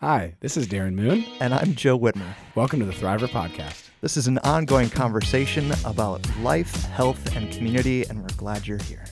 Hi, 0.00 0.34
this 0.40 0.56
is 0.56 0.66
Darren 0.66 0.94
Moon. 0.94 1.26
And 1.40 1.52
I'm 1.52 1.74
Joe 1.74 1.98
Whitmer. 1.98 2.32
Welcome 2.54 2.80
to 2.80 2.86
the 2.86 2.92
Thriver 2.92 3.28
Podcast. 3.28 3.90
This 4.00 4.16
is 4.16 4.28
an 4.28 4.38
ongoing 4.38 4.88
conversation 4.88 5.70
about 5.84 6.26
life, 6.38 6.86
health, 6.86 7.36
and 7.36 7.52
community, 7.52 8.06
and 8.08 8.22
we're 8.22 8.34
glad 8.38 8.66
you're 8.66 8.78
here. 8.78 9.04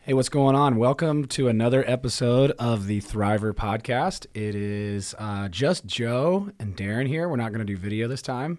Hey, 0.00 0.14
what's 0.14 0.30
going 0.30 0.56
on? 0.56 0.76
Welcome 0.76 1.26
to 1.26 1.48
another 1.48 1.84
episode 1.86 2.52
of 2.52 2.86
the 2.86 3.02
Thriver 3.02 3.52
Podcast. 3.52 4.24
It 4.32 4.54
is 4.54 5.14
uh, 5.18 5.48
just 5.48 5.84
Joe 5.84 6.50
and 6.58 6.74
Darren 6.74 7.06
here. 7.06 7.28
We're 7.28 7.36
not 7.36 7.52
going 7.52 7.66
to 7.66 7.70
do 7.70 7.76
video 7.76 8.08
this 8.08 8.22
time. 8.22 8.58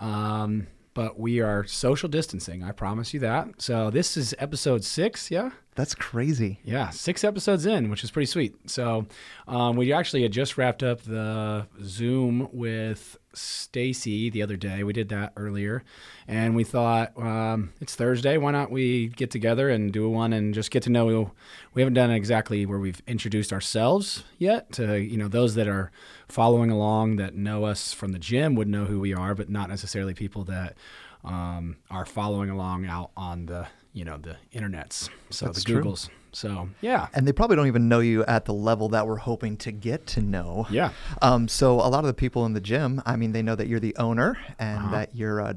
Um, 0.00 0.66
but 0.94 1.20
we 1.20 1.40
are 1.40 1.66
social 1.66 2.08
distancing. 2.08 2.64
I 2.64 2.72
promise 2.72 3.12
you 3.12 3.20
that. 3.20 3.60
So 3.60 3.90
this 3.90 4.16
is 4.16 4.34
episode 4.38 4.82
six. 4.82 5.30
Yeah. 5.30 5.50
That's 5.76 5.94
crazy. 5.94 6.58
Yeah, 6.64 6.88
six 6.88 7.22
episodes 7.22 7.66
in, 7.66 7.90
which 7.90 8.02
is 8.02 8.10
pretty 8.10 8.26
sweet. 8.26 8.54
So 8.68 9.06
um, 9.46 9.76
we 9.76 9.92
actually 9.92 10.22
had 10.22 10.32
just 10.32 10.56
wrapped 10.56 10.82
up 10.82 11.02
the 11.02 11.66
Zoom 11.82 12.48
with 12.50 13.18
Stacy 13.34 14.30
the 14.30 14.42
other 14.42 14.56
day. 14.56 14.82
We 14.84 14.94
did 14.94 15.10
that 15.10 15.34
earlier, 15.36 15.84
and 16.26 16.56
we 16.56 16.64
thought 16.64 17.12
um, 17.18 17.74
it's 17.78 17.94
Thursday. 17.94 18.38
Why 18.38 18.52
not 18.52 18.70
we 18.70 19.08
get 19.08 19.30
together 19.30 19.68
and 19.68 19.92
do 19.92 20.08
one 20.08 20.32
and 20.32 20.54
just 20.54 20.70
get 20.70 20.82
to 20.84 20.90
know? 20.90 21.04
We 21.04 21.26
we 21.74 21.82
haven't 21.82 21.92
done 21.92 22.10
exactly 22.10 22.64
where 22.64 22.78
we've 22.78 23.02
introduced 23.06 23.52
ourselves 23.52 24.24
yet. 24.38 24.72
To 24.72 24.98
you 24.98 25.18
know, 25.18 25.28
those 25.28 25.56
that 25.56 25.68
are 25.68 25.92
following 26.26 26.70
along 26.70 27.16
that 27.16 27.34
know 27.34 27.64
us 27.64 27.92
from 27.92 28.12
the 28.12 28.18
gym 28.18 28.54
would 28.54 28.68
know 28.68 28.86
who 28.86 28.98
we 28.98 29.12
are, 29.12 29.34
but 29.34 29.50
not 29.50 29.68
necessarily 29.68 30.14
people 30.14 30.44
that 30.44 30.74
um, 31.22 31.76
are 31.90 32.06
following 32.06 32.48
along 32.48 32.86
out 32.86 33.10
on 33.14 33.44
the 33.44 33.66
you 33.96 34.04
know 34.04 34.18
the 34.18 34.36
internets, 34.54 35.08
so 35.30 35.46
That's 35.46 35.64
the 35.64 35.72
true. 35.72 35.82
Googles. 35.82 36.10
So 36.32 36.68
yeah, 36.82 37.08
and 37.14 37.26
they 37.26 37.32
probably 37.32 37.56
don't 37.56 37.66
even 37.66 37.88
know 37.88 38.00
you 38.00 38.22
at 38.26 38.44
the 38.44 38.52
level 38.52 38.90
that 38.90 39.06
we're 39.06 39.16
hoping 39.16 39.56
to 39.58 39.72
get 39.72 40.06
to 40.08 40.20
know. 40.20 40.66
Yeah. 40.68 40.90
Um, 41.22 41.48
so 41.48 41.76
a 41.76 41.88
lot 41.88 42.00
of 42.00 42.04
the 42.04 42.14
people 42.14 42.44
in 42.44 42.52
the 42.52 42.60
gym, 42.60 43.00
I 43.06 43.16
mean, 43.16 43.32
they 43.32 43.40
know 43.40 43.54
that 43.54 43.68
you're 43.68 43.80
the 43.80 43.96
owner 43.96 44.36
and 44.58 44.78
uh-huh. 44.80 44.90
that 44.90 45.16
you're 45.16 45.40
uh, 45.40 45.54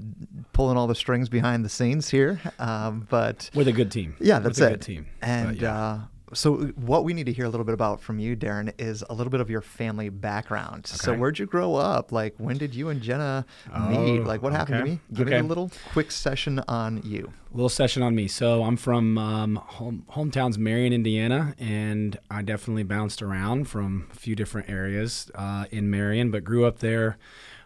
pulling 0.53 0.77
all 0.77 0.87
the 0.87 0.95
strings 0.95 1.27
behind 1.27 1.65
the 1.65 1.69
scenes 1.69 2.09
here. 2.09 2.39
Um, 2.59 3.07
but 3.09 3.49
with 3.53 3.67
a 3.67 3.73
good 3.73 3.91
team. 3.91 4.15
Yeah, 4.21 4.39
that's 4.39 4.57
with 4.57 4.69
it. 4.69 4.71
good 4.71 4.81
team. 4.81 5.07
And 5.21 5.59
yeah. 5.59 5.77
uh, 5.77 5.99
so 6.33 6.57
what 6.75 7.03
we 7.03 7.13
need 7.13 7.25
to 7.25 7.33
hear 7.33 7.45
a 7.45 7.49
little 7.49 7.65
bit 7.65 7.73
about 7.73 8.01
from 8.01 8.19
you, 8.19 8.35
Darren, 8.35 8.73
is 8.77 9.03
a 9.09 9.13
little 9.13 9.31
bit 9.31 9.41
of 9.41 9.49
your 9.49 9.61
family 9.61 10.09
background. 10.09 10.85
Okay. 10.89 10.97
So 10.97 11.13
where'd 11.13 11.39
you 11.39 11.45
grow 11.45 11.75
up? 11.75 12.11
Like 12.11 12.35
when 12.37 12.57
did 12.57 12.75
you 12.75 12.89
and 12.89 13.01
Jenna 13.01 13.45
oh, 13.73 13.89
meet? 13.89 14.23
Like 14.23 14.41
what 14.41 14.53
happened 14.53 14.77
okay. 14.77 14.85
to 14.85 14.91
me? 14.91 14.99
Give 15.13 15.27
okay. 15.27 15.39
me 15.39 15.45
a 15.45 15.47
little 15.47 15.71
quick 15.91 16.11
session 16.11 16.59
on 16.67 17.01
you. 17.03 17.31
A 17.53 17.55
little 17.55 17.69
session 17.69 18.03
on 18.03 18.15
me. 18.15 18.27
So 18.27 18.63
I'm 18.63 18.77
from 18.77 19.17
um, 19.17 19.55
home, 19.55 20.05
hometown's 20.11 20.57
Marion, 20.57 20.93
Indiana, 20.93 21.55
and 21.57 22.17
I 22.29 22.41
definitely 22.41 22.83
bounced 22.83 23.21
around 23.21 23.65
from 23.65 24.07
a 24.11 24.15
few 24.15 24.35
different 24.35 24.69
areas 24.69 25.31
uh, 25.35 25.65
in 25.71 25.89
Marion, 25.89 26.31
but 26.31 26.43
grew 26.43 26.65
up 26.65 26.79
there 26.79 27.17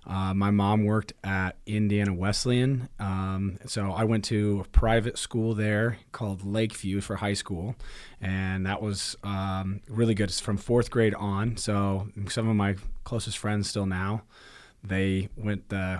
uh, 0.05 0.33
my 0.33 0.51
mom 0.51 0.85
worked 0.85 1.13
at 1.23 1.55
Indiana 1.65 2.13
Wesleyan. 2.13 2.89
Um, 2.99 3.59
so 3.65 3.91
I 3.91 4.03
went 4.03 4.25
to 4.25 4.63
a 4.65 4.69
private 4.69 5.17
school 5.17 5.53
there 5.53 5.97
called 6.11 6.45
Lakeview 6.45 7.01
for 7.01 7.15
high 7.17 7.33
school. 7.33 7.75
And 8.21 8.65
that 8.65 8.81
was 8.81 9.15
um, 9.23 9.81
really 9.87 10.13
good. 10.13 10.29
It's 10.29 10.39
from 10.39 10.57
fourth 10.57 10.91
grade 10.91 11.15
on. 11.15 11.57
So 11.57 12.09
some 12.27 12.49
of 12.49 12.55
my 12.55 12.75
closest 13.03 13.37
friends 13.37 13.69
still 13.69 13.85
now, 13.85 14.23
they 14.83 15.29
went, 15.37 15.71
uh, 15.71 15.99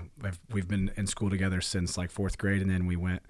we've 0.52 0.67
been 0.67 0.92
in 0.98 1.08
school 1.08 1.30
together 1.30 1.62
since 1.62 1.98
like 1.98 2.12
fourth 2.12 2.38
grade. 2.38 2.62
And 2.62 2.70
then 2.70 2.86
we 2.86 2.98
went 2.98 3.22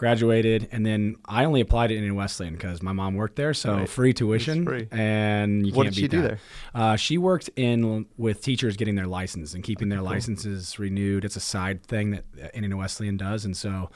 graduated, 0.00 0.66
and 0.72 0.86
then 0.86 1.16
I 1.26 1.44
only 1.44 1.60
applied 1.60 1.90
it 1.90 2.02
in 2.02 2.14
Wesleyan 2.14 2.54
because 2.54 2.80
my 2.80 2.92
mom 2.92 3.16
worked 3.16 3.36
there, 3.36 3.52
so 3.52 3.74
right. 3.74 3.88
free 3.88 4.14
tuition. 4.14 4.64
Free. 4.64 4.88
And 4.90 5.66
you 5.66 5.74
what 5.74 5.82
can't 5.82 5.94
did 5.94 6.00
she 6.00 6.08
do 6.08 6.22
that. 6.22 6.28
there? 6.28 6.38
Uh, 6.74 6.96
she 6.96 7.18
worked 7.18 7.50
in 7.54 8.06
with 8.16 8.40
teachers 8.40 8.78
getting 8.78 8.94
their 8.94 9.06
license 9.06 9.52
and 9.52 9.62
keeping 9.62 9.90
their 9.90 9.98
cool. 9.98 10.08
licenses 10.08 10.78
renewed. 10.78 11.26
It's 11.26 11.36
a 11.36 11.40
side 11.40 11.82
thing 11.82 12.12
that 12.12 12.24
Indiana 12.54 12.78
Wesleyan 12.78 13.18
does, 13.18 13.44
and 13.44 13.54
so 13.54 13.90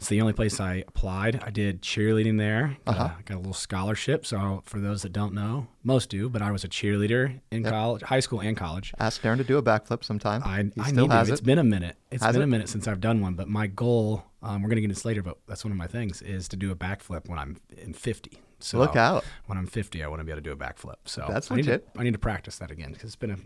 it's 0.00 0.08
the 0.08 0.22
only 0.22 0.32
place 0.32 0.58
I 0.60 0.76
applied. 0.88 1.42
I 1.44 1.50
did 1.50 1.82
cheerleading 1.82 2.38
there. 2.38 2.78
Uh-huh. 2.86 3.04
Uh, 3.04 3.10
got 3.26 3.34
a 3.34 3.36
little 3.36 3.52
scholarship. 3.52 4.24
So 4.24 4.62
for 4.64 4.80
those 4.80 5.02
that 5.02 5.12
don't 5.12 5.34
know, 5.34 5.66
most 5.84 6.08
do, 6.08 6.30
but 6.30 6.40
I 6.40 6.50
was 6.52 6.64
a 6.64 6.68
cheerleader 6.68 7.38
in 7.50 7.64
yep. 7.64 7.70
college, 7.70 8.02
high 8.04 8.20
school 8.20 8.40
and 8.40 8.56
college. 8.56 8.94
Ask 8.98 9.20
Darren 9.20 9.36
to 9.36 9.44
do 9.44 9.58
a 9.58 9.62
backflip 9.62 10.02
sometime. 10.02 10.40
I, 10.42 10.62
he 10.62 10.80
I 10.80 10.90
need 10.92 11.10
to. 11.10 11.20
It. 11.20 11.28
It's 11.28 11.42
been 11.42 11.58
a 11.58 11.64
minute. 11.64 11.96
It's 12.10 12.24
has 12.24 12.32
been 12.32 12.40
it? 12.40 12.44
a 12.44 12.48
minute 12.48 12.70
since 12.70 12.88
I've 12.88 13.02
done 13.02 13.20
one, 13.20 13.34
but 13.34 13.48
my 13.48 13.66
goal, 13.66 14.24
um, 14.42 14.62
we're 14.62 14.70
going 14.70 14.76
to 14.76 14.80
get 14.80 14.84
into 14.84 14.94
this 14.94 15.04
later, 15.04 15.22
but 15.22 15.36
that's 15.46 15.66
one 15.66 15.72
of 15.72 15.76
my 15.76 15.86
things, 15.86 16.22
is 16.22 16.48
to 16.48 16.56
do 16.56 16.70
a 16.70 16.74
backflip 16.74 17.28
when 17.28 17.38
I'm 17.38 17.58
in 17.76 17.92
50. 17.92 18.40
So 18.58 18.78
look 18.78 18.96
out. 18.96 19.22
When 19.46 19.58
I'm 19.58 19.66
50, 19.66 20.02
I 20.02 20.08
want 20.08 20.20
to 20.20 20.24
be 20.24 20.32
able 20.32 20.40
to 20.40 20.48
do 20.48 20.52
a 20.52 20.56
backflip. 20.56 20.96
So 21.04 21.26
that's 21.28 21.50
I 21.50 21.56
legit. 21.56 21.84
Need 21.84 21.92
to, 21.92 22.00
I 22.00 22.04
need 22.04 22.12
to 22.14 22.18
practice 22.18 22.56
that 22.56 22.70
again 22.70 22.92
because 22.92 23.04
it's 23.04 23.16
been 23.16 23.32
a 23.32 23.38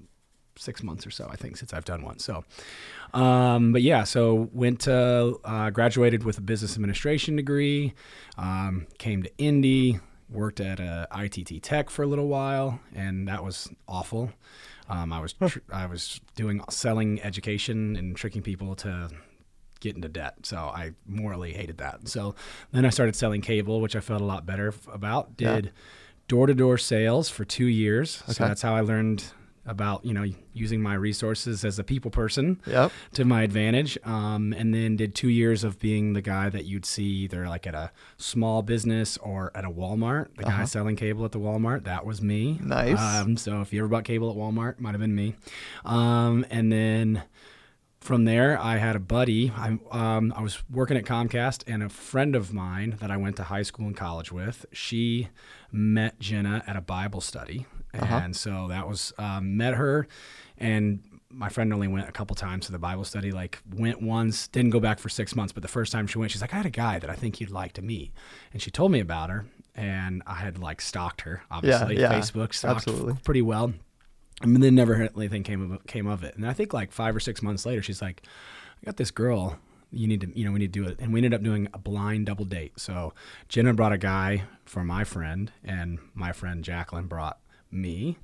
six 0.57 0.83
months 0.83 1.07
or 1.07 1.11
so, 1.11 1.29
I 1.31 1.37
think, 1.37 1.57
since 1.57 1.73
I've 1.73 1.85
done 1.85 2.03
one. 2.03 2.19
So, 2.19 2.45
um, 3.13 3.73
but 3.73 3.83
yeah, 3.83 4.05
so 4.05 4.49
went 4.53 4.81
to 4.81 5.41
uh, 5.45 5.71
graduated 5.71 6.25
with 6.25 6.39
a 6.39 6.43
business 6.43 6.75
administration 6.75 7.37
degree, 7.37 7.95
um, 8.39 8.87
came 8.99 9.23
to 9.23 9.31
Indy, 9.39 10.01
worked 10.29 10.61
at 10.61 10.81
a 10.81 11.09
ITT 11.17 11.63
Tech 11.63 11.91
for 11.91 12.03
a 12.03 12.07
little 12.07 12.29
while, 12.29 12.81
and 12.95 13.29
that 13.29 13.45
was 13.45 13.69
awful. 13.89 14.31
Um, 14.89 15.13
I 15.13 15.21
was 15.21 15.33
tr- 15.33 15.61
I 15.73 15.87
was 15.87 16.21
doing 16.37 16.61
selling 16.71 17.23
education 17.23 17.97
and 17.97 18.17
tricking 18.17 18.43
people 18.43 18.75
to 18.77 19.09
get 19.81 19.97
into 19.97 20.09
debt. 20.09 20.35
So 20.43 20.57
I 20.57 20.93
morally 21.07 21.53
hated 21.53 21.79
that. 21.79 22.09
So 22.09 22.35
then 22.73 22.85
I 22.85 22.91
started 22.91 23.17
selling 23.17 23.41
cable, 23.41 23.81
which 23.81 23.97
I 23.97 24.01
felt 24.01 24.21
a 24.21 24.25
lot 24.25 24.47
better 24.47 24.75
about. 24.93 25.37
Did 25.37 25.73
door 26.29 26.47
to 26.47 26.55
door 26.55 26.79
sales 26.79 27.29
for 27.29 27.45
two 27.45 27.67
years. 27.67 28.23
Okay. 28.25 28.33
So 28.35 28.45
that's 28.49 28.63
how 28.63 28.75
I 28.75 28.81
learned 28.81 29.25
about 29.67 30.05
you 30.05 30.13
know 30.13 30.25
using 30.53 30.81
my 30.81 30.95
resources 30.95 31.65
as 31.65 31.79
a 31.79 31.85
people 31.85 32.11
person 32.11 32.61
yep. 32.67 32.93
to 33.13 33.25
my 33.25 33.43
advantage 33.43 33.99
um, 34.05 34.53
and 34.53 34.75
then 34.75 34.97
did 34.97 35.15
two 35.15 35.29
years 35.29 35.65
of 35.65 35.79
being 35.79 36.13
the 36.13 36.21
guy 36.21 36.49
that 36.49 36.65
you'd 36.65 36.85
see 36.85 37.05
either 37.05 37.49
like 37.49 37.67
at 37.67 37.75
a 37.75 37.91
small 38.17 38.63
business 38.63 39.17
or 39.19 39.51
at 39.55 39.65
a 39.65 39.71
walmart 39.71 40.29
the 40.37 40.47
uh-huh. 40.47 40.59
guy 40.59 40.65
selling 40.65 40.97
cable 40.97 41.25
at 41.25 41.33
the 41.33 41.41
walmart 41.41 41.85
that 41.85 42.05
was 42.05 42.21
me 42.21 42.59
nice 42.63 43.01
um, 43.01 43.37
so 43.37 43.61
if 43.61 43.73
you 43.73 43.81
ever 43.81 43.89
bought 43.89 44.05
cable 44.05 44.31
at 44.31 44.37
walmart 44.37 44.79
might 44.79 44.93
have 44.93 45.01
been 45.01 45.15
me 45.15 45.35
um, 45.85 46.45
and 46.51 46.71
then 46.71 47.23
from 48.05 48.27
there, 48.27 48.61
I 48.61 48.77
had 48.77 48.97
a 48.97 49.01
buddy. 49.01 49.51
I, 49.57 49.79
um, 49.91 50.35
I 50.37 50.43
was 50.43 50.63
working 50.71 50.99
at 50.99 51.05
Comcast, 51.05 51.65
and 51.67 51.83
a 51.83 51.89
friend 51.89 52.37
of 52.37 52.53
mine 52.53 52.99
that 53.01 53.11
I 53.11 53.17
went 53.17 53.37
to 53.37 53.45
high 53.45 53.63
school 53.63 53.87
and 53.87 53.97
college 53.97 54.31
with, 54.31 54.67
she 54.73 55.29
met 55.73 56.21
Jenna 56.21 56.63
at 56.67 56.77
a 56.77 56.83
Bible 56.83 57.23
study. 57.23 57.65
Uh-huh. 58.03 58.21
And 58.23 58.37
so 58.37 58.69
that 58.69 58.89
was, 58.89 59.13
um, 59.19 59.57
met 59.57 59.75
her, 59.75 60.07
and 60.59 61.01
my 61.31 61.49
friend 61.49 61.73
only 61.73 61.89
went 61.89 62.09
a 62.09 62.13
couple 62.13 62.37
times 62.37 62.67
to 62.67 62.73
the 62.73 62.79
Bible 62.79 63.05
study, 63.05 63.33
like 63.33 63.59
went 63.75 64.01
once, 64.01 64.47
didn't 64.49 64.71
go 64.71 64.79
back 64.79 65.01
for 65.01 65.09
six 65.09 65.35
months. 65.35 65.53
But 65.53 65.63
the 65.63 65.69
first 65.69 65.91
time 65.91 66.07
she 66.07 66.17
went, 66.17 66.31
she's 66.31 66.41
like, 66.41 66.55
I 66.55 66.59
had 66.59 66.67
a 66.67 66.71
guy 66.71 67.01
that 67.01 67.11
I 67.11 67.15
think 67.15 67.41
you'd 67.41 67.51
like 67.51 67.73
to 67.73 67.83
meet. 67.83 68.13
And 68.53 68.63
she 68.63 68.71
told 68.71 68.93
me 68.93 69.01
about 69.01 69.31
her, 69.31 69.45
and 69.75 70.23
I 70.27 70.35
had 70.35 70.59
like 70.59 70.81
stalked 70.81 71.23
her, 71.23 71.43
obviously, 71.51 71.97
yeah, 71.99 72.13
yeah, 72.13 72.21
Facebook, 72.21 72.55
stalked 72.55 72.87
absolutely. 72.87 73.15
pretty 73.25 73.43
well. 73.43 73.75
And 74.43 74.63
then 74.63 74.75
never 74.75 74.95
anything 74.95 75.43
came 75.43 75.73
of, 75.73 75.87
came 75.87 76.07
of 76.07 76.23
it. 76.23 76.37
And 76.37 76.47
I 76.47 76.53
think 76.53 76.73
like 76.73 76.93
five 76.93 77.17
or 77.17 77.21
six 77.21 77.43
months 77.43 77.67
later, 77.67 77.83
she's 77.83 78.03
like, 78.03 78.23
I 78.83 78.87
got 78.87 78.97
this 78.97 79.11
girl. 79.11 79.59
You 79.91 80.07
need 80.07 80.21
to, 80.23 80.39
you 80.39 80.45
know, 80.45 80.53
we 80.53 80.59
need 80.59 80.73
to 80.73 80.81
do 80.81 80.89
it. 80.89 80.99
And 81.01 81.13
we 81.13 81.19
ended 81.19 81.35
up 81.35 81.43
doing 81.43 81.69
a 81.73 81.79
blind 81.79 82.27
double 82.27 82.45
date. 82.45 82.79
So 82.79 83.15
Jenna 83.49 83.75
brought 83.75 83.93
a 83.93 83.99
guy 83.99 84.45
for 84.65 84.85
my 84.85 85.05
friend, 85.05 85.53
and 85.65 85.99
my 86.15 86.33
friend 86.33 86.65
Jacqueline 86.65 87.07
brought 87.07 87.39
me. 87.75 88.19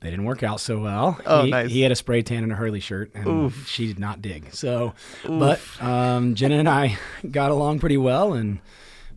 They 0.00 0.10
didn't 0.10 0.24
work 0.24 0.42
out 0.42 0.60
so 0.60 0.80
well. 0.80 1.20
Oh, 1.24 1.44
he, 1.44 1.50
nice. 1.50 1.70
He 1.70 1.80
had 1.82 1.92
a 1.92 1.96
spray 1.96 2.22
tan 2.22 2.42
and 2.42 2.50
a 2.52 2.56
Hurley 2.56 2.80
shirt, 2.80 3.12
and 3.14 3.26
Oof. 3.26 3.68
she 3.68 3.86
did 3.86 4.00
not 4.00 4.20
dig. 4.20 4.52
So, 4.52 4.94
Oof. 5.28 5.38
but 5.78 5.82
um, 5.86 6.34
Jenna 6.34 6.56
and 6.56 6.68
I 6.68 6.98
got 7.30 7.52
along 7.52 7.78
pretty 7.78 7.96
well, 7.96 8.32
and 8.32 8.58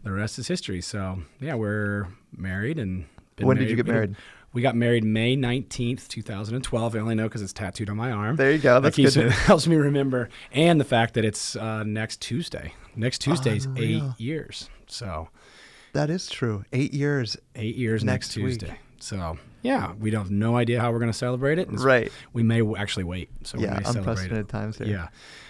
the 0.03 0.11
rest 0.11 0.37
is 0.37 0.47
history. 0.47 0.81
So, 0.81 1.23
yeah, 1.39 1.55
we're 1.55 2.07
married 2.35 2.77
and. 2.77 3.05
when 3.39 3.57
married. 3.57 3.59
did 3.65 3.69
you 3.71 3.75
get 3.75 3.87
married? 3.87 4.15
We 4.53 4.61
got 4.61 4.75
married 4.75 5.03
May 5.03 5.35
19th, 5.35 6.07
2012. 6.07 6.95
I 6.95 6.99
only 6.99 7.15
know 7.15 7.23
because 7.23 7.41
it's 7.41 7.51
tattooed 7.51 7.89
on 7.89 7.97
my 7.97 8.11
arm. 8.11 8.37
There 8.37 8.51
you 8.51 8.57
go. 8.59 8.79
That's 8.79 8.95
that 8.95 9.01
keeps 9.01 9.15
good. 9.15 9.25
It 9.29 9.31
helps 9.33 9.67
me 9.67 9.75
remember. 9.75 10.29
And 10.53 10.79
the 10.79 10.85
fact 10.85 11.15
that 11.15 11.25
it's 11.25 11.57
uh, 11.57 11.83
next 11.83 12.21
Tuesday. 12.21 12.73
Next 12.95 13.19
Tuesday's 13.19 13.65
Unreal. 13.65 14.13
eight 14.17 14.21
years. 14.21 14.69
So 14.87 15.27
that 15.91 16.09
is 16.09 16.29
true. 16.29 16.63
Eight 16.71 16.93
years. 16.93 17.35
Eight 17.55 17.75
years 17.75 18.03
next, 18.05 18.27
next 18.27 18.33
Tuesday. 18.35 18.69
Week. 18.69 18.77
So 18.99 19.37
yeah, 19.65 19.93
we 19.93 20.11
don't 20.11 20.21
have 20.21 20.31
no 20.31 20.55
idea 20.55 20.79
how 20.79 20.91
we're 20.91 20.99
going 20.99 21.11
to 21.11 21.17
celebrate 21.17 21.59
it. 21.59 21.67
right. 21.71 22.11
We 22.33 22.43
may 22.43 22.61
actually 22.75 23.05
wait. 23.05 23.29
So 23.43 23.57
yeah, 23.57 23.77
we 23.77 23.83
may 23.83 23.89
unprecedented 23.99 24.49
times 24.49 24.77
here. 24.77 24.87
Yeah. 24.87 25.07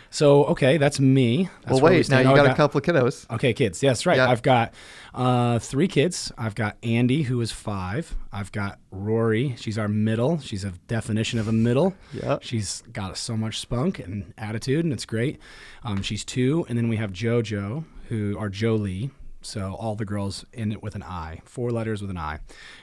So 0.10 0.46
okay, 0.46 0.78
that's 0.78 0.98
me. 0.98 1.50
That's 1.64 1.74
well, 1.74 1.92
wait. 1.92 2.08
We 2.08 2.16
now 2.16 2.20
you 2.20 2.36
got, 2.36 2.46
got, 2.46 2.52
a 2.52 2.56
couple 2.56 2.78
of 2.78 2.86
kiddos. 2.86 3.30
Okay, 3.30 3.54
kids. 3.54 3.84
Yes, 3.84 4.06
right. 4.06 4.16
Yeah. 4.16 4.30
I've 4.30 4.42
got 4.42 4.74
uh, 5.14 5.60
three 5.60 5.90
kids. 5.90 6.32
I've 6.38 6.56
got 6.56 6.78
Andy, 6.84 7.24
who 7.24 7.42
is 7.42 7.52
five. 7.52 8.16
I've 8.32 8.54
got 8.54 8.80
Rory. 8.92 9.56
She's 9.58 9.78
our 9.78 9.90
middle. 9.90 10.40
She's 10.40 10.64
a 10.64 10.72
definition 10.88 11.38
of 11.38 11.50
a 11.50 11.52
middle. 11.52 11.94
Yeah. 12.14 12.38
She's 12.42 12.82
got 12.94 13.18
so 13.18 13.36
much 13.36 13.60
spunk 13.60 14.00
and 14.00 14.34
attitude, 14.38 14.86
and 14.86 14.94
it's 14.94 15.06
great. 15.06 15.38
Um, 15.84 16.02
she's 16.02 16.24
two, 16.24 16.66
and 16.70 16.78
then 16.78 16.88
we 16.88 16.96
have 16.96 17.12
JoJo, 17.12 17.84
who 18.08 18.38
are 18.40 18.48
Jolie. 18.48 19.12
So 19.46 19.76
all 19.76 19.96
the 19.96 20.06
girls 20.06 20.46
in 20.54 20.72
it 20.72 20.82
with 20.82 20.96
an 20.96 21.04
I, 21.04 21.42
four 21.46 21.72
letters 21.72 22.02
with 22.02 22.10
an 22.10 22.18
I. 22.18 22.40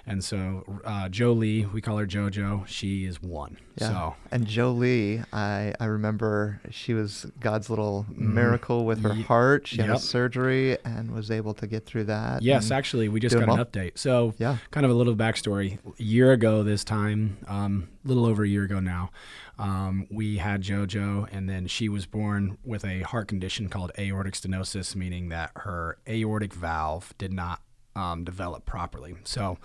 And 0.06 0.24
so 0.24 0.80
uh, 0.84 1.08
Jolie, 1.08 1.66
we 1.66 1.80
call 1.80 1.98
her 1.98 2.06
JoJo. 2.06 2.66
She 2.66 3.04
is 3.04 3.22
one. 3.22 3.58
Yeah. 3.76 3.88
So 3.88 4.14
and 4.30 4.46
Jolie, 4.46 5.22
I 5.32 5.74
I 5.80 5.86
remember 5.86 6.60
she 6.70 6.94
was 6.94 7.26
God's 7.40 7.70
little 7.70 8.06
mm-hmm. 8.08 8.34
miracle 8.34 8.84
with 8.84 9.02
her 9.02 9.14
heart. 9.14 9.66
She 9.66 9.78
yep. 9.78 9.86
had 9.86 9.96
a 9.96 9.98
surgery 9.98 10.78
and 10.84 11.10
was 11.10 11.30
able 11.30 11.54
to 11.54 11.66
get 11.66 11.86
through 11.86 12.04
that. 12.04 12.42
Yes, 12.42 12.70
actually, 12.70 13.08
we 13.08 13.20
just 13.20 13.34
got 13.34 13.48
an 13.48 13.64
update. 13.64 13.98
So 13.98 14.34
yeah, 14.38 14.58
kind 14.70 14.84
of 14.84 14.92
a 14.92 14.94
little 14.94 15.16
backstory. 15.16 15.78
A 15.98 16.02
year 16.02 16.32
ago 16.32 16.62
this 16.62 16.84
time, 16.84 17.38
um, 17.48 17.88
little 18.04 18.26
over 18.26 18.44
a 18.44 18.48
year 18.48 18.64
ago 18.64 18.80
now. 18.80 19.10
Um, 19.58 20.06
we 20.10 20.38
had 20.38 20.62
JoJo, 20.62 21.28
and 21.30 21.48
then 21.48 21.66
she 21.66 21.88
was 21.88 22.06
born 22.06 22.58
with 22.64 22.84
a 22.84 23.02
heart 23.02 23.28
condition 23.28 23.68
called 23.68 23.92
aortic 23.98 24.34
stenosis, 24.34 24.96
meaning 24.96 25.28
that 25.28 25.52
her 25.56 25.98
aortic 26.08 26.52
valve 26.52 27.14
did 27.18 27.32
not 27.32 27.60
um, 27.94 28.24
develop 28.24 28.64
properly. 28.64 29.14
So 29.24 29.58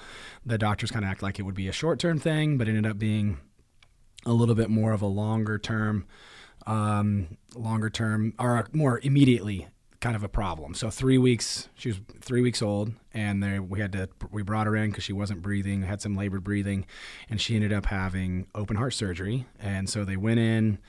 the 0.45 0.57
doctors 0.57 0.91
kind 0.91 1.05
of 1.05 1.11
act 1.11 1.23
like 1.23 1.39
it 1.39 1.43
would 1.43 1.55
be 1.55 1.67
a 1.67 1.73
short 1.73 1.99
term 1.99 2.19
thing, 2.19 2.57
but 2.57 2.67
ended 2.67 2.85
up 2.85 2.99
being 2.99 3.37
a 4.25 4.33
little 4.33 4.55
bit 4.55 4.69
more 4.69 4.91
of 4.91 5.01
a 5.01 5.07
longer 5.07 5.57
term, 5.57 6.05
um, 6.65 7.37
longer 7.55 7.89
term, 7.89 8.33
or 8.37 8.67
more 8.73 8.99
immediately 9.03 9.67
kind 9.99 10.15
of 10.15 10.23
a 10.23 10.29
problem. 10.29 10.73
So 10.73 10.89
three 10.89 11.17
weeks, 11.17 11.69
she 11.75 11.89
was 11.89 11.99
three 12.21 12.41
weeks 12.41 12.61
old, 12.61 12.91
and 13.13 13.41
there 13.41 13.61
we 13.61 13.79
had 13.79 13.91
to 13.93 14.09
we 14.31 14.43
brought 14.43 14.67
her 14.67 14.75
in 14.75 14.91
because 14.91 15.03
she 15.03 15.13
wasn't 15.13 15.41
breathing, 15.41 15.83
had 15.83 16.01
some 16.01 16.15
labored 16.15 16.43
breathing, 16.43 16.85
and 17.29 17.41
she 17.41 17.55
ended 17.55 17.73
up 17.73 17.87
having 17.87 18.47
open 18.53 18.75
heart 18.75 18.93
surgery. 18.93 19.45
And 19.59 19.89
so 19.89 20.05
they 20.05 20.17
went 20.17 20.39
in. 20.39 20.79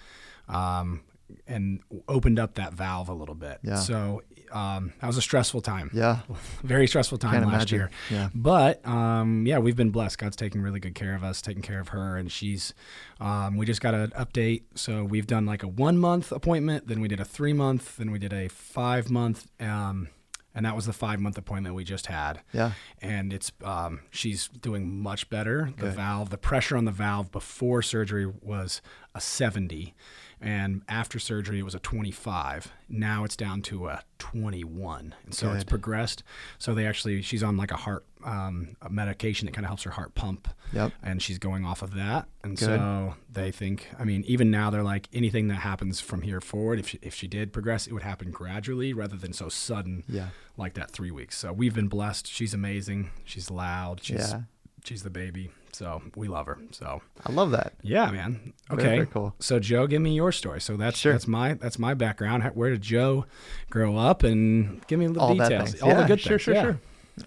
Um, 0.49 1.03
and 1.47 1.81
opened 2.09 2.39
up 2.39 2.55
that 2.55 2.73
valve 2.73 3.09
a 3.09 3.13
little 3.13 3.35
bit. 3.35 3.59
Yeah. 3.63 3.77
So 3.77 4.23
um, 4.55 4.93
that 5.01 5.07
was 5.07 5.17
a 5.17 5.23
stressful 5.23 5.61
time. 5.61 5.91
Yeah. 5.93 6.21
Very 6.63 6.87
stressful 6.87 7.19
time 7.19 7.33
Can't 7.33 7.47
last 7.47 7.55
imagine. 7.55 7.79
year. 7.79 7.91
Yeah. 8.11 8.29
But 8.35 8.87
um, 8.87 9.47
yeah, 9.47 9.59
we've 9.59 9.77
been 9.77 9.91
blessed. 9.91 10.19
God's 10.19 10.37
taking 10.37 10.61
really 10.61 10.81
good 10.81 10.95
care 10.95 11.15
of 11.15 11.25
us, 11.25 11.43
taking 11.43 11.63
care 11.63 11.81
of 11.81 11.89
her, 11.89 12.17
and 12.17 12.31
she's. 12.31 12.75
Um, 13.21 13.57
we 13.57 13.67
just 13.67 13.81
got 13.81 13.95
an 13.95 14.11
update. 14.11 14.63
So 14.75 15.05
we've 15.05 15.27
done 15.27 15.45
like 15.47 15.63
a 15.63 15.69
one 15.69 15.99
month 15.99 16.33
appointment, 16.33 16.87
then 16.87 17.01
we 17.01 17.09
did 17.09 17.21
a 17.21 17.25
three 17.25 17.53
month, 17.53 17.97
then 17.97 18.11
we 18.11 18.19
did 18.19 18.33
a 18.33 18.49
five 18.49 19.11
month. 19.11 19.47
Um, 19.61 20.09
and 20.55 20.67
that 20.67 20.75
was 20.75 20.87
the 20.87 20.93
five 20.93 21.21
month 21.21 21.39
appointment 21.39 21.75
we 21.77 21.85
just 21.85 22.07
had. 22.07 22.41
Yeah. 22.53 22.73
And 23.01 23.33
it's 23.33 23.53
um, 23.63 24.01
she's 24.11 24.49
doing 24.49 25.01
much 25.03 25.31
better. 25.31 25.73
The 25.77 25.83
Good. 25.87 25.95
valve, 25.95 26.31
the 26.31 26.39
pressure 26.39 26.77
on 26.77 26.85
the 26.85 26.91
valve 26.91 27.31
before 27.31 27.81
surgery 27.83 28.27
was 28.27 28.83
a 29.15 29.21
70 29.21 29.95
and 30.41 30.83
after 30.89 31.19
surgery 31.19 31.59
it 31.59 31.63
was 31.63 31.75
a 31.75 31.81
25 31.81 32.73
now 32.89 33.25
it's 33.25 33.37
down 33.37 33.61
to 33.63 33.89
a 33.89 34.03
21 34.19 35.15
and 35.25 35.35
so 35.35 35.49
Good. 35.49 35.57
it's 35.57 35.65
progressed 35.65 36.23
so 36.59 36.75
they 36.75 36.87
actually 36.87 37.23
she's 37.23 37.43
on 37.43 37.57
like 37.57 37.71
a 37.71 37.77
heart 37.77 38.05
um, 38.25 38.77
a 38.83 38.91
medication 38.91 39.47
that 39.47 39.53
kind 39.53 39.65
of 39.65 39.69
helps 39.69 39.85
her 39.85 39.93
heart 39.93 40.15
pump 40.15 40.49
yep. 40.73 40.93
and 41.03 41.23
she's 41.23 41.39
going 41.39 41.65
off 41.65 41.83
of 41.83 41.95
that 41.95 42.27
and 42.43 42.57
Good. 42.57 42.67
so 42.67 43.15
they 43.31 43.51
think 43.51 43.89
i 43.99 44.05
mean 44.05 44.25
even 44.27 44.51
now 44.51 44.71
they're 44.71 44.83
like 44.83 45.09
anything 45.13 45.49
that 45.49 45.57
happens 45.57 46.01
from 46.01 46.23
here 46.23 46.41
forward 46.41 46.81
if 46.81 46.89
she, 46.89 46.99
if 47.01 47.15
she 47.15 47.29
did 47.29 47.53
progress 47.53 47.87
it 47.87 47.93
would 47.93 48.03
happen 48.03 48.31
gradually 48.31 48.93
rather 48.93 49.17
than 49.17 49.33
so 49.33 49.49
sudden 49.49 50.05
yeah. 50.09 50.29
like 50.57 50.75
that 50.75 50.91
three 50.91 51.11
weeks 51.11 51.39
so 51.39 51.53
we've 51.53 51.75
been 51.75 51.89
blessed 51.89 52.27
she's 52.27 52.53
amazing 52.53 53.11
she's 53.25 53.51
loud 53.51 54.03
she's 54.03 54.31
yeah. 54.33 54.43
she's 54.85 55.05
the 55.05 55.11
baby 55.11 55.51
so 55.79 56.03
we 56.17 56.27
love 56.27 56.47
her. 56.47 56.59
So 56.73 57.03
I 57.25 57.31
love 57.31 57.53
that. 57.53 57.75
Yeah, 57.83 58.11
man. 58.11 58.53
Okay. 58.69 58.83
Very, 58.83 58.97
very 58.97 59.07
cool. 59.07 59.37
So 59.39 59.61
Joe, 59.61 59.87
give 59.87 60.03
me 60.03 60.13
your 60.13 60.33
story. 60.33 60.61
So 60.61 60.77
that's 60.77 60.99
sure. 60.99 61.13
that's 61.13 61.29
my 61.29 61.55
that's 61.55 61.79
my 61.79 61.95
background. 61.95 62.43
Where 62.55 62.71
did 62.71 62.83
Joe 62.83 63.27
grow 63.71 63.97
up? 63.97 64.25
And 64.25 64.85
give 64.89 64.99
me 64.99 65.07
the 65.07 65.21
All 65.21 65.37
details. 65.37 65.81
All 65.81 65.91
yeah, 65.91 66.01
the 66.01 66.07
good 66.09 66.21
sure, 66.21 66.31
things. 66.31 66.43
Sure, 66.43 66.55
yeah. 66.55 66.63
sure. 66.63 66.81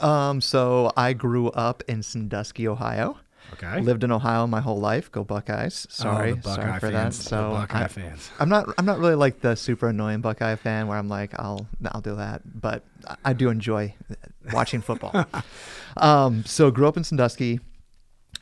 Um, 0.06 0.42
so 0.42 0.92
I 0.98 1.14
grew 1.14 1.48
up 1.52 1.82
in 1.88 2.04
Sandusky, 2.04 2.68
Ohio. 2.68 3.18
Okay. 3.54 3.82
Lived 3.82 4.04
in 4.04 4.12
Ohio 4.12 4.48
my 4.48 4.60
whole 4.60 4.80
life. 4.80 5.12
Go 5.12 5.24
Buckeyes! 5.24 5.88
Sorry, 5.90 6.32
oh, 6.32 6.36
Buckeye 6.36 6.56
sorry 6.56 6.80
for 6.80 6.92
fans. 6.92 7.18
that. 7.18 7.30
So 7.30 7.52
Buckeye 7.52 7.84
I, 7.84 7.88
fans. 7.88 8.32
I'm 8.38 8.50
not. 8.50 8.74
I'm 8.78 8.86
not 8.86 9.00
really 9.00 9.16
like 9.16 9.40
the 9.40 9.56
super 9.56 9.88
annoying 9.90 10.20
Buckeye 10.20 10.56
fan 10.56 10.88
where 10.88 10.98
I'm 10.98 11.08
like, 11.08 11.38
I'll, 11.40 11.68
I'll 11.92 12.02
do 12.02 12.16
that. 12.16 12.42
But 12.46 12.84
I 13.24 13.32
do 13.32 13.50
enjoy 13.50 13.94
watching 14.52 14.82
football. 14.82 15.26
um, 15.98 16.44
so 16.46 16.70
grew 16.70 16.88
up 16.88 16.98
in 16.98 17.06
Sandusky 17.06 17.62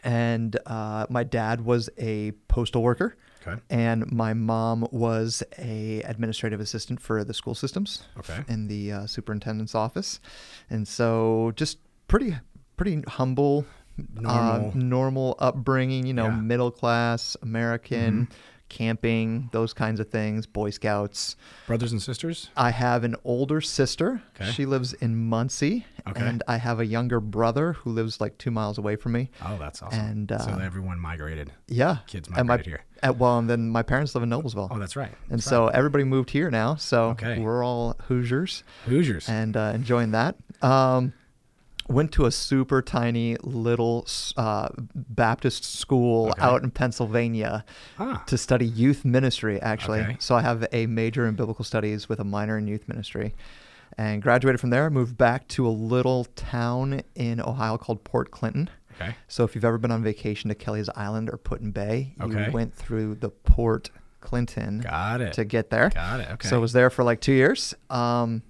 and 0.03 0.57
uh, 0.65 1.05
my 1.09 1.23
dad 1.23 1.61
was 1.61 1.89
a 1.97 2.31
postal 2.47 2.81
worker. 2.81 3.17
Okay. 3.47 3.59
And 3.69 4.11
my 4.11 4.33
mom 4.33 4.87
was 4.91 5.43
a 5.57 6.01
administrative 6.03 6.59
assistant 6.59 6.99
for 6.99 7.23
the 7.23 7.33
school 7.33 7.55
systems. 7.55 8.03
Okay. 8.17 8.43
In 8.47 8.67
the 8.67 8.91
uh, 8.91 9.05
superintendent's 9.07 9.75
office, 9.75 10.19
and 10.69 10.87
so 10.87 11.53
just 11.55 11.77
pretty 12.07 12.35
pretty 12.75 13.01
humble, 13.07 13.65
normal, 14.13 14.67
uh, 14.67 14.71
normal 14.75 15.35
upbringing. 15.39 16.05
You 16.05 16.13
know, 16.13 16.27
yeah. 16.27 16.35
middle 16.35 16.71
class 16.71 17.37
American. 17.41 18.25
Mm-hmm 18.25 18.33
camping, 18.69 19.49
those 19.51 19.73
kinds 19.73 19.99
of 19.99 20.09
things, 20.09 20.45
Boy 20.45 20.69
Scouts. 20.69 21.35
Brothers 21.67 21.91
and 21.91 22.01
sisters? 22.01 22.49
I 22.55 22.69
have 22.71 23.03
an 23.03 23.15
older 23.23 23.61
sister. 23.61 24.21
Okay. 24.35 24.51
She 24.51 24.65
lives 24.65 24.93
in 24.93 25.15
Muncie. 25.15 25.85
Okay. 26.07 26.25
And 26.25 26.41
I 26.47 26.57
have 26.57 26.79
a 26.79 26.85
younger 26.85 27.19
brother 27.19 27.73
who 27.73 27.91
lives 27.91 28.21
like 28.21 28.37
two 28.37 28.51
miles 28.51 28.77
away 28.77 28.95
from 28.95 29.11
me. 29.11 29.29
Oh, 29.45 29.57
that's 29.59 29.81
awesome. 29.81 29.99
And 29.99 30.31
uh, 30.31 30.39
so 30.39 30.59
everyone 30.59 30.99
migrated. 30.99 31.51
Yeah. 31.67 31.97
Kids 32.07 32.29
migrated 32.29 32.65
my, 32.65 32.69
here. 32.69 32.83
At, 33.03 33.17
well, 33.17 33.37
and 33.37 33.49
then 33.49 33.69
my 33.69 33.83
parents 33.83 34.15
live 34.15 34.23
in 34.23 34.29
Noblesville. 34.29 34.69
Oh, 34.71 34.79
that's 34.79 34.95
right. 34.95 35.11
and 35.29 35.39
that's 35.39 35.45
so 35.45 35.65
right. 35.65 35.75
everybody 35.75 36.03
moved 36.03 36.29
here 36.29 36.49
now. 36.49 36.75
So 36.75 37.09
okay. 37.09 37.39
we're 37.39 37.63
all 37.63 37.95
Hoosiers. 38.03 38.63
Hoosiers. 38.85 39.27
And 39.27 39.55
uh, 39.57 39.71
enjoying 39.75 40.11
that. 40.11 40.35
Um, 40.61 41.13
went 41.89 42.11
to 42.13 42.25
a 42.25 42.31
super 42.31 42.81
tiny 42.81 43.35
little 43.41 44.07
uh, 44.37 44.69
Baptist 44.93 45.63
school 45.63 46.29
okay. 46.29 46.41
out 46.41 46.63
in 46.63 46.71
Pennsylvania 46.71 47.65
ah. 47.97 48.23
to 48.27 48.37
study 48.37 48.65
youth 48.65 49.03
ministry, 49.03 49.61
actually. 49.61 50.01
Okay. 50.01 50.17
So 50.19 50.35
I 50.35 50.41
have 50.41 50.67
a 50.71 50.85
major 50.85 51.27
in 51.27 51.35
biblical 51.35 51.65
studies 51.65 52.07
with 52.07 52.19
a 52.19 52.23
minor 52.23 52.57
in 52.57 52.67
youth 52.67 52.87
ministry. 52.87 53.33
And 53.97 54.21
graduated 54.21 54.61
from 54.61 54.69
there, 54.69 54.89
moved 54.89 55.17
back 55.17 55.47
to 55.49 55.67
a 55.67 55.69
little 55.69 56.25
town 56.35 57.01
in 57.15 57.41
Ohio 57.41 57.77
called 57.77 58.03
Port 58.03 58.31
Clinton. 58.31 58.69
Okay. 59.01 59.15
So 59.27 59.43
if 59.43 59.55
you've 59.55 59.65
ever 59.65 59.77
been 59.77 59.91
on 59.91 60.03
vacation 60.03 60.49
to 60.49 60.55
Kelleys 60.55 60.89
Island 60.95 61.29
or 61.29 61.37
Put-in-Bay, 61.37 62.13
okay. 62.21 62.45
you 62.45 62.51
went 62.51 62.73
through 62.73 63.15
the 63.15 63.29
Port 63.29 63.89
Clinton 64.21 64.81
Got 64.81 65.21
it. 65.21 65.33
to 65.33 65.43
get 65.43 65.69
there. 65.69 65.89
Got 65.89 66.19
it. 66.19 66.29
Okay. 66.31 66.47
So 66.47 66.57
I 66.57 66.59
was 66.59 66.73
there 66.73 66.89
for 66.89 67.03
like 67.03 67.19
two 67.19 67.33
years. 67.33 67.73
Um, 67.89 68.43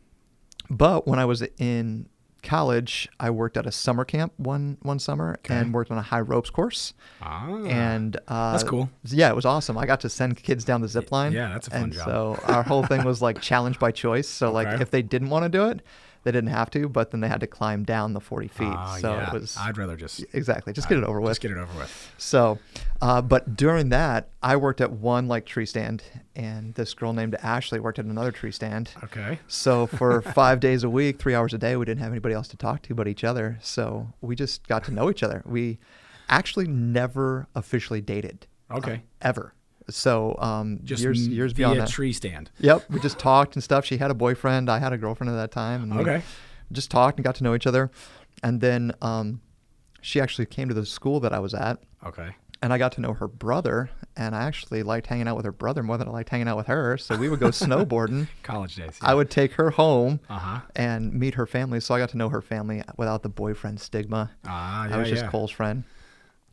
but 0.69 1.07
when 1.07 1.19
I 1.19 1.25
was 1.25 1.41
in 1.57 2.09
college, 2.43 3.09
I 3.19 3.29
worked 3.29 3.57
at 3.57 3.65
a 3.65 3.71
summer 3.71 4.05
camp 4.05 4.33
one 4.37 4.77
one 4.81 4.99
summer 4.99 5.37
okay. 5.39 5.55
and 5.57 5.73
worked 5.73 5.91
on 5.91 5.97
a 5.97 6.01
high 6.01 6.21
ropes 6.21 6.49
course. 6.49 6.93
Ah, 7.21 7.47
and 7.65 8.17
uh, 8.27 8.51
that's 8.51 8.63
cool. 8.63 8.89
Yeah, 9.05 9.29
it 9.29 9.35
was 9.35 9.45
awesome. 9.45 9.77
I 9.77 9.85
got 9.85 9.99
to 10.01 10.09
send 10.09 10.41
kids 10.41 10.63
down 10.63 10.81
the 10.81 10.87
zip 10.87 11.11
line. 11.11 11.31
Yeah, 11.31 11.49
that's 11.49 11.67
a 11.67 11.71
fun 11.71 11.83
and 11.83 11.93
job. 11.93 12.05
So 12.05 12.39
our 12.45 12.63
whole 12.63 12.83
thing 12.83 13.03
was 13.03 13.21
like 13.21 13.41
challenge 13.41 13.79
by 13.79 13.91
choice. 13.91 14.27
So 14.27 14.51
like 14.51 14.67
Okay. 14.67 14.81
if 14.81 14.91
they 14.91 15.01
didn't 15.01 15.29
want 15.29 15.43
to 15.43 15.49
do 15.49 15.67
it, 15.67 15.81
they 16.23 16.31
didn't 16.31 16.49
have 16.49 16.69
to, 16.71 16.89
but 16.89 17.11
then 17.11 17.21
they 17.21 17.27
had 17.27 17.39
to 17.39 17.47
climb 17.47 17.83
down 17.83 18.13
the 18.13 18.19
40 18.19 18.47
feet. 18.47 18.67
Ah, 18.67 18.97
so 18.99 19.13
yeah. 19.13 19.27
it 19.27 19.33
was 19.33 19.57
I'd 19.57 19.77
rather 19.77 19.95
just 19.95 20.25
exactly 20.33 20.73
just 20.73 20.89
get 20.89 20.97
it 20.97 21.03
over 21.03 21.21
with. 21.21 21.31
Just 21.31 21.41
get 21.41 21.51
it 21.51 21.57
over 21.57 21.79
with. 21.79 22.13
So, 22.17 22.59
uh, 23.01 23.21
but 23.21 23.55
during 23.55 23.89
that, 23.89 24.29
I 24.41 24.57
worked 24.57 24.81
at 24.81 24.91
one 24.91 25.27
like 25.27 25.45
tree 25.45 25.65
stand, 25.65 26.03
and 26.35 26.73
this 26.75 26.93
girl 26.93 27.13
named 27.13 27.35
Ashley 27.35 27.79
worked 27.79 27.99
at 27.99 28.05
another 28.05 28.31
tree 28.31 28.51
stand. 28.51 28.91
Okay. 29.03 29.39
So 29.47 29.87
for 29.87 30.21
five 30.33 30.59
days 30.59 30.83
a 30.83 30.89
week, 30.89 31.19
three 31.19 31.35
hours 31.35 31.53
a 31.53 31.57
day, 31.57 31.75
we 31.75 31.85
didn't 31.85 32.01
have 32.01 32.11
anybody 32.11 32.35
else 32.35 32.47
to 32.49 32.57
talk 32.57 32.81
to 32.83 32.95
but 32.95 33.07
each 33.07 33.23
other. 33.23 33.57
So 33.61 34.07
we 34.21 34.35
just 34.35 34.67
got 34.67 34.83
to 34.85 34.91
know 34.91 35.09
each 35.09 35.23
other. 35.23 35.41
We 35.45 35.79
actually 36.27 36.67
never 36.67 37.47
officially 37.55 38.01
dated. 38.01 38.45
Okay. 38.71 38.93
uh, 38.93 38.97
ever. 39.21 39.53
So 39.91 40.35
um, 40.39 40.79
Just 40.83 41.01
years 41.03 41.27
years 41.27 41.51
via 41.53 41.65
beyond 41.67 41.79
that. 41.81 41.89
tree 41.89 42.13
stand. 42.13 42.51
Yep, 42.59 42.89
we 42.89 42.99
just 42.99 43.19
talked 43.19 43.55
and 43.55 43.63
stuff. 43.63 43.85
She 43.85 43.97
had 43.97 44.11
a 44.11 44.15
boyfriend. 44.15 44.69
I 44.69 44.79
had 44.79 44.93
a 44.93 44.97
girlfriend 44.97 45.31
at 45.31 45.35
that 45.35 45.51
time. 45.51 45.83
And 45.83 45.95
we 45.95 46.01
Okay. 46.01 46.21
just 46.71 46.89
talked 46.91 47.17
and 47.17 47.23
got 47.25 47.35
to 47.35 47.43
know 47.43 47.55
each 47.55 47.67
other. 47.67 47.89
And 48.43 48.61
then 48.61 48.93
um, 49.01 49.41
she 50.01 50.21
actually 50.21 50.45
came 50.45 50.67
to 50.69 50.73
the 50.73 50.85
school 50.85 51.19
that 51.21 51.33
I 51.33 51.39
was 51.39 51.53
at, 51.53 51.79
Okay. 52.05 52.29
and 52.61 52.71
I 52.71 52.77
got 52.77 52.93
to 52.93 53.01
know 53.01 53.13
her 53.13 53.27
brother. 53.27 53.89
And 54.15 54.35
I 54.35 54.43
actually 54.43 54.83
liked 54.83 55.07
hanging 55.07 55.27
out 55.29 55.35
with 55.37 55.45
her 55.45 55.51
brother 55.51 55.81
more 55.83 55.97
than 55.97 56.07
I 56.07 56.11
liked 56.11 56.29
hanging 56.29 56.47
out 56.49 56.57
with 56.57 56.67
her. 56.67 56.97
So 56.97 57.15
we 57.17 57.29
would 57.29 57.39
go 57.39 57.47
snowboarding. 57.49 58.27
College 58.43 58.75
days. 58.75 58.97
I 59.01 59.13
would 59.13 59.29
take 59.29 59.53
her 59.53 59.69
home 59.71 60.19
Uh 60.29 60.39
huh. 60.39 60.59
and 60.75 61.13
meet 61.13 61.35
her 61.35 61.45
family. 61.47 61.79
So 61.79 61.95
I 61.95 61.99
got 61.99 62.09
to 62.09 62.17
know 62.17 62.29
her 62.29 62.41
family 62.41 62.83
without 62.97 63.23
the 63.23 63.29
boyfriend 63.29 63.79
stigma. 63.79 64.31
Ah, 64.45 64.87
yeah. 64.87 64.95
I 64.95 64.99
was 64.99 65.09
just 65.09 65.23
yeah. 65.23 65.29
Cole's 65.31 65.51
friend. 65.51 65.83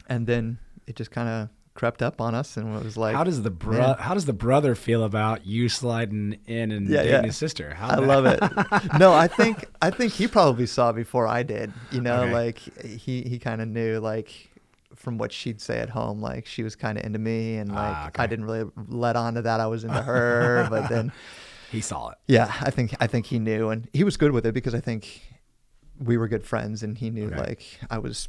And 0.08 0.26
then 0.26 0.58
it 0.86 0.94
just 0.96 1.10
kind 1.10 1.28
of 1.28 1.48
crept 1.76 2.02
up 2.02 2.20
on 2.20 2.34
us 2.34 2.56
and 2.56 2.74
it 2.76 2.82
was 2.84 2.96
like 2.96 3.14
how 3.14 3.22
does 3.22 3.42
the 3.42 3.50
bro- 3.50 3.78
man. 3.78 3.96
How 3.98 4.14
does 4.14 4.24
the 4.26 4.32
brother 4.32 4.74
feel 4.74 5.04
about 5.04 5.46
you 5.46 5.68
sliding 5.68 6.38
in 6.46 6.72
and 6.72 6.88
Yeah, 6.88 7.02
dating 7.02 7.12
yeah. 7.12 7.22
his 7.26 7.36
sister? 7.36 7.74
How 7.74 7.88
I 7.88 7.96
love 7.96 8.26
it. 8.26 8.40
no, 8.98 9.12
I 9.12 9.28
think 9.28 9.66
I 9.80 9.90
think 9.90 10.12
he 10.14 10.26
probably 10.26 10.66
saw 10.66 10.90
before 10.92 11.26
I 11.28 11.42
did. 11.42 11.72
You 11.92 12.00
know, 12.00 12.22
Okay. 12.22 12.32
like 12.32 12.58
he 12.84 13.22
he 13.22 13.38
kind 13.38 13.60
of 13.60 13.68
knew 13.68 14.00
like 14.00 14.50
from 14.94 15.18
what 15.18 15.30
she'd 15.30 15.60
say 15.60 15.78
at 15.78 15.90
home, 15.90 16.20
like 16.20 16.46
she 16.46 16.62
was 16.62 16.74
kind 16.74 16.96
of 16.98 17.04
into 17.04 17.18
me, 17.18 17.56
and 17.58 17.70
like 17.70 17.94
Ah, 17.96 18.06
okay. 18.08 18.22
I 18.22 18.26
didn't 18.26 18.46
really 18.46 18.70
let 18.88 19.14
on 19.14 19.34
to 19.34 19.42
that 19.42 19.60
I 19.60 19.66
was 19.66 19.84
into 19.84 20.00
her. 20.02 20.66
but 20.70 20.88
then 20.88 21.12
he 21.70 21.80
saw 21.80 22.08
it. 22.10 22.18
Yeah, 22.26 22.52
I 22.60 22.70
think 22.70 22.94
I 22.98 23.06
think 23.06 23.26
he 23.26 23.38
knew, 23.38 23.68
and 23.68 23.88
he 23.92 24.02
was 24.04 24.16
good 24.16 24.32
with 24.32 24.46
it 24.46 24.54
because 24.54 24.74
I 24.74 24.80
think 24.80 25.20
we 25.98 26.16
were 26.16 26.28
good 26.28 26.44
friends, 26.44 26.82
and 26.82 26.96
he 26.96 27.10
knew 27.10 27.26
okay. 27.26 27.36
like 27.38 27.62
I 27.90 27.98
was. 27.98 28.28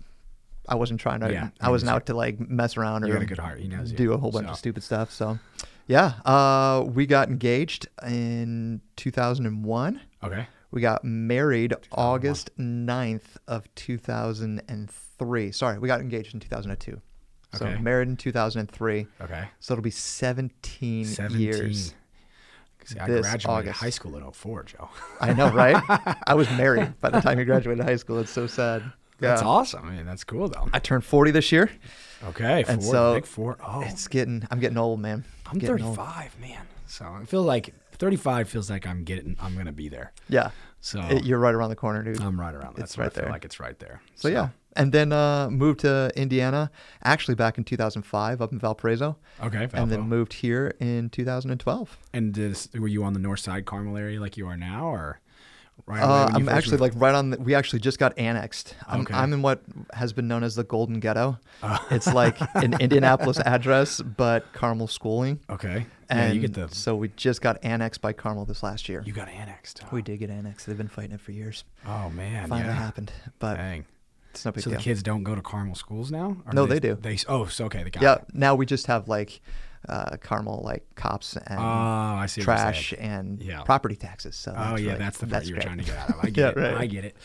I 0.67 0.75
wasn't 0.75 1.00
trying 1.00 1.21
to. 1.21 1.31
Yeah, 1.31 1.50
I 1.62 1.69
wasn't 1.69 1.91
out 1.91 2.05
to 2.07 2.13
like 2.13 2.39
mess 2.39 2.77
around 2.77 3.03
or 3.03 3.07
you 3.07 3.13
got 3.13 3.21
a 3.21 3.25
good 3.25 3.38
heart. 3.38 3.59
He 3.59 3.67
knows 3.67 3.91
do 3.91 4.03
you, 4.03 4.13
a 4.13 4.17
whole 4.17 4.31
bunch 4.31 4.47
so. 4.47 4.51
of 4.51 4.57
stupid 4.57 4.83
stuff. 4.83 5.12
So, 5.12 5.39
yeah, 5.88 6.13
uh, 6.25 6.83
we 6.83 7.05
got 7.05 7.29
engaged 7.29 7.88
in 8.05 8.81
2001. 8.97 10.01
Okay. 10.24 10.47
We 10.71 10.81
got 10.81 11.03
married 11.05 11.74
August 11.93 12.51
9th 12.57 13.38
of 13.47 13.74
2003. 13.75 15.51
Sorry, 15.51 15.79
we 15.79 15.88
got 15.88 16.01
engaged 16.01 16.33
in 16.33 16.39
2002. 16.41 17.01
So 17.53 17.65
okay. 17.65 17.81
married 17.81 18.09
in 18.09 18.17
2003. 18.17 19.07
Okay. 19.21 19.47
So 19.59 19.74
it'll 19.74 19.81
be 19.81 19.89
17, 19.89 21.05
17. 21.05 21.39
years. 21.39 21.95
See, 22.83 23.00
I 23.00 23.05
graduated 23.05 23.45
August. 23.47 23.79
high 23.79 23.89
school 23.89 24.15
in 24.15 24.31
04, 24.31 24.63
Joe. 24.63 24.89
I 25.19 25.33
know, 25.33 25.50
right? 25.50 25.81
I 26.27 26.36
was 26.36 26.50
married 26.51 27.00
by 27.01 27.09
the 27.09 27.19
time 27.19 27.38
you 27.38 27.43
graduated 27.43 27.83
high 27.83 27.97
school. 27.97 28.19
It's 28.19 28.31
so 28.31 28.47
sad. 28.47 28.81
Yeah. 29.19 29.29
That's 29.29 29.41
awesome. 29.41 29.88
I 29.88 29.91
mean, 29.91 30.05
that's 30.05 30.24
cool 30.24 30.47
though. 30.47 30.67
I 30.74 30.79
turned 30.79 31.03
40 31.03 31.31
this 31.31 31.51
year. 31.51 31.71
Okay, 32.24 32.63
and 32.67 32.81
four, 32.83 32.91
so 32.91 33.13
big 33.15 33.25
four. 33.25 33.57
Oh, 33.65 33.81
it's 33.81 34.07
getting. 34.07 34.47
I'm 34.50 34.59
getting 34.59 34.77
old, 34.77 35.00
man. 35.00 35.24
I'm 35.45 35.59
35, 35.59 35.97
old. 35.97 36.41
man. 36.41 36.67
So 36.88 37.05
I 37.05 37.25
feel 37.25 37.43
like 37.43 37.74
35 37.93 38.50
feels 38.50 38.69
like 38.69 38.88
I'm 38.88 39.03
getting. 39.03 39.36
I'm 39.39 39.55
gonna 39.55 39.71
be 39.71 39.89
there. 39.89 40.13
Yeah. 40.29 40.51
So 40.79 41.00
it, 41.01 41.25
you're 41.25 41.39
right 41.39 41.53
around 41.53 41.69
the 41.69 41.75
corner, 41.75 42.03
dude. 42.03 42.21
I'm 42.21 42.39
right 42.39 42.53
around. 42.53 42.75
That's 42.75 42.91
it's 42.91 42.97
right 42.97 43.13
there. 43.13 43.29
Like 43.29 43.45
it's 43.45 43.59
right 43.59 43.77
there. 43.79 44.01
So, 44.15 44.29
so 44.29 44.33
yeah, 44.33 44.50
and 44.77 44.91
then 44.91 45.12
uh, 45.12 45.50
moved 45.50 45.81
to 45.81 46.12
Indiana, 46.15 46.71
actually 47.03 47.36
back 47.36 47.57
in 47.57 47.63
2005 47.63 48.41
up 48.41 48.51
in 48.51 48.59
Valparaiso. 48.59 49.17
Okay, 49.43 49.67
Valpo. 49.67 49.74
and 49.74 49.91
then 49.91 50.01
moved 50.01 50.33
here 50.33 50.74
in 50.79 51.09
2012. 51.09 51.97
And 52.13 52.38
were 52.79 52.88
you 52.88 53.03
on 53.03 53.13
the 53.13 53.19
north 53.19 53.39
side 53.39 53.65
Carmel 53.65 53.97
area 53.97 54.21
like 54.21 54.38
you 54.38 54.47
are 54.47 54.57
now, 54.57 54.86
or? 54.88 55.19
Right 55.86 56.01
uh, 56.01 56.29
I'm 56.34 56.50
actually 56.50 56.77
like 56.77 56.91
right 56.96 57.15
on. 57.15 57.29
The, 57.29 57.39
we 57.39 57.55
actually 57.55 57.79
just 57.79 57.98
got 57.98 58.17
annexed. 58.17 58.75
I'm, 58.88 59.01
okay. 59.01 59.13
I'm 59.13 59.31
in 59.31 59.41
what 59.41 59.62
has 59.93 60.12
been 60.12 60.27
known 60.27 60.43
as 60.43 60.55
the 60.55 60.63
Golden 60.63 61.00
Ghetto. 61.00 61.39
Uh. 61.63 61.77
It's 61.91 62.13
like 62.13 62.38
an 62.55 62.75
Indianapolis 62.79 63.39
address, 63.39 64.01
but 64.01 64.51
Carmel 64.53 64.88
schooling. 64.88 65.39
Okay. 65.50 65.86
And 66.10 66.19
yeah, 66.19 66.31
you 66.31 66.41
get 66.41 66.53
the. 66.53 66.67
So 66.75 66.96
we 66.96 67.10
just 67.15 67.41
got 67.41 67.63
annexed 67.63 68.01
by 68.01 68.13
Carmel 68.13 68.46
this 68.46 68.63
last 68.63 68.89
year. 68.89 69.01
You 69.05 69.13
got 69.13 69.29
annexed. 69.29 69.81
Oh. 69.84 69.88
We 69.91 70.01
did 70.01 70.19
get 70.19 70.29
annexed. 70.29 70.67
They've 70.67 70.77
been 70.77 70.88
fighting 70.88 71.13
it 71.13 71.22
for 71.22 71.31
years. 71.31 71.63
Oh 71.86 72.10
man, 72.10 72.50
finally 72.50 72.74
yeah. 72.74 72.75
happened. 72.75 73.12
But 73.39 73.55
Dang. 73.55 73.86
it's 74.31 74.46
no 74.46 74.51
big 74.51 74.63
so 74.63 74.69
deal. 74.69 74.79
the 74.79 74.84
kids 74.84 75.03
don't 75.03 75.24
go 75.24 75.36
to 75.36 75.41
Carmel 75.41 75.75
schools 75.75 76.12
now? 76.12 76.38
no, 76.51 76.65
they, 76.65 76.79
they, 76.79 76.89
do. 76.89 76.96
They 76.96 77.17
oh, 77.27 77.46
so 77.46 77.65
okay, 77.65 77.84
they 77.84 77.89
got 77.89 78.03
yeah. 78.03 78.15
It. 78.15 78.25
Now 78.34 78.55
we 78.55 78.65
just 78.65 78.88
have 78.88 79.07
like 79.07 79.41
uh, 79.88 80.17
Carmel 80.17 80.62
like 80.63 80.84
cops 80.96 81.38
and 81.38 81.60
oh, 81.60 82.25
trash 82.41 82.94
and 82.98 83.41
yeah. 83.41 83.62
property 83.63 83.96
taxes. 83.96 84.36
So 84.36 84.53
oh 84.56 84.75
yeah, 84.75 84.94
really, 84.94 84.96
that's 85.00 85.17
the 85.17 85.27
part 85.27 85.46
you're 85.46 85.56
great. 85.56 85.65
trying 85.65 85.77
to 85.79 85.84
get 85.84 85.98
out 85.98 86.10
of. 86.10 86.15
I 86.22 86.29
get 86.29 86.58
yeah, 86.58 86.63
it. 86.63 86.72
Right. 86.74 86.82
I 86.82 86.86
get 86.86 87.06
it. 87.06 87.15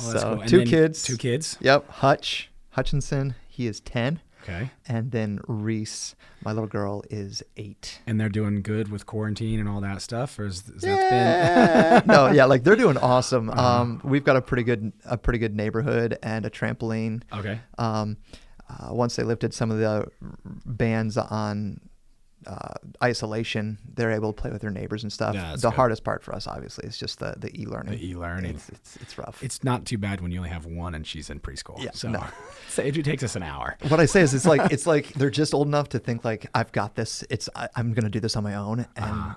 Oh, 0.00 0.12
so 0.12 0.36
cool. 0.36 0.46
two 0.46 0.64
kids. 0.64 1.02
Two 1.02 1.16
kids. 1.16 1.56
Yep. 1.60 1.88
Hutch 1.88 2.50
Hutchinson. 2.70 3.34
He 3.48 3.66
is 3.66 3.80
ten. 3.80 4.20
Okay. 4.48 4.70
And 4.86 5.10
then 5.10 5.40
Reese, 5.48 6.14
my 6.44 6.52
little 6.52 6.68
girl, 6.68 7.02
is 7.10 7.42
eight. 7.56 8.00
And 8.06 8.20
they're 8.20 8.28
doing 8.28 8.62
good 8.62 8.92
with 8.92 9.04
quarantine 9.04 9.58
and 9.58 9.68
all 9.68 9.80
that 9.80 10.00
stuff, 10.02 10.38
or 10.38 10.46
is, 10.46 10.68
is 10.68 10.84
yeah. 10.84 12.00
been? 12.00 12.06
no, 12.14 12.30
yeah, 12.30 12.44
like 12.44 12.62
they're 12.62 12.76
doing 12.76 12.96
awesome. 12.96 13.50
Uh-huh. 13.50 13.60
Um, 13.60 14.00
we've 14.04 14.22
got 14.22 14.36
a 14.36 14.42
pretty 14.42 14.62
good 14.62 14.92
a 15.04 15.18
pretty 15.18 15.40
good 15.40 15.56
neighborhood 15.56 16.16
and 16.22 16.46
a 16.46 16.50
trampoline. 16.50 17.22
Okay. 17.32 17.58
Um, 17.76 18.18
uh, 18.68 18.92
once 18.92 19.16
they 19.16 19.22
lifted 19.22 19.54
some 19.54 19.70
of 19.70 19.78
the 19.78 20.06
bans 20.64 21.16
on 21.16 21.80
uh, 22.46 22.74
isolation, 23.02 23.78
they're 23.94 24.12
able 24.12 24.32
to 24.32 24.40
play 24.40 24.50
with 24.50 24.62
their 24.62 24.70
neighbors 24.70 25.02
and 25.02 25.12
stuff. 25.12 25.34
The 25.34 25.68
good. 25.68 25.74
hardest 25.74 26.04
part 26.04 26.22
for 26.22 26.34
us, 26.34 26.46
obviously, 26.46 26.86
is 26.86 26.96
just 26.96 27.18
the, 27.18 27.34
the 27.36 27.50
e-learning. 27.60 27.98
The 27.98 28.10
e-learning. 28.10 28.54
It's, 28.54 28.68
it's, 28.68 28.96
it's, 28.96 29.18
rough. 29.18 29.42
It's 29.42 29.64
not 29.64 29.84
too 29.84 29.98
bad 29.98 30.20
when 30.20 30.30
you 30.30 30.38
only 30.38 30.50
have 30.50 30.66
one 30.66 30.94
and 30.94 31.06
she's 31.06 31.30
in 31.30 31.40
preschool. 31.40 31.82
Yeah, 31.82 31.90
so 31.92 32.08
no. 32.08 32.24
it 32.78 33.04
takes 33.04 33.22
us 33.22 33.36
an 33.36 33.42
hour. 33.42 33.76
What 33.88 34.00
I 34.00 34.06
say 34.06 34.20
is, 34.20 34.34
it's 34.34 34.46
like 34.46 34.72
it's 34.72 34.86
like 34.94 35.08
they're 35.14 35.30
just 35.30 35.54
old 35.54 35.66
enough 35.66 35.88
to 35.90 35.98
think 35.98 36.24
like 36.24 36.46
I've 36.54 36.72
got 36.72 36.94
this. 36.94 37.24
It's 37.30 37.48
I, 37.54 37.68
am 37.76 37.92
gonna 37.94 38.10
do 38.10 38.20
this 38.20 38.36
on 38.36 38.44
my 38.44 38.54
own, 38.54 38.86
and 38.96 39.12
uh, 39.12 39.34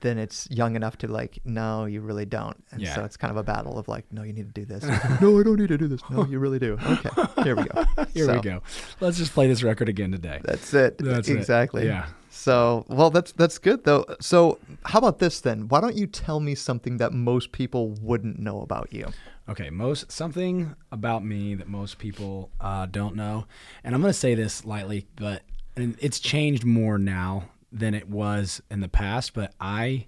then 0.00 0.18
it's 0.18 0.48
young 0.50 0.76
enough 0.76 0.98
to 0.98 1.08
like, 1.08 1.38
no, 1.44 1.84
you 1.84 2.00
really 2.00 2.26
don't. 2.26 2.56
And 2.70 2.80
yeah. 2.80 2.94
so 2.94 3.04
it's 3.04 3.16
kind 3.16 3.30
of 3.30 3.36
a 3.36 3.42
battle 3.42 3.78
of 3.78 3.88
like, 3.88 4.04
no, 4.12 4.22
you 4.22 4.32
need 4.32 4.54
to 4.54 4.60
do 4.60 4.64
this. 4.64 4.84
no, 5.20 5.38
I 5.38 5.42
don't 5.42 5.58
need 5.58 5.68
to 5.68 5.78
do 5.78 5.88
this. 5.88 6.00
No, 6.10 6.24
you 6.24 6.38
really 6.38 6.58
do. 6.58 6.78
Okay, 6.86 7.10
here 7.42 7.56
we 7.56 7.64
go. 7.64 7.84
Here 8.14 8.26
so, 8.26 8.34
we 8.34 8.40
go. 8.40 8.62
Let's 9.00 9.18
just 9.18 9.32
play 9.32 9.48
this 9.48 9.62
record 9.62 9.88
again 9.88 10.10
today. 10.10 10.40
That's 10.44 10.72
it. 10.74 10.98
That's 10.98 11.28
exactly. 11.28 11.82
It. 11.82 11.86
Yeah. 11.86 12.06
So, 12.30 12.84
well, 12.88 13.10
that's 13.10 13.32
that's 13.32 13.58
good 13.58 13.84
though. 13.84 14.04
So, 14.20 14.58
how 14.84 14.98
about 14.98 15.18
this 15.18 15.40
then? 15.40 15.68
Why 15.68 15.80
don't 15.80 15.96
you 15.96 16.06
tell 16.06 16.40
me 16.40 16.54
something 16.54 16.98
that 16.98 17.12
most 17.12 17.52
people 17.52 17.90
wouldn't 18.00 18.38
know 18.38 18.60
about 18.60 18.92
you? 18.92 19.08
Okay, 19.48 19.70
most 19.70 20.12
something 20.12 20.74
about 20.92 21.24
me 21.24 21.54
that 21.54 21.68
most 21.68 21.98
people 21.98 22.50
uh, 22.60 22.86
don't 22.86 23.16
know, 23.16 23.46
and 23.82 23.94
I'm 23.94 24.00
going 24.00 24.12
to 24.12 24.18
say 24.18 24.34
this 24.34 24.64
lightly, 24.64 25.06
but 25.16 25.42
and 25.76 25.96
it's 26.00 26.20
changed 26.20 26.64
more 26.64 26.98
now 26.98 27.44
than 27.70 27.94
it 27.94 28.08
was 28.08 28.60
in 28.70 28.80
the 28.80 28.88
past. 28.88 29.34
But 29.34 29.52
I 29.60 30.06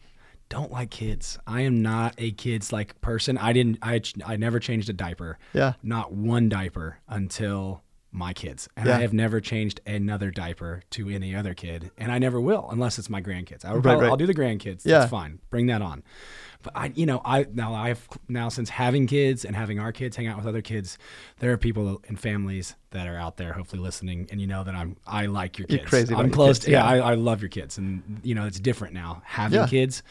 don't 0.49 0.73
like 0.73 0.91
kids. 0.91 1.39
I 1.47 1.63
am 1.63 1.81
not 1.83 2.15
a 2.19 2.33
kids 2.33 2.73
like 2.73 3.01
person. 3.01 3.39
I 3.39 3.53
didn't. 3.53 3.79
I 3.83 4.01
I 4.25 4.37
never 4.37 4.59
changed 4.59 4.89
a 4.89 4.93
diaper. 4.93 5.39
Yeah. 5.53 5.75
Not 5.83 6.13
one 6.13 6.49
diaper 6.49 6.99
until 7.09 7.83
my 8.13 8.33
kids. 8.33 8.69
And 8.77 8.87
yeah. 8.87 8.97
I 8.97 9.01
have 9.01 9.13
never 9.13 9.41
changed 9.41 9.81
another 9.87 10.31
diaper 10.31 10.83
to 10.91 11.09
any 11.09 11.35
other 11.35 11.55
kid. 11.55 11.91
And 11.97 12.11
I 12.11 12.19
never 12.19 12.41
will 12.41 12.69
unless 12.71 12.99
it's 12.99 13.09
my 13.09 13.23
grandkids. 13.23 13.65
I 13.65 13.73
will 13.73 13.81
right, 13.81 13.99
right. 13.99 14.11
I'll 14.11 14.17
do 14.17 14.27
the 14.27 14.35
grandkids. 14.35 14.85
Yeah. 14.85 15.01
That's 15.01 15.11
fine. 15.11 15.39
Bring 15.51 15.67
that 15.67 15.83
on. 15.83 16.03
But 16.63 16.77
I, 16.77 16.93
you 16.95 17.07
know, 17.07 17.23
I 17.25 17.47
now 17.53 17.75
I've 17.75 18.07
now 18.29 18.51
since 18.51 18.69
having 18.69 19.07
kids 19.07 19.45
and 19.45 19.57
having 19.57 19.79
our 19.79 19.93
kids 19.93 20.17
hang 20.17 20.27
out 20.27 20.37
with 20.37 20.47
other 20.47 20.61
kids, 20.61 20.99
there 21.39 21.53
are 21.53 21.57
people 21.57 22.03
and 22.07 22.21
families 22.21 22.75
that 22.91 23.07
are 23.07 23.17
out 23.17 23.39
there 23.39 23.55
hopefully 23.55 23.81
listening, 23.81 24.29
and 24.31 24.41
you 24.41 24.47
know 24.47 24.63
that 24.65 24.75
I'm 24.75 24.97
I 25.07 25.27
like 25.27 25.59
your 25.59 25.67
kids. 25.67 25.81
You're 25.81 25.89
crazy. 25.89 26.15
I'm 26.15 26.31
close. 26.31 26.59
Kids, 26.59 26.67
to, 26.67 26.71
yeah, 26.73 26.95
yeah 26.95 27.05
I, 27.05 27.13
I, 27.13 27.15
love 27.15 27.41
your 27.41 27.49
kids, 27.49 27.79
and 27.79 28.21
you 28.23 28.35
know 28.35 28.45
it's 28.45 28.61
different 28.61 28.93
now 28.93 29.23
having 29.25 29.61
yeah. 29.61 29.67
kids. 29.67 30.03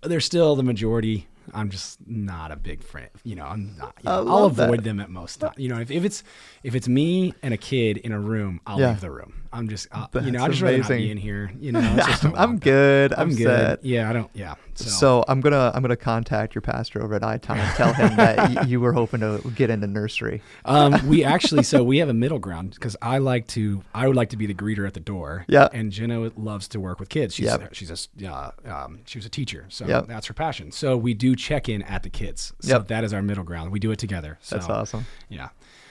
But 0.00 0.08
they're 0.08 0.20
still 0.20 0.56
the 0.56 0.64
majority 0.64 1.28
I'm 1.52 1.70
just 1.70 1.98
not 2.06 2.50
a 2.50 2.56
big 2.56 2.82
fan. 2.82 3.08
You 3.24 3.36
know, 3.36 3.44
I'm 3.44 3.76
not. 3.76 3.94
You 4.02 4.10
know, 4.10 4.28
I'll 4.28 4.44
avoid 4.46 4.80
that. 4.80 4.84
them 4.84 5.00
at 5.00 5.10
most 5.10 5.38
times. 5.38 5.54
You 5.58 5.68
know, 5.68 5.80
if, 5.80 5.90
if 5.90 6.04
it's 6.04 6.22
if 6.62 6.74
it's 6.74 6.88
me 6.88 7.34
and 7.42 7.52
a 7.52 7.56
kid 7.56 7.98
in 7.98 8.12
a 8.12 8.20
room, 8.20 8.60
I'll 8.66 8.80
yeah. 8.80 8.90
leave 8.90 9.00
the 9.00 9.10
room. 9.10 9.41
I'm 9.52 9.68
just, 9.68 9.88
uh, 9.92 10.06
you 10.22 10.30
know, 10.30 10.42
I 10.42 10.48
just 10.48 10.62
rather 10.62 10.78
not 10.78 10.88
be 10.88 11.10
in 11.10 11.16
here. 11.18 11.50
You 11.60 11.72
know, 11.72 11.80
I'm 12.36 12.58
good. 12.58 13.12
I'm, 13.12 13.28
I'm 13.30 13.36
good. 13.36 13.46
Set. 13.46 13.84
Yeah, 13.84 14.08
I 14.08 14.12
don't. 14.12 14.30
Yeah. 14.32 14.54
So. 14.74 14.88
so. 14.88 15.24
I'm 15.28 15.40
gonna 15.40 15.70
I'm 15.74 15.82
gonna 15.82 15.96
contact 15.96 16.54
your 16.54 16.62
pastor 16.62 17.02
over 17.02 17.14
at 17.14 17.22
iTown 17.22 17.56
and 17.56 17.76
tell 17.76 17.92
him 17.92 18.16
that 18.16 18.54
y- 18.54 18.62
you 18.66 18.80
were 18.80 18.92
hoping 18.92 19.20
to 19.20 19.40
get 19.54 19.70
into 19.70 19.86
nursery. 19.86 20.42
Um, 20.64 21.08
we 21.08 21.24
actually 21.24 21.64
so 21.64 21.82
we 21.82 21.98
have 21.98 22.08
a 22.08 22.14
middle 22.14 22.38
ground 22.38 22.70
because 22.74 22.96
I 23.02 23.18
like 23.18 23.46
to 23.48 23.82
I 23.94 24.06
would 24.06 24.16
like 24.16 24.30
to 24.30 24.36
be 24.36 24.46
the 24.46 24.54
greeter 24.54 24.86
at 24.86 24.94
the 24.94 25.00
door. 25.00 25.44
Yeah. 25.48 25.68
And 25.72 25.90
Jenna 25.90 26.30
loves 26.36 26.68
to 26.68 26.80
work 26.80 27.00
with 27.00 27.08
kids. 27.08 27.34
She's 27.34 27.46
yep. 27.46 27.74
she's 27.74 27.90
a 27.90 28.28
uh, 28.28 28.50
um, 28.64 29.00
she 29.04 29.18
was 29.18 29.26
a 29.26 29.28
teacher, 29.28 29.66
so 29.68 29.86
yep. 29.86 30.06
that's 30.06 30.28
her 30.28 30.34
passion. 30.34 30.70
So 30.70 30.96
we 30.96 31.14
do 31.14 31.34
check 31.34 31.68
in 31.68 31.82
at 31.82 32.04
the 32.04 32.10
kids. 32.10 32.52
So 32.60 32.76
yep. 32.76 32.88
that 32.88 33.02
is 33.02 33.12
our 33.12 33.22
middle 33.22 33.44
ground. 33.44 33.72
We 33.72 33.80
do 33.80 33.90
it 33.90 33.98
together. 33.98 34.38
So, 34.40 34.56
that's 34.56 34.68
awesome. 34.68 35.04
Yeah. 35.28 35.48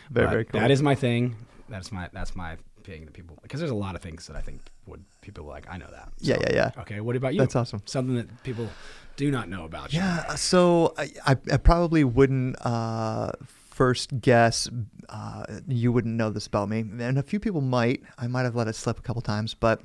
Very 0.10 0.30
very 0.30 0.46
cool. 0.46 0.60
That 0.60 0.72
is 0.72 0.82
my 0.82 0.96
thing. 0.96 1.36
That's 1.70 1.92
my 1.92 2.10
that's 2.12 2.36
my 2.36 2.58
thing 2.84 3.06
the 3.06 3.12
people 3.12 3.38
because 3.42 3.60
there's 3.60 3.72
a 3.72 3.76
lot 3.76 3.96
of 3.96 4.02
things 4.02 4.28
that 4.28 4.36
I 4.36 4.42
think 4.42 4.62
would 4.88 5.04
people 5.22 5.46
like. 5.46 5.68
I 5.70 5.78
know 5.78 5.90
that. 5.92 6.12
So, 6.18 6.32
yeah, 6.32 6.38
yeah, 6.42 6.54
yeah. 6.54 6.82
Okay, 6.82 7.00
what 7.00 7.16
about 7.16 7.34
you? 7.34 7.40
That's 7.40 7.56
awesome. 7.56 7.82
Something 7.86 8.16
that 8.16 8.44
people 8.44 8.68
do 9.16 9.32
not 9.32 9.50
know 9.50 9.66
about 9.66 9.94
you. 9.94 10.00
Yeah, 10.00 10.36
so 10.36 10.94
I, 10.98 11.10
I, 11.26 11.38
I 11.52 11.58
probably 11.58 12.04
wouldn't 12.04 12.64
uh, 12.66 13.32
first 13.46 14.20
guess 14.20 14.70
uh, 15.10 15.46
you 15.68 15.92
wouldn't 15.92 16.16
know 16.16 16.30
this 16.30 16.48
about 16.48 16.70
me, 16.70 16.80
and 16.80 17.18
a 17.18 17.24
few 17.24 17.40
people 17.40 17.62
might. 17.62 18.04
I 18.18 18.28
might 18.28 18.44
have 18.44 18.56
let 18.56 18.68
it 18.68 18.76
slip 18.76 19.00
a 19.00 19.02
couple 19.02 19.22
times, 19.22 19.54
but 19.54 19.82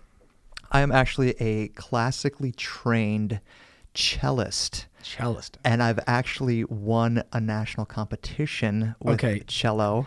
I 0.72 0.80
am 0.80 0.92
actually 0.92 1.30
a 1.40 1.68
classically 1.68 2.52
trained 2.52 3.40
cellist. 3.94 4.86
Cellist. 5.02 5.58
And 5.64 5.82
I've 5.82 6.00
actually 6.06 6.64
won 6.64 7.22
a 7.32 7.40
national 7.40 7.86
competition 7.86 8.94
with 9.00 9.14
okay. 9.14 9.42
cello 9.46 10.06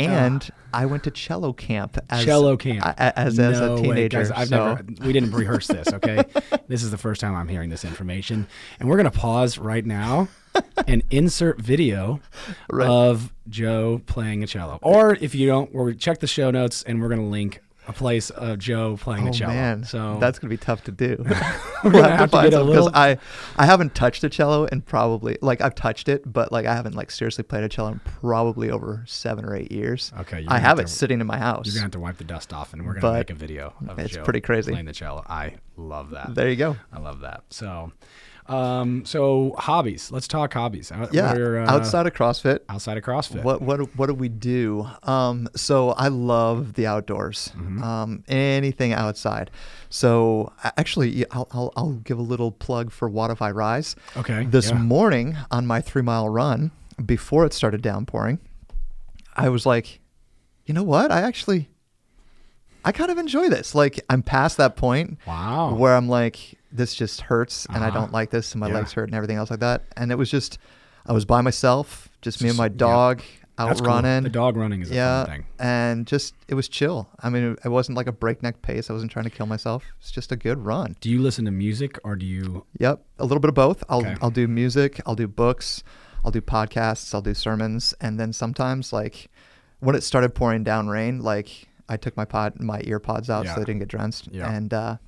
and 0.00 0.42
uh, 0.42 0.54
I 0.72 0.86
went 0.86 1.04
to 1.04 1.10
cello 1.10 1.52
camp 1.52 1.98
as 2.08 2.24
cello 2.24 2.56
camp 2.56 2.84
as, 2.98 3.38
as, 3.38 3.60
no 3.60 3.74
a 3.74 3.76
teenager. 3.76 4.18
Way, 4.18 4.24
guys, 4.24 4.30
I've 4.30 4.48
so. 4.48 4.74
never. 4.74 4.84
We 5.04 5.12
didn't 5.12 5.32
rehearse 5.32 5.66
this. 5.66 5.92
Okay, 5.92 6.24
this 6.68 6.82
is 6.82 6.90
the 6.90 6.98
first 6.98 7.20
time 7.20 7.34
I'm 7.34 7.48
hearing 7.48 7.70
this 7.70 7.84
information, 7.84 8.46
and 8.78 8.88
we're 8.88 8.96
gonna 8.96 9.10
pause 9.10 9.58
right 9.58 9.84
now 9.84 10.28
and 10.86 11.02
insert 11.10 11.60
video 11.60 12.20
right. 12.70 12.88
of 12.88 13.32
Joe 13.48 14.00
playing 14.06 14.42
a 14.42 14.46
cello. 14.46 14.78
Or 14.82 15.14
if 15.14 15.34
you 15.34 15.46
don't, 15.46 15.74
we'll 15.74 15.92
check 15.94 16.20
the 16.20 16.26
show 16.26 16.50
notes, 16.50 16.82
and 16.82 17.00
we're 17.00 17.08
gonna 17.08 17.28
link 17.28 17.60
a 17.88 17.92
place 17.92 18.30
of 18.30 18.58
Joe 18.58 18.96
playing 18.96 19.26
oh, 19.26 19.30
a 19.30 19.32
cello. 19.32 19.52
Man. 19.52 19.84
So 19.84 20.18
that's 20.20 20.38
gonna 20.38 20.50
be 20.50 20.56
tough 20.56 20.84
to 20.84 20.92
do. 20.92 21.16
we'll 21.84 22.02
have, 22.02 22.18
have 22.18 22.30
to, 22.30 22.36
find 22.36 22.52
some 22.52 22.66
because 22.66 22.90
I 22.94 23.18
I 23.56 23.66
haven't 23.66 23.94
touched 23.94 24.22
a 24.24 24.28
cello 24.28 24.66
and 24.70 24.84
probably 24.84 25.38
like 25.40 25.60
I've 25.60 25.74
touched 25.74 26.08
it, 26.08 26.30
but 26.30 26.52
like 26.52 26.66
I 26.66 26.74
haven't 26.74 26.94
like 26.94 27.10
seriously 27.10 27.44
played 27.44 27.64
a 27.64 27.68
cello 27.68 27.92
in 27.92 28.00
probably 28.00 28.70
over 28.70 29.04
seven 29.06 29.44
or 29.44 29.56
eight 29.56 29.72
years. 29.72 30.12
Okay, 30.20 30.44
I 30.48 30.58
have, 30.58 30.78
it 30.78 30.88
sitting 30.88 31.20
in 31.20 31.26
my 31.26 31.38
house. 31.38 31.66
You're 31.66 31.74
gonna 31.74 31.84
have 31.84 31.90
to 31.92 32.00
wipe 32.00 32.18
the 32.18 32.24
dust 32.24 32.52
off, 32.52 32.72
and 32.72 32.86
we're 32.86 32.94
gonna 32.94 33.02
but 33.02 33.18
make 33.18 33.30
a 33.30 33.34
video 33.34 33.74
of 33.88 33.98
it's 33.98 34.14
Joe 34.14 34.24
pretty 34.24 34.40
crazy 34.40 34.72
playing 34.72 34.86
the 34.86 34.92
cello. 34.92 35.24
I 35.28 35.56
love 35.76 36.10
that. 36.10 36.34
There 36.34 36.48
you 36.48 36.56
go. 36.56 36.76
I 36.92 36.98
love 36.98 37.20
that. 37.20 37.44
So. 37.50 37.92
Um, 38.50 39.04
so 39.04 39.54
hobbies. 39.58 40.10
Let's 40.10 40.26
talk 40.26 40.52
hobbies. 40.52 40.90
Yeah, 41.12 41.34
are, 41.34 41.60
uh, 41.60 41.70
outside 41.70 42.06
of 42.06 42.14
CrossFit. 42.14 42.60
Outside 42.68 42.96
of 42.96 43.04
CrossFit. 43.04 43.44
What 43.44 43.62
what 43.62 43.96
what 43.96 44.06
do 44.06 44.14
we 44.14 44.28
do? 44.28 44.88
Um, 45.04 45.48
so 45.54 45.90
I 45.90 46.08
love 46.08 46.74
the 46.74 46.86
outdoors. 46.86 47.52
Mm-hmm. 47.56 47.82
Um, 47.82 48.24
anything 48.28 48.92
outside. 48.92 49.50
So 49.88 50.52
actually, 50.62 51.24
I'll, 51.30 51.48
I'll, 51.52 51.72
I'll 51.76 51.92
give 51.92 52.18
a 52.18 52.22
little 52.22 52.50
plug 52.50 52.90
for 52.90 53.08
Wodify 53.08 53.54
Rise. 53.54 53.96
Okay. 54.16 54.44
This 54.44 54.70
yeah. 54.70 54.78
morning 54.78 55.36
on 55.50 55.66
my 55.66 55.80
three 55.80 56.02
mile 56.02 56.28
run, 56.28 56.72
before 57.04 57.46
it 57.46 57.52
started 57.52 57.82
downpouring, 57.82 58.38
I 59.36 59.48
was 59.48 59.64
like, 59.64 60.00
you 60.66 60.74
know 60.74 60.82
what? 60.82 61.10
I 61.10 61.20
actually 61.22 61.68
I 62.84 62.92
kind 62.92 63.10
of 63.10 63.18
enjoy 63.18 63.48
this. 63.48 63.74
Like 63.74 64.00
I'm 64.08 64.22
past 64.22 64.56
that 64.56 64.76
point. 64.76 65.18
Wow. 65.26 65.74
Where 65.74 65.94
I'm 65.94 66.08
like, 66.08 66.58
this 66.72 66.94
just 66.94 67.22
hurts 67.22 67.66
and 67.66 67.78
uh-huh. 67.78 67.86
I 67.86 67.90
don't 67.90 68.12
like 68.12 68.30
this 68.30 68.52
and 68.52 68.60
my 68.60 68.68
yeah. 68.68 68.74
legs 68.74 68.92
hurt 68.92 69.04
and 69.04 69.14
everything 69.14 69.36
else 69.36 69.50
like 69.50 69.60
that. 69.60 69.84
And 69.96 70.12
it 70.12 70.16
was 70.16 70.30
just, 70.30 70.58
I 71.06 71.12
was 71.12 71.24
by 71.24 71.40
myself, 71.40 72.08
just, 72.22 72.38
just 72.38 72.42
me 72.42 72.48
and 72.48 72.58
my 72.58 72.68
dog 72.68 73.20
yeah. 73.22 73.64
out 73.64 73.68
That's 73.68 73.80
running. 73.80 74.20
Cool. 74.20 74.22
The 74.22 74.30
dog 74.30 74.56
running 74.56 74.82
is 74.82 74.90
yeah, 74.90 75.24
thing. 75.24 75.46
And 75.58 76.06
just, 76.06 76.34
it 76.48 76.54
was 76.54 76.68
chill. 76.68 77.08
I 77.20 77.30
mean, 77.30 77.56
it 77.64 77.68
wasn't 77.68 77.96
like 77.96 78.06
a 78.06 78.12
breakneck 78.12 78.62
pace. 78.62 78.90
I 78.90 78.92
wasn't 78.92 79.10
trying 79.10 79.24
to 79.24 79.30
kill 79.30 79.46
myself. 79.46 79.84
It's 80.00 80.10
just 80.10 80.32
a 80.32 80.36
good 80.36 80.64
run. 80.64 80.96
Do 81.00 81.10
you 81.10 81.20
listen 81.20 81.44
to 81.46 81.50
music 81.50 81.98
or 82.04 82.16
do 82.16 82.26
you? 82.26 82.66
Yep. 82.78 83.02
A 83.18 83.24
little 83.24 83.40
bit 83.40 83.48
of 83.48 83.54
both. 83.54 83.82
I'll, 83.88 84.00
okay. 84.00 84.16
I'll 84.20 84.30
do 84.30 84.46
music. 84.46 85.00
I'll 85.06 85.16
do 85.16 85.28
books. 85.28 85.82
I'll 86.24 86.30
do 86.30 86.40
podcasts. 86.40 87.14
I'll 87.14 87.22
do 87.22 87.34
sermons. 87.34 87.94
And 88.00 88.20
then 88.20 88.32
sometimes 88.32 88.92
like 88.92 89.30
when 89.80 89.96
it 89.96 90.02
started 90.02 90.34
pouring 90.34 90.62
down 90.62 90.88
rain, 90.88 91.20
like 91.20 91.66
I 91.88 91.96
took 91.96 92.16
my 92.16 92.24
pod, 92.24 92.60
my 92.60 92.80
ear 92.84 93.00
pods 93.00 93.28
out 93.28 93.44
yeah. 93.44 93.54
so 93.54 93.60
they 93.60 93.64
didn't 93.64 93.80
get 93.80 93.88
drenched, 93.88 94.28
yeah. 94.30 94.48
and 94.52 94.72
uh, 94.72 94.98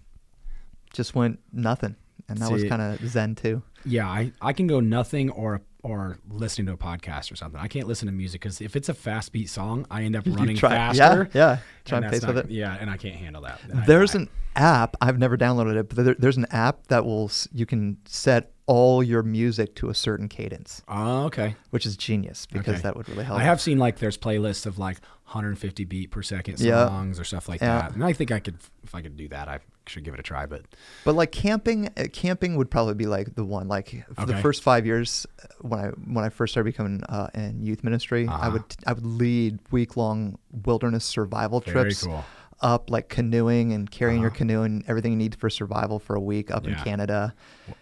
just 0.92 1.14
went 1.14 1.40
nothing, 1.52 1.96
and 2.28 2.38
that 2.38 2.48
See, 2.48 2.52
was 2.54 2.64
kind 2.64 2.82
of 2.82 3.06
zen 3.06 3.34
too. 3.34 3.62
Yeah, 3.84 4.06
I, 4.06 4.32
I 4.40 4.52
can 4.52 4.66
go 4.66 4.80
nothing 4.80 5.30
or 5.30 5.62
or 5.82 6.18
listening 6.30 6.66
to 6.66 6.72
a 6.72 6.76
podcast 6.76 7.32
or 7.32 7.36
something. 7.36 7.60
I 7.60 7.66
can't 7.66 7.88
listen 7.88 8.06
to 8.06 8.12
music 8.12 8.40
because 8.40 8.60
if 8.60 8.76
it's 8.76 8.88
a 8.88 8.94
fast 8.94 9.32
beat 9.32 9.50
song, 9.50 9.86
I 9.90 10.04
end 10.04 10.14
up 10.14 10.24
running 10.26 10.56
try, 10.56 10.70
faster. 10.70 11.28
Yeah, 11.34 11.40
yeah, 11.40 11.58
try 11.84 11.98
and 11.98 12.10
pace 12.10 12.24
with 12.24 12.38
it. 12.38 12.50
Yeah, 12.50 12.76
and 12.80 12.88
I 12.88 12.96
can't 12.96 13.16
handle 13.16 13.42
that. 13.42 13.60
There's 13.86 14.14
I, 14.14 14.20
an 14.20 14.28
app 14.54 14.96
I've 15.00 15.18
never 15.18 15.36
downloaded 15.36 15.76
it, 15.76 15.88
but 15.88 16.04
there, 16.04 16.14
there's 16.18 16.36
an 16.36 16.46
app 16.50 16.86
that 16.88 17.04
will 17.04 17.30
you 17.52 17.66
can 17.66 17.98
set 18.04 18.51
all 18.66 19.02
your 19.02 19.22
music 19.22 19.74
to 19.76 19.90
a 19.90 19.94
certain 19.94 20.28
cadence. 20.28 20.82
Oh, 20.88 21.24
okay. 21.24 21.56
Which 21.70 21.86
is 21.86 21.96
genius 21.96 22.46
because 22.46 22.74
okay. 22.74 22.82
that 22.82 22.96
would 22.96 23.08
really 23.08 23.24
help. 23.24 23.38
I 23.38 23.42
have 23.42 23.60
seen 23.60 23.78
like 23.78 23.98
there's 23.98 24.16
playlists 24.16 24.66
of 24.66 24.78
like 24.78 25.00
150 25.24 25.84
beat 25.84 26.10
per 26.10 26.22
second 26.22 26.58
songs 26.58 27.18
or 27.18 27.24
stuff 27.24 27.48
like 27.48 27.60
yeah. 27.60 27.82
that. 27.82 27.94
And 27.94 28.04
I 28.04 28.12
think 28.12 28.30
I 28.30 28.38
could, 28.38 28.58
if 28.84 28.94
I 28.94 29.02
could 29.02 29.16
do 29.16 29.28
that, 29.28 29.48
I 29.48 29.60
should 29.86 30.04
give 30.04 30.14
it 30.14 30.20
a 30.20 30.22
try. 30.22 30.46
But 30.46 30.62
but 31.04 31.14
like 31.14 31.32
camping, 31.32 31.88
uh, 31.96 32.04
camping 32.12 32.56
would 32.56 32.70
probably 32.70 32.94
be 32.94 33.06
like 33.06 33.34
the 33.34 33.44
one. 33.44 33.66
Like 33.66 33.90
for 34.14 34.22
okay. 34.22 34.32
the 34.32 34.38
first 34.38 34.62
five 34.62 34.86
years 34.86 35.26
uh, 35.42 35.46
when 35.60 35.80
I 35.80 35.86
when 35.88 36.24
I 36.24 36.28
first 36.28 36.52
started 36.52 36.70
becoming 36.70 37.02
uh, 37.08 37.28
in 37.34 37.64
youth 37.64 37.82
ministry, 37.82 38.28
uh-huh. 38.28 38.38
I 38.40 38.48
would 38.48 38.64
I 38.86 38.92
would 38.92 39.06
lead 39.06 39.58
week 39.70 39.96
long 39.96 40.38
wilderness 40.64 41.04
survival 41.04 41.60
Very 41.60 41.84
trips. 41.84 42.04
Cool 42.04 42.24
up 42.62 42.90
like 42.90 43.08
canoeing 43.08 43.72
and 43.72 43.90
carrying 43.90 44.18
uh-huh. 44.18 44.22
your 44.22 44.30
canoe 44.30 44.62
and 44.62 44.84
everything 44.88 45.12
you 45.12 45.18
need 45.18 45.34
for 45.34 45.50
survival 45.50 45.98
for 45.98 46.14
a 46.16 46.20
week 46.20 46.50
up 46.50 46.64
yeah. 46.64 46.70
in 46.70 46.84
Canada. 46.84 47.34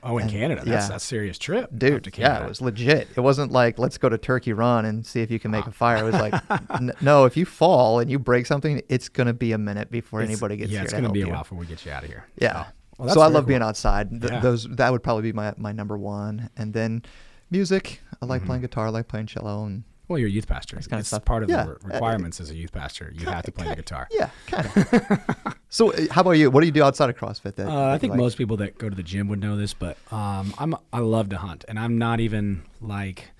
Oh, 0.02 0.18
in 0.18 0.22
and, 0.22 0.30
Canada, 0.30 0.62
that's 0.64 0.88
yeah. 0.88 0.96
a 0.96 1.00
serious 1.00 1.38
trip, 1.38 1.70
dude. 1.76 2.12
Yeah, 2.16 2.44
it 2.44 2.48
was 2.48 2.60
legit. 2.60 3.08
It 3.16 3.20
wasn't 3.20 3.52
like 3.52 3.78
let's 3.78 3.98
go 3.98 4.08
to 4.08 4.18
Turkey 4.18 4.52
Run 4.52 4.84
and 4.84 5.04
see 5.04 5.20
if 5.20 5.30
you 5.30 5.38
can 5.38 5.50
make 5.50 5.66
a 5.66 5.72
fire. 5.72 5.98
It 5.98 6.04
was 6.04 6.14
like, 6.14 6.34
n- 6.70 6.92
no, 7.00 7.24
if 7.24 7.36
you 7.36 7.44
fall 7.44 7.98
and 8.00 8.10
you 8.10 8.18
break 8.18 8.46
something, 8.46 8.82
it's 8.88 9.08
gonna 9.08 9.34
be 9.34 9.52
a 9.52 9.58
minute 9.58 9.90
before 9.90 10.22
it's, 10.22 10.30
anybody 10.30 10.56
gets 10.56 10.70
yeah, 10.70 10.78
here. 10.78 10.84
it's 10.84 10.92
gonna 10.92 11.10
be 11.10 11.22
a 11.22 11.28
while 11.28 11.42
before 11.42 11.58
we 11.58 11.66
get 11.66 11.84
you 11.84 11.92
out 11.92 12.02
of 12.02 12.08
here. 12.08 12.26
Yeah. 12.36 12.66
Well, 12.98 13.14
so 13.14 13.20
I 13.20 13.26
love 13.26 13.44
cool. 13.44 13.48
being 13.48 13.62
outside. 13.62 14.10
Th- 14.10 14.32
yeah. 14.32 14.40
Those 14.40 14.64
that 14.64 14.92
would 14.92 15.02
probably 15.02 15.22
be 15.22 15.32
my 15.32 15.54
my 15.56 15.72
number 15.72 15.96
one, 15.96 16.50
and 16.56 16.72
then 16.72 17.02
music. 17.50 18.00
I 18.20 18.26
like 18.26 18.40
mm-hmm. 18.40 18.46
playing 18.46 18.62
guitar. 18.62 18.86
I 18.86 18.90
like 18.90 19.08
playing 19.08 19.26
cello 19.26 19.64
and 19.64 19.84
well, 20.10 20.18
you're 20.18 20.28
a 20.28 20.32
youth 20.32 20.48
pastor. 20.48 20.76
It's, 20.76 20.88
kind 20.88 20.98
it's 20.98 21.12
of 21.12 21.24
part 21.24 21.44
of 21.44 21.48
yeah. 21.48 21.64
the 21.64 21.76
requirements 21.84 22.40
uh, 22.40 22.42
as 22.42 22.50
a 22.50 22.56
youth 22.56 22.72
pastor. 22.72 23.12
You 23.14 23.26
have 23.26 23.44
to 23.44 23.52
play 23.52 23.66
kinda, 23.66 23.76
the 23.76 23.82
guitar. 23.82 24.08
Yeah, 24.10 24.30
kind 24.48 24.66
of. 24.66 25.56
so, 25.68 25.92
uh, 25.92 26.06
how 26.10 26.22
about 26.22 26.32
you? 26.32 26.50
What 26.50 26.62
do 26.62 26.66
you 26.66 26.72
do 26.72 26.82
outside 26.82 27.08
of 27.08 27.16
CrossFit? 27.16 27.54
That, 27.54 27.68
uh, 27.68 27.92
I 27.92 27.98
think 27.98 28.10
like? 28.10 28.18
most 28.18 28.36
people 28.36 28.56
that 28.56 28.76
go 28.76 28.88
to 28.88 28.96
the 28.96 29.04
gym 29.04 29.28
would 29.28 29.40
know 29.40 29.56
this, 29.56 29.72
but 29.72 29.96
um, 30.12 30.52
I'm 30.58 30.74
I 30.92 30.98
love 30.98 31.28
to 31.28 31.38
hunt, 31.38 31.64
and 31.68 31.78
I'm 31.78 31.96
not 31.96 32.18
even 32.18 32.64
like. 32.80 33.30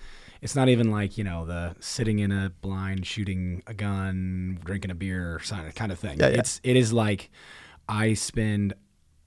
It's 0.42 0.56
not 0.56 0.70
even 0.70 0.90
like 0.90 1.18
you 1.18 1.24
know 1.24 1.44
the 1.44 1.74
sitting 1.80 2.20
in 2.20 2.30
a 2.32 2.50
blind, 2.62 3.04
shooting 3.04 3.62
a 3.66 3.74
gun, 3.74 4.58
drinking 4.64 4.90
a 4.90 4.94
beer, 4.94 5.40
kind 5.74 5.92
of 5.92 5.98
thing. 5.98 6.18
Yeah, 6.20 6.28
yeah. 6.28 6.38
It's 6.38 6.60
it 6.62 6.76
is 6.76 6.92
like 6.92 7.30
I 7.88 8.14
spend. 8.14 8.74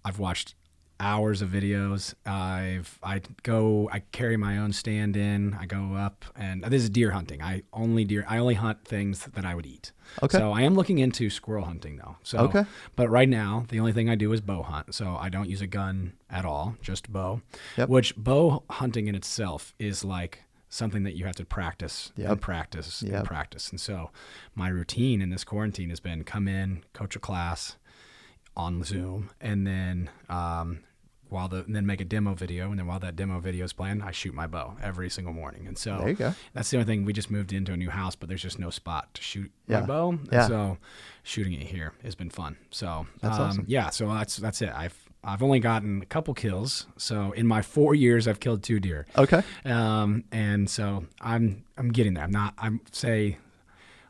I've 0.06 0.18
watched 0.18 0.56
hours 1.00 1.42
of 1.42 1.50
videos. 1.50 2.14
I've 2.26 3.00
I 3.04 3.22
go 3.44 3.90
I 3.92 4.00
carry 4.12 4.38
my 4.38 4.58
own 4.58 4.74
stand 4.74 5.18
in. 5.18 5.54
I 5.60 5.66
go 5.66 5.94
up 5.96 6.26
and 6.36 6.64
this 6.64 6.84
is 6.84 6.90
deer 6.90 7.12
hunting. 7.12 7.42
I 7.42 7.64
only 7.74 8.06
deer 8.06 8.26
I 8.28 8.38
only 8.38 8.56
hunt 8.56 8.86
things 8.86 9.26
that 9.26 9.46
I 9.46 9.56
would 9.56 9.66
eat. 9.66 9.92
Okay. 10.22 10.38
So 10.38 10.52
I 10.52 10.62
am 10.62 10.76
looking 10.76 11.00
into 11.00 11.30
squirrel 11.30 11.66
hunting 11.66 11.98
though. 11.98 12.18
So 12.24 12.40
okay. 12.40 12.66
But 12.96 13.10
right 13.10 13.30
now 13.30 13.66
the 13.70 13.80
only 13.80 13.92
thing 13.92 14.10
I 14.10 14.16
do 14.16 14.32
is 14.34 14.42
bow 14.42 14.64
hunt. 14.64 14.94
So 14.96 15.18
I 15.20 15.30
don't 15.30 15.50
use 15.50 15.62
a 15.62 15.68
gun 15.68 16.14
at 16.30 16.46
all, 16.46 16.76
just 16.82 17.12
bow. 17.12 17.42
Yep. 17.78 17.90
Which 17.90 18.16
bow 18.16 18.64
hunting 18.70 19.08
in 19.08 19.16
itself 19.16 19.74
is 19.80 20.04
like 20.04 20.44
something 20.70 21.04
that 21.04 21.16
you 21.16 21.24
have 21.26 21.36
to 21.36 21.46
practice 21.46 22.12
yep. 22.16 22.32
and 22.32 22.42
practice 22.42 23.04
yep. 23.04 23.14
and 23.14 23.28
practice. 23.28 23.70
And 23.70 23.80
so 23.80 24.10
my 24.56 24.70
routine 24.70 25.22
in 25.22 25.30
this 25.30 25.44
quarantine 25.44 25.90
has 25.90 26.00
been 26.00 26.24
come 26.24 26.48
in, 26.48 26.84
coach 26.94 27.16
a 27.16 27.20
class 27.20 27.78
on 28.56 28.84
Zoom, 28.84 29.30
and 29.42 29.66
then 29.66 30.10
um, 30.30 30.80
while 31.34 31.48
the 31.48 31.64
and 31.64 31.76
then 31.76 31.86
make 31.86 32.00
a 32.00 32.06
demo 32.06 32.34
video, 32.34 32.70
and 32.70 32.80
then 32.80 32.86
while 32.86 33.00
that 33.00 33.16
demo 33.16 33.40
video 33.40 33.66
is 33.66 33.74
playing, 33.74 34.02
I 34.02 34.12
shoot 34.12 34.34
my 34.34 34.48
bow 34.48 34.78
every 34.82 35.10
single 35.10 35.34
morning. 35.34 35.68
And 35.68 35.78
so 35.78 35.98
there 35.98 36.10
you 36.10 36.16
go. 36.16 36.34
That's 36.54 36.70
the 36.70 36.78
only 36.78 36.86
thing. 36.86 37.06
We 37.06 37.12
just 37.12 37.32
moved 37.32 37.52
into 37.52 37.74
a 37.74 37.78
new 37.78 37.90
house, 37.90 38.16
but 38.16 38.30
there's 38.30 38.42
just 38.42 38.60
no 38.60 38.70
spot 38.70 39.14
to 39.16 39.22
shoot 39.22 39.52
yeah. 39.68 39.82
my 39.82 39.86
bow. 39.86 40.10
And 40.10 40.30
yeah. 40.32 40.48
So 40.48 40.78
shooting 41.24 41.54
it 41.54 41.64
here 41.64 41.94
has 42.04 42.16
been 42.16 42.30
fun. 42.30 42.58
So 42.70 43.08
that's 43.22 43.38
um, 43.38 43.50
awesome. 43.50 43.66
Yeah. 43.68 43.90
So 43.90 44.08
that's 44.14 44.38
that's 44.38 44.62
it. 44.62 44.72
I've 44.74 44.96
I've 45.24 45.42
only 45.42 45.60
gotten 45.60 46.02
a 46.02 46.06
couple 46.06 46.34
kills. 46.34 46.86
So 46.98 47.32
in 47.32 47.48
my 47.48 47.62
four 47.62 47.96
years, 47.96 48.28
I've 48.28 48.40
killed 48.40 48.62
two 48.62 48.80
deer. 48.80 49.08
Okay. 49.18 49.42
Um, 49.66 50.26
and 50.32 50.70
so 50.70 51.06
I'm 51.20 51.64
I'm 51.78 51.90
getting 51.90 52.14
there. 52.14 52.24
I'm 52.24 52.32
not. 52.32 52.54
I'm 52.58 52.82
say 52.92 53.38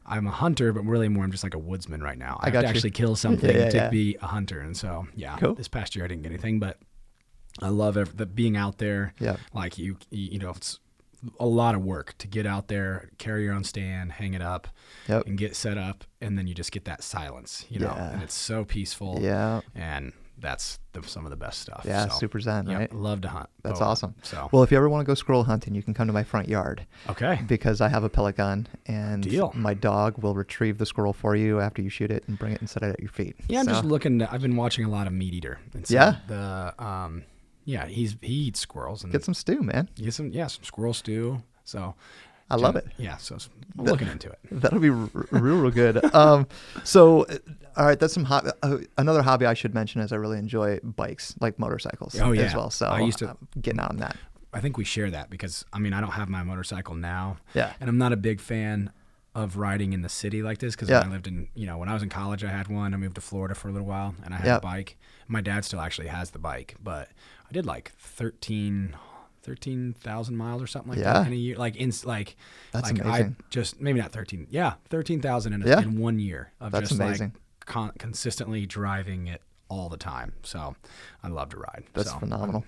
I'm 0.06 0.28
a 0.28 0.32
hunter, 0.32 0.74
but 0.74 0.84
really 0.86 1.10
more 1.10 1.24
I'm 1.24 1.32
just 1.32 1.44
like 1.44 1.54
a 1.54 1.60
woodsman 1.60 2.02
right 2.02 2.18
now. 2.18 2.40
I, 2.42 2.48
I 2.48 2.52
have 2.52 2.62
to 2.62 2.68
you. 2.68 2.70
actually 2.70 2.92
kill 2.92 3.16
something 3.26 3.50
yeah, 3.50 3.64
yeah, 3.64 3.70
to 3.70 3.78
yeah. 3.78 3.90
be 3.90 4.18
a 4.22 4.28
hunter. 4.28 4.60
And 4.60 4.76
so, 4.76 5.08
yeah, 5.16 5.38
cool. 5.38 5.56
this 5.56 5.68
past 5.68 5.96
year 5.96 6.06
I 6.06 6.08
didn't 6.08 6.24
get 6.24 6.32
anything, 6.32 6.60
but 6.60 6.78
I 7.62 7.70
love 7.70 7.98
every, 7.98 8.14
the 8.16 8.26
being 8.26 8.58
out 8.58 8.78
there. 8.78 9.14
Yeah. 9.20 9.38
Like 9.54 9.78
you, 9.78 9.98
you 10.10 10.40
know, 10.40 10.52
it's 10.52 10.80
a 11.40 11.46
lot 11.46 11.76
of 11.76 11.84
work 11.84 12.16
to 12.18 12.28
get 12.28 12.46
out 12.46 12.68
there, 12.68 13.10
carry 13.18 13.44
your 13.44 13.54
own 13.54 13.64
stand, 13.64 14.14
hang 14.14 14.34
it 14.34 14.42
up, 14.42 14.68
yep. 15.08 15.26
and 15.26 15.38
get 15.38 15.56
set 15.56 15.78
up, 15.78 16.04
and 16.22 16.38
then 16.38 16.48
you 16.48 16.54
just 16.54 16.72
get 16.72 16.86
that 16.86 17.04
silence, 17.04 17.66
you 17.70 17.80
know, 17.80 17.94
yeah. 17.96 18.12
and 18.12 18.24
it's 18.24 18.34
so 18.34 18.66
peaceful. 18.66 19.20
Yeah. 19.22 19.62
And 19.76 20.14
that's 20.44 20.78
the, 20.92 21.02
some 21.04 21.26
of 21.26 21.32
the 21.32 21.36
best 21.38 21.62
stuff. 21.62 21.84
Yeah, 21.86 22.08
so, 22.08 22.20
super 22.20 22.40
zen, 22.40 22.68
yeah, 22.68 22.78
right? 22.78 22.94
Love 22.94 23.22
to 23.22 23.30
hunt. 23.30 23.50
That's 23.64 23.82
awesome. 23.82 24.14
So, 24.22 24.50
well, 24.52 24.62
if 24.62 24.70
you 24.70 24.78
ever 24.78 24.90
want 24.90 25.04
to 25.04 25.08
go 25.08 25.16
squirrel 25.16 25.46
hunting, 25.46 25.74
you 25.74 25.82
can 25.82 25.94
come 25.96 26.06
to 26.06 26.14
my 26.14 26.24
front 26.24 26.50
yard. 26.50 26.86
Okay. 27.10 27.40
Because 27.48 27.82
I 27.82 27.88
have 27.88 28.04
a 28.04 28.10
pellet 28.10 28.36
gun, 28.36 28.68
and 28.86 29.24
Deal. 29.24 29.52
my 29.56 29.74
dog 29.74 30.22
will 30.22 30.36
retrieve 30.36 30.78
the 30.78 30.86
squirrel 30.86 31.14
for 31.14 31.36
you 31.36 31.60
after 31.62 31.82
you 31.82 31.90
shoot 31.90 32.12
it 32.12 32.26
and 32.28 32.38
bring 32.38 32.52
it 32.52 32.60
and 32.60 32.70
set 32.70 32.84
it 32.84 32.90
at 32.90 33.00
your 33.00 33.10
feet. 33.10 33.38
Yeah, 33.48 33.62
I'm 33.62 33.68
just 33.68 33.86
looking. 33.86 34.20
To, 34.20 34.32
I've 34.32 34.42
been 34.42 34.58
watching 34.58 34.86
a 34.86 34.90
lot 34.90 35.08
of 35.08 35.14
Meat 35.14 35.34
Eater. 35.34 35.60
So 35.84 35.94
yeah. 35.94 36.18
The 36.28 36.76
um, 36.78 37.24
yeah, 37.66 37.88
he's 37.88 38.18
he 38.22 38.34
eats 38.34 38.60
squirrels 38.60 39.04
and 39.04 39.12
get 39.12 39.24
some 39.24 39.34
stew, 39.34 39.62
man. 39.62 39.90
Get 39.96 40.14
some 40.14 40.30
yeah, 40.30 40.48
some 40.48 40.66
squirrel 40.66 40.94
stew. 40.94 41.42
So 41.64 41.96
I 42.50 42.56
love 42.56 42.76
it. 42.76 42.86
Yeah, 42.98 43.18
so 43.18 43.38
I'm 43.78 43.86
looking 43.86 44.08
into 44.08 44.30
it. 44.30 44.40
That'll 44.52 44.80
be 44.80 44.90
r- 44.90 45.10
real, 45.32 45.58
real 45.58 45.72
good. 45.72 46.02
Um, 46.14 46.48
so, 46.84 47.24
uh, 47.24 47.38
all 47.76 47.86
right, 47.86 48.00
that's 48.00 48.14
some 48.14 48.26
hobby. 48.26 48.52
Uh, 48.62 48.78
another 48.98 49.24
hobby 49.24 49.48
I 49.48 49.56
should 49.56 49.74
mention 49.74 50.00
is 50.02 50.12
I 50.12 50.18
really 50.18 50.38
enjoy 50.38 50.80
bikes, 50.84 51.34
like 51.42 51.58
motorcycles, 51.58 52.20
oh, 52.20 52.32
yeah. 52.34 52.44
as 52.44 52.56
well. 52.56 52.70
So 52.70 52.86
I 52.86 53.00
used 53.00 53.18
to 53.20 53.30
I'm 53.30 53.38
getting 53.60 53.80
out 53.80 53.90
on 53.90 53.98
that. 53.98 54.16
I 54.54 54.60
think 54.60 54.78
we 54.78 54.84
share 54.84 55.10
that 55.10 55.32
because 55.32 55.66
I 55.74 55.80
mean 55.80 55.94
I 55.94 56.02
don't 56.02 56.12
have 56.12 56.30
my 56.30 56.44
motorcycle 56.44 56.94
now. 56.94 57.38
Yeah. 57.56 57.74
And 57.80 57.90
I'm 57.90 57.98
not 57.98 58.14
a 58.14 58.18
big 58.18 58.40
fan 58.40 58.92
of 59.36 59.58
riding 59.58 59.94
in 59.94 60.02
the 60.02 60.10
city 60.10 60.44
like 60.44 60.60
this 60.60 60.76
because 60.76 60.90
yeah. 60.90 61.00
when 61.00 61.10
I 61.10 61.12
lived 61.12 61.28
in, 61.28 61.48
you 61.56 61.66
know, 61.66 61.78
when 61.78 61.90
I 61.90 61.94
was 61.94 62.04
in 62.04 62.10
college, 62.10 62.44
I 62.44 62.50
had 62.50 62.68
one. 62.68 62.94
I 62.94 62.98
moved 62.98 63.16
to 63.16 63.22
Florida 63.22 63.56
for 63.56 63.70
a 63.70 63.72
little 63.72 63.88
while, 63.88 64.14
and 64.24 64.34
I 64.34 64.38
had 64.38 64.46
yeah. 64.46 64.58
a 64.58 64.62
bike. 64.62 64.98
My 65.28 65.42
dad 65.42 65.66
still 65.66 65.82
actually 65.82 66.08
has 66.08 66.32
the 66.32 66.40
bike, 66.40 66.76
but 66.82 67.10
I 67.50 67.52
did 67.52 67.66
like 67.66 67.92
13, 67.98 68.96
13,000 69.44 70.36
miles 70.36 70.62
or 70.62 70.68
something 70.68 70.92
like 70.92 71.00
yeah. 71.00 71.14
that 71.14 71.28
in 71.28 71.34
a 71.34 71.36
year. 71.36 71.58
Like 71.58 71.76
in 71.76 71.92
like, 72.06 72.36
that's 72.72 72.92
like 72.92 73.02
amazing. 73.02 73.36
I 73.40 73.44
just 73.50 73.80
maybe 73.82 74.00
not 74.00 74.12
13. 74.12 74.48
Yeah, 74.50 74.74
13,000 74.90 75.54
in, 75.54 75.62
yeah. 75.62 75.82
in 75.82 76.00
one 76.00 76.20
year 76.20 76.52
of 76.60 76.72
that's 76.72 76.90
just 76.90 77.00
amazing. 77.00 77.34
like 77.34 77.66
con- 77.66 77.92
consistently 77.98 78.66
driving 78.66 79.28
it 79.28 79.42
all 79.68 79.90
the 79.90 79.98
time. 79.98 80.34
So 80.44 80.76
I 81.22 81.28
love 81.28 81.50
to 81.50 81.58
ride. 81.58 81.84
That's 81.94 82.12
so, 82.12 82.20
phenomenal. 82.20 82.64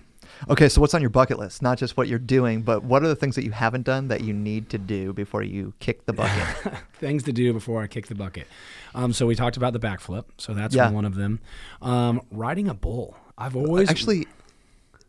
Okay, 0.50 0.68
so 0.68 0.80
what's 0.80 0.92
on 0.92 1.00
your 1.00 1.10
bucket 1.10 1.38
list? 1.38 1.62
Not 1.62 1.78
just 1.78 1.96
what 1.96 2.08
you're 2.08 2.18
doing, 2.18 2.62
but 2.62 2.82
what 2.82 3.02
are 3.02 3.08
the 3.08 3.14
things 3.14 3.36
that 3.36 3.44
you 3.44 3.52
haven't 3.52 3.82
done 3.82 4.08
that 4.08 4.22
you 4.22 4.32
need 4.32 4.68
to 4.70 4.78
do 4.78 5.12
before 5.12 5.42
you 5.42 5.72
kick 5.78 6.04
the 6.04 6.12
bucket? 6.12 6.74
things 6.94 7.22
to 7.24 7.32
do 7.32 7.52
before 7.52 7.82
I 7.82 7.86
kick 7.86 8.08
the 8.08 8.14
bucket. 8.14 8.46
Um, 8.94 9.12
so 9.12 9.26
we 9.26 9.34
talked 9.34 9.56
about 9.56 9.72
the 9.72 9.78
backflip, 9.78 10.24
so 10.36 10.52
that's 10.52 10.74
yeah. 10.74 10.90
one 10.90 11.04
of 11.04 11.14
them. 11.14 11.40
Um, 11.80 12.22
riding 12.30 12.68
a 12.68 12.74
bull. 12.74 13.16
I've 13.38 13.56
always 13.56 13.88
actually. 13.88 14.26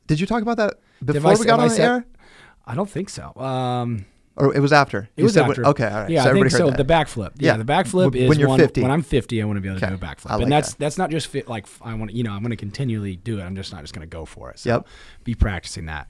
Did 0.06 0.19
you 0.19 0.27
talk 0.27 0.41
about 0.41 0.58
that 0.58 0.75
before 1.04 1.38
we 1.38 1.46
got 1.46 1.60
on 1.60 1.70
the 1.70 1.82
air? 1.82 2.06
I 2.66 2.76
don't 2.76 2.90
think 2.90 3.10
so. 3.10 3.34
Um, 3.36 4.06
or 4.36 4.56
it 4.56 4.60
was 4.60 4.72
after. 4.72 5.10
It 5.16 5.22
you 5.22 5.24
was 5.24 5.36
after. 5.36 5.64
When, 5.64 5.72
okay, 5.72 5.88
all 5.88 6.02
right. 6.02 6.10
Yeah, 6.10 6.24
so 6.24 6.30
I 6.30 6.34
think 6.34 6.52
so. 6.52 6.70
The 6.70 6.86
backflip. 6.86 7.32
Yeah, 7.38 7.54
yeah, 7.54 7.58
the 7.58 7.64
backflip 7.64 8.16
is 8.16 8.30
when 8.30 8.38
you're 8.38 8.50
one, 8.50 8.60
50. 8.60 8.82
When 8.82 8.92
I'm 8.92 9.02
50, 9.02 9.42
I 9.42 9.46
want 9.46 9.58
to 9.58 9.62
be 9.62 9.68
able 9.68 9.80
to 9.80 9.86
okay. 9.86 9.96
do 9.96 10.06
a 10.06 10.08
backflip, 10.08 10.30
like 10.30 10.42
and 10.44 10.52
that's 10.52 10.72
that. 10.72 10.80
that's 10.80 10.98
not 10.98 11.10
just 11.10 11.28
fit. 11.28 11.48
Like 11.48 11.66
I 11.82 11.96
want, 11.96 12.14
you 12.14 12.24
know, 12.24 12.32
I'm 12.32 12.42
going 12.42 12.52
to 12.52 12.56
continually 12.56 13.16
do 13.16 13.40
it. 13.40 13.44
I'm 13.44 13.56
just 13.56 13.74
not 13.74 13.82
just 13.82 13.96
going 13.96 14.08
to 14.08 14.12
go 14.12 14.26
for 14.26 14.52
it. 14.52 14.60
So 14.60 14.70
yep. 14.70 14.88
Be 15.24 15.34
practicing 15.34 15.88
that. 15.88 16.08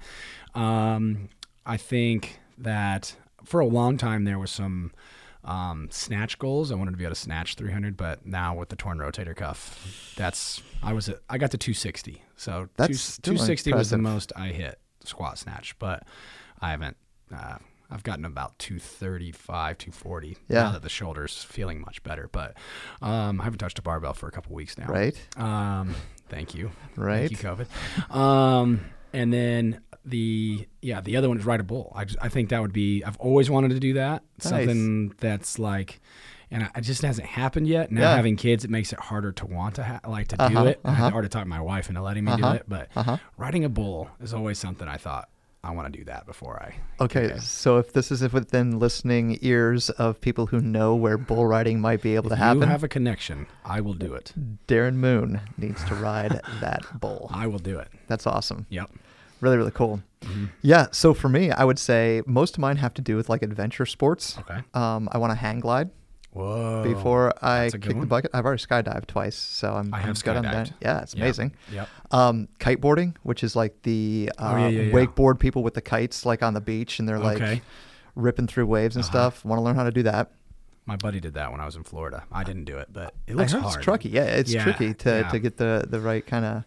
Um, 0.56 1.30
I 1.66 1.78
think 1.78 2.40
that 2.58 3.16
for 3.46 3.62
a 3.62 3.66
long 3.66 3.98
time 3.98 4.26
there 4.26 4.40
was 4.40 4.52
some 4.52 4.92
um, 5.48 5.88
snatch 5.90 6.38
goals. 6.38 6.72
I 6.72 6.76
wanted 6.76 6.92
to 6.92 6.98
be 6.98 7.06
able 7.06 7.16
to 7.16 7.22
snatch 7.22 7.56
300, 7.56 7.98
but 7.98 8.26
now 8.26 8.56
with 8.56 8.70
the 8.70 8.76
torn 8.76 9.00
rotator 9.00 9.36
cuff, 9.36 10.14
that's 10.16 10.62
I 10.84 10.94
was 10.94 11.10
at, 11.10 11.20
I 11.30 11.38
got 11.38 11.52
to 11.52 11.58
260. 11.58 12.22
So 12.36 12.70
that's 12.76 13.18
two, 13.18 13.32
260 13.32 13.70
impressive. 13.70 13.80
was 13.80 13.90
the 13.90 13.98
most 13.98 14.34
I 14.36 14.50
hit 14.50 14.80
squat 15.04 15.40
snatch, 15.40 15.80
but 15.80 16.04
I 16.62 16.72
haven't. 16.72 16.98
Uh, 17.34 17.58
I've 17.90 18.04
gotten 18.04 18.26
about 18.26 18.60
235, 18.60 19.78
240 19.78 20.38
yeah. 20.50 20.64
now 20.64 20.72
that 20.74 20.82
the 20.82 20.90
shoulder's 20.90 21.44
feeling 21.44 21.80
much 21.80 22.04
better. 22.04 22.30
But 22.30 22.58
um, 23.02 23.40
I 23.40 23.46
haven't 23.46 23.60
touched 23.60 23.80
a 23.80 23.82
barbell 23.82 24.14
for 24.14 24.28
a 24.28 24.32
couple 24.32 24.54
weeks 24.54 24.78
now. 24.78 24.88
Right. 24.88 25.18
Um, 25.38 25.96
thank 26.28 26.54
you. 26.54 26.72
Right. 26.98 27.30
Thank 27.30 27.32
you, 27.32 27.38
COVID. 27.38 28.14
Um, 28.14 28.82
and 29.14 29.32
then 29.32 29.80
the 30.08 30.68
yeah 30.82 31.02
the 31.02 31.18
other 31.18 31.28
one 31.28 31.38
is 31.38 31.46
ride 31.46 31.60
a 31.60 31.64
bull. 31.64 31.92
I 31.96 32.06
just, 32.06 32.18
I 32.22 32.30
think 32.30 32.50
that 32.50 32.62
would 32.62 32.74
be. 32.74 33.04
I've 33.04 33.18
always 33.18 33.50
wanted 33.50 33.72
to 33.72 33.80
do 33.80 33.94
that. 33.94 34.24
Nice. 34.44 34.50
Something 34.50 35.14
that's 35.20 35.60
like. 35.60 36.00
And 36.50 36.70
it 36.74 36.82
just 36.82 37.02
hasn't 37.02 37.28
happened 37.28 37.68
yet. 37.68 37.92
Now 37.92 38.04
yeah. 38.04 38.16
having 38.16 38.38
kids, 38.38 38.64
it 38.64 38.70
makes 38.70 38.94
it 38.94 39.00
harder 39.00 39.34
to 39.34 39.46
want 39.46 39.76
to 39.76 39.84
ha- 39.84 40.00
like 40.08 40.30
to 40.30 40.42
uh-huh, 40.42 40.64
do 40.64 40.70
it. 40.70 40.80
Uh-huh. 40.82 40.94
I 40.94 40.96
had 40.96 41.06
to 41.08 41.12
hard 41.12 41.26
to 41.26 41.30
talk 41.30 41.46
my 41.46 41.60
wife 41.60 41.90
into 41.90 42.02
letting 42.02 42.24
me 42.24 42.32
uh-huh, 42.32 42.52
do 42.52 42.56
it. 42.56 42.64
But 42.70 42.88
uh-huh. 42.96 43.18
riding 43.36 43.66
a 43.66 43.70
bull 43.70 44.10
is 44.22 44.34
always 44.34 44.58
something 44.58 44.88
I 44.88 44.96
thought 44.96 45.28
I 45.62 45.72
want 45.72 45.92
to 45.92 46.00
do 46.00 46.06
that 46.06 46.26
before 46.26 46.64
I. 46.64 47.04
Okay, 47.04 47.38
so 47.40 47.78
if 47.78 47.92
this 47.92 48.14
is 48.14 48.22
within 48.32 48.80
listening 48.80 49.38
ears 49.42 49.90
of 49.90 50.22
people 50.22 50.46
who 50.46 50.62
know 50.62 50.96
where 50.96 51.18
bull 51.18 51.46
riding 51.46 51.82
might 51.82 52.02
be 52.02 52.16
able 52.16 52.28
if 52.28 52.32
to 52.32 52.36
happen, 52.38 52.62
you 52.62 52.68
have 52.68 52.86
a 52.86 52.88
connection, 52.88 53.48
I 53.66 53.82
will 53.82 53.94
do 53.94 54.14
it. 54.14 54.34
Darren 54.70 54.96
Moon 54.96 55.42
needs 55.58 55.84
to 55.86 55.96
ride 55.96 56.40
that 56.62 56.84
bull. 57.02 57.30
I 57.34 57.48
will 57.48 57.60
do 57.60 57.80
it. 57.80 57.90
That's 58.08 58.26
awesome. 58.26 58.66
Yep. 58.70 58.92
Really, 59.42 59.58
really 59.58 59.72
cool. 59.72 60.02
Mm-hmm. 60.22 60.46
Yeah. 60.62 60.88
So 60.92 61.14
for 61.14 61.30
me, 61.30 61.52
I 61.52 61.64
would 61.64 61.80
say 61.80 62.22
most 62.26 62.56
of 62.56 62.60
mine 62.60 62.78
have 62.78 62.94
to 62.96 63.02
do 63.02 63.16
with 63.16 63.30
like 63.30 63.42
adventure 63.42 63.86
sports. 63.86 64.38
Okay. 64.40 64.62
Um, 64.74 65.10
I 65.12 65.18
want 65.18 65.32
to 65.32 65.36
hang 65.36 65.60
glide. 65.60 65.90
Whoa. 66.32 66.84
Before 66.84 67.34
I 67.44 67.70
kick 67.72 67.88
one. 67.88 68.02
the 68.02 68.06
bucket, 68.06 68.30
I've 68.32 68.46
already 68.46 68.62
skydived 68.62 69.08
twice, 69.08 69.36
so 69.36 69.74
I'm, 69.74 69.92
I 69.92 70.00
have 70.02 70.10
I'm 70.10 70.22
good 70.22 70.38
on 70.38 70.44
that. 70.44 70.72
Yeah, 70.82 71.02
it's 71.02 71.16
amazing. 71.16 71.56
Yep. 71.72 71.90
Um, 72.12 72.48
kiteboarding, 72.60 73.16
which 73.24 73.44
is 73.44 73.56
like 73.56 73.82
the 73.82 74.32
uh, 74.38 74.52
oh, 74.54 74.58
yeah, 74.58 74.68
yeah, 74.68 74.82
yeah. 74.82 74.92
wakeboard 74.92 75.40
people 75.40 75.64
with 75.64 75.74
the 75.74 75.82
kites, 75.82 76.28
like 76.28 76.44
on 76.44 76.54
the 76.54 76.62
beach, 76.62 77.00
and 77.00 77.10
they're 77.10 77.18
like 77.18 77.38
okay. 77.38 77.62
ripping 78.14 78.46
through 78.46 78.68
waves 78.68 78.96
and 78.96 79.04
uh-huh. 79.04 79.12
stuff. 79.12 79.46
Want 79.46 79.58
to 79.58 79.64
learn 79.64 79.76
how 79.76 79.84
to 79.84 79.92
do 79.92 80.04
that? 80.04 80.32
My 80.86 80.96
buddy 80.96 81.20
did 81.20 81.34
that 81.34 81.52
when 81.52 81.60
I 81.60 81.66
was 81.66 81.76
in 81.76 81.84
Florida. 81.84 82.24
I 82.32 82.44
didn't 82.44 82.66
do 82.66 82.78
it, 82.78 82.90
but 82.94 83.16
it 83.26 83.36
looks 83.36 83.54
hard. 83.54 83.66
It's 83.66 83.84
tricky. 83.84 84.10
Yeah, 84.10 84.26
it's 84.26 84.54
tricky 84.54 84.94
to, 84.94 85.28
to 85.32 85.40
get 85.40 85.58
the, 85.58 85.86
the 85.90 86.00
right 86.00 86.26
kind 86.26 86.46
of 86.46 86.64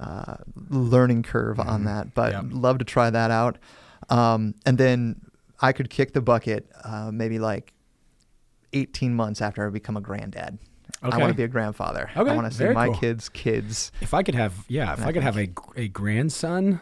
uh, 0.00 0.36
learning 0.70 1.22
curve 1.22 1.58
mm-hmm. 1.58 1.68
on 1.68 1.84
that. 1.84 2.14
But 2.14 2.32
yep. 2.32 2.44
love 2.50 2.78
to 2.78 2.84
try 2.84 3.10
that 3.10 3.30
out. 3.30 3.58
Um, 4.08 4.54
and 4.66 4.78
then 4.78 5.20
I 5.60 5.72
could 5.72 5.90
kick 5.90 6.12
the 6.12 6.20
bucket 6.20 6.68
uh, 6.84 7.10
maybe 7.12 7.38
like 7.38 7.72
18 8.72 9.14
months 9.14 9.40
after 9.40 9.66
I 9.66 9.70
become 9.70 9.96
a 9.96 10.00
granddad. 10.00 10.58
Okay. 11.02 11.16
I 11.16 11.18
want 11.18 11.30
to 11.30 11.36
be 11.36 11.42
a 11.42 11.48
grandfather. 11.48 12.10
Okay. 12.16 12.30
I 12.30 12.34
want 12.34 12.46
to 12.50 12.56
see 12.56 12.64
Very 12.64 12.74
my 12.74 12.86
cool. 12.86 12.96
kids' 12.96 13.28
kids. 13.28 13.90
If 14.00 14.14
I 14.14 14.22
could 14.22 14.34
have, 14.34 14.64
yeah, 14.68 14.92
if 14.92 15.00
I, 15.00 15.06
I 15.06 15.12
could 15.12 15.22
have 15.22 15.38
a, 15.38 15.48
a 15.76 15.88
grandson, 15.88 16.80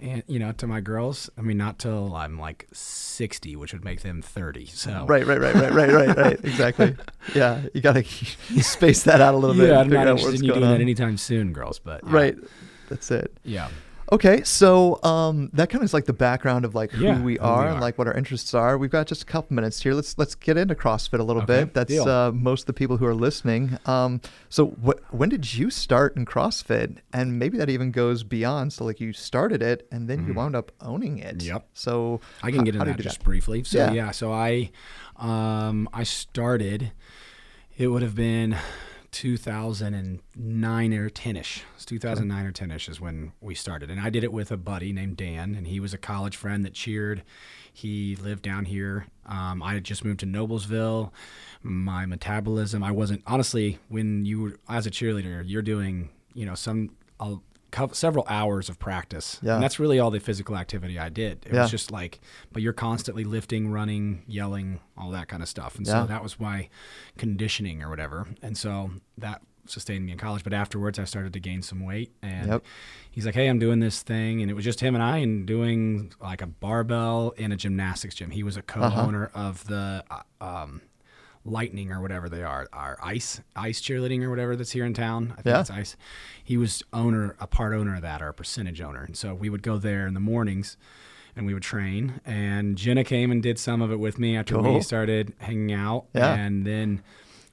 and 0.00 0.22
you 0.26 0.38
know, 0.38 0.52
to 0.52 0.66
my 0.66 0.80
girls, 0.80 1.30
I 1.36 1.42
mean, 1.42 1.56
not 1.56 1.78
till 1.78 2.14
I'm 2.14 2.38
like 2.38 2.66
60, 2.72 3.56
which 3.56 3.72
would 3.72 3.84
make 3.84 4.02
them 4.02 4.22
30. 4.22 4.66
So 4.66 5.06
right, 5.06 5.26
right, 5.26 5.40
right, 5.40 5.54
right, 5.54 5.72
right, 5.72 5.90
right, 5.90 6.16
right. 6.16 6.40
Exactly. 6.44 6.96
Yeah, 7.34 7.62
you 7.74 7.80
got 7.80 7.94
to 7.94 8.04
space 8.62 9.02
that 9.04 9.20
out 9.20 9.34
a 9.34 9.36
little 9.36 9.56
bit. 9.56 9.70
Yeah, 9.70 9.80
I'm 9.80 9.88
not 9.88 10.06
interested 10.08 10.40
in 10.40 10.44
you 10.44 10.52
doing 10.52 10.64
on. 10.64 10.72
that 10.72 10.80
anytime 10.80 11.16
soon, 11.16 11.52
girls. 11.52 11.78
But 11.78 12.02
yeah. 12.04 12.12
right, 12.12 12.36
that's 12.88 13.10
it. 13.10 13.36
Yeah. 13.44 13.68
Okay, 14.12 14.42
so 14.42 15.00
um, 15.04 15.50
that 15.52 15.70
kind 15.70 15.82
of 15.82 15.84
is 15.84 15.94
like 15.94 16.06
the 16.06 16.12
background 16.12 16.64
of 16.64 16.74
like 16.74 16.90
who, 16.90 17.04
yeah, 17.04 17.10
we, 17.10 17.14
are, 17.14 17.18
who 17.18 17.26
we, 17.26 17.38
are 17.38 17.68
and 17.68 17.80
like 17.80 17.96
what 17.96 18.08
our 18.08 18.14
interests 18.14 18.54
are. 18.54 18.76
We've 18.76 18.90
got 18.90 19.06
just 19.06 19.22
a 19.22 19.24
couple 19.24 19.54
minutes 19.54 19.80
here. 19.80 19.94
Let's 19.94 20.18
let's 20.18 20.34
get 20.34 20.56
into 20.56 20.74
CrossFit 20.74 21.20
a 21.20 21.22
little 21.22 21.42
okay, 21.42 21.64
bit. 21.64 21.74
That's 21.74 21.96
uh, 21.96 22.32
most 22.32 22.62
of 22.62 22.66
the 22.66 22.72
people 22.72 22.96
who 22.96 23.06
are 23.06 23.14
listening. 23.14 23.78
Um, 23.86 24.20
so 24.48 24.68
wh- 24.84 25.14
when 25.14 25.28
did 25.28 25.54
you 25.54 25.70
start 25.70 26.16
in 26.16 26.26
CrossFit? 26.26 26.96
And 27.12 27.38
maybe 27.38 27.56
that 27.58 27.70
even 27.70 27.92
goes 27.92 28.24
beyond. 28.24 28.72
So 28.72 28.84
like 28.84 28.98
you 28.98 29.12
started 29.12 29.62
it 29.62 29.86
and 29.92 30.08
then 30.08 30.18
mm. 30.18 30.22
you 30.22 30.28
mm-hmm. 30.30 30.38
wound 30.38 30.56
up 30.56 30.72
owning 30.80 31.18
it. 31.18 31.42
Yep. 31.44 31.68
So 31.74 32.20
I 32.42 32.50
can 32.50 32.64
get 32.64 32.74
into 32.74 32.86
that 32.86 32.98
just 32.98 33.18
that? 33.18 33.24
briefly. 33.24 33.62
So 33.62 33.78
yeah. 33.78 33.92
yeah, 33.92 34.10
so 34.10 34.32
I 34.32 34.70
um, 35.16 35.88
I 35.92 36.02
started. 36.02 36.90
It 37.78 37.86
would 37.86 38.02
have 38.02 38.16
been 38.16 38.56
2009 39.12 40.94
or 40.94 41.10
10ish. 41.10 41.62
It's 41.74 41.84
2009 41.84 42.46
or 42.46 42.52
10ish 42.52 42.88
is 42.88 43.00
when 43.00 43.32
we 43.40 43.54
started. 43.54 43.90
And 43.90 44.00
I 44.00 44.10
did 44.10 44.24
it 44.24 44.32
with 44.32 44.50
a 44.50 44.56
buddy 44.56 44.92
named 44.92 45.16
Dan, 45.16 45.54
and 45.54 45.66
he 45.66 45.80
was 45.80 45.92
a 45.92 45.98
college 45.98 46.36
friend 46.36 46.64
that 46.64 46.74
cheered. 46.74 47.22
He 47.72 48.16
lived 48.16 48.42
down 48.42 48.66
here. 48.66 49.06
Um, 49.26 49.62
I 49.62 49.74
had 49.74 49.84
just 49.84 50.04
moved 50.04 50.20
to 50.20 50.26
Noblesville. 50.26 51.10
My 51.62 52.06
metabolism, 52.06 52.82
I 52.82 52.90
wasn't, 52.90 53.22
honestly, 53.26 53.78
when 53.88 54.24
you, 54.24 54.42
were 54.42 54.56
as 54.68 54.86
a 54.86 54.90
cheerleader, 54.90 55.42
you're 55.46 55.62
doing, 55.62 56.10
you 56.34 56.46
know, 56.46 56.54
some, 56.54 56.90
several 57.92 58.24
hours 58.28 58.68
of 58.68 58.78
practice. 58.78 59.38
Yeah. 59.42 59.54
And 59.54 59.62
that's 59.62 59.78
really 59.78 59.98
all 59.98 60.10
the 60.10 60.20
physical 60.20 60.56
activity 60.56 60.98
I 60.98 61.08
did. 61.08 61.44
It 61.46 61.54
yeah. 61.54 61.62
was 61.62 61.70
just 61.70 61.90
like, 61.90 62.20
but 62.52 62.62
you're 62.62 62.72
constantly 62.72 63.24
lifting, 63.24 63.70
running, 63.70 64.22
yelling, 64.26 64.80
all 64.96 65.10
that 65.10 65.28
kind 65.28 65.42
of 65.42 65.48
stuff. 65.48 65.76
And 65.76 65.86
yeah. 65.86 66.02
so 66.02 66.06
that 66.06 66.22
was 66.22 66.38
my 66.38 66.68
conditioning 67.18 67.82
or 67.82 67.90
whatever. 67.90 68.26
And 68.42 68.56
so 68.56 68.90
that 69.18 69.42
sustained 69.66 70.04
me 70.04 70.12
in 70.12 70.18
college. 70.18 70.44
But 70.44 70.52
afterwards, 70.52 70.98
I 70.98 71.04
started 71.04 71.32
to 71.32 71.40
gain 71.40 71.62
some 71.62 71.84
weight. 71.84 72.12
And 72.22 72.48
yep. 72.48 72.64
he's 73.10 73.26
like, 73.26 73.34
hey, 73.34 73.46
I'm 73.46 73.58
doing 73.58 73.80
this 73.80 74.02
thing. 74.02 74.42
And 74.42 74.50
it 74.50 74.54
was 74.54 74.64
just 74.64 74.80
him 74.80 74.94
and 74.94 75.02
I 75.02 75.18
and 75.18 75.46
doing 75.46 76.12
like 76.20 76.42
a 76.42 76.46
barbell 76.46 77.30
in 77.36 77.52
a 77.52 77.56
gymnastics 77.56 78.14
gym. 78.14 78.30
He 78.30 78.42
was 78.42 78.56
a 78.56 78.62
co 78.62 78.80
owner 78.82 79.30
uh-huh. 79.34 79.48
of 79.48 79.66
the, 79.66 80.04
uh, 80.10 80.44
um, 80.44 80.82
Lightning 81.44 81.90
or 81.90 82.00
whatever 82.00 82.28
they 82.28 82.42
are, 82.42 82.68
our 82.72 82.98
ice 83.02 83.40
ice 83.56 83.80
cheerleading 83.80 84.22
or 84.22 84.30
whatever 84.30 84.56
that's 84.56 84.72
here 84.72 84.84
in 84.84 84.92
town. 84.92 85.32
I 85.32 85.42
think 85.42 85.54
yeah. 85.54 85.60
it's 85.60 85.70
ice. 85.70 85.96
He 86.44 86.56
was 86.56 86.82
owner, 86.92 87.34
a 87.40 87.46
part 87.46 87.72
owner 87.72 87.96
of 87.96 88.02
that, 88.02 88.20
or 88.20 88.28
a 88.28 88.34
percentage 88.34 88.80
owner, 88.80 89.02
and 89.04 89.16
so 89.16 89.34
we 89.34 89.48
would 89.48 89.62
go 89.62 89.78
there 89.78 90.06
in 90.06 90.14
the 90.14 90.20
mornings, 90.20 90.76
and 91.34 91.46
we 91.46 91.54
would 91.54 91.62
train. 91.62 92.20
And 92.26 92.76
Jenna 92.76 93.04
came 93.04 93.30
and 93.30 93.42
did 93.42 93.58
some 93.58 93.80
of 93.80 93.90
it 93.90 93.98
with 93.98 94.18
me 94.18 94.36
after 94.36 94.56
cool. 94.56 94.74
we 94.74 94.80
started 94.82 95.32
hanging 95.38 95.72
out, 95.72 96.06
yeah. 96.14 96.34
and 96.34 96.66
then 96.66 97.02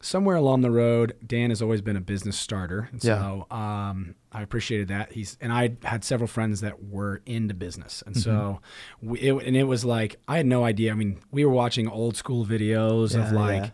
somewhere 0.08 0.38
along 0.38 0.62
the 0.62 0.72
road, 0.72 1.14
Dan 1.26 1.50
has 1.50 1.62
always 1.62 1.82
been 1.82 1.98
a 1.98 2.02
business 2.02 2.40
starter, 2.40 2.88
and 2.92 3.02
so 3.02 3.46
yeah. 3.52 3.90
um, 3.90 4.16
I 4.32 4.42
appreciated 4.42 4.88
that. 4.88 5.12
He's 5.12 5.38
and 5.42 5.52
I 5.52 5.76
had 5.84 6.06
several 6.06 6.28
friends 6.28 6.62
that 6.62 6.84
were 6.84 7.22
into 7.26 7.54
business, 7.54 8.04
and 8.06 8.16
mm-hmm. 8.16 8.22
so 8.22 8.62
we, 9.02 9.20
it, 9.20 9.34
and 9.46 9.58
it 9.58 9.66
was 9.66 9.84
like 9.84 10.20
I 10.28 10.38
had 10.38 10.46
no 10.46 10.64
idea. 10.64 10.92
I 10.92 10.96
mean, 10.96 11.20
we 11.32 11.44
were 11.44 11.52
watching 11.52 11.88
old 11.88 12.16
school 12.16 12.46
videos 12.46 13.14
yeah, 13.14 13.28
of 13.28 13.32
like. 13.34 13.64
Yeah. 13.64 13.70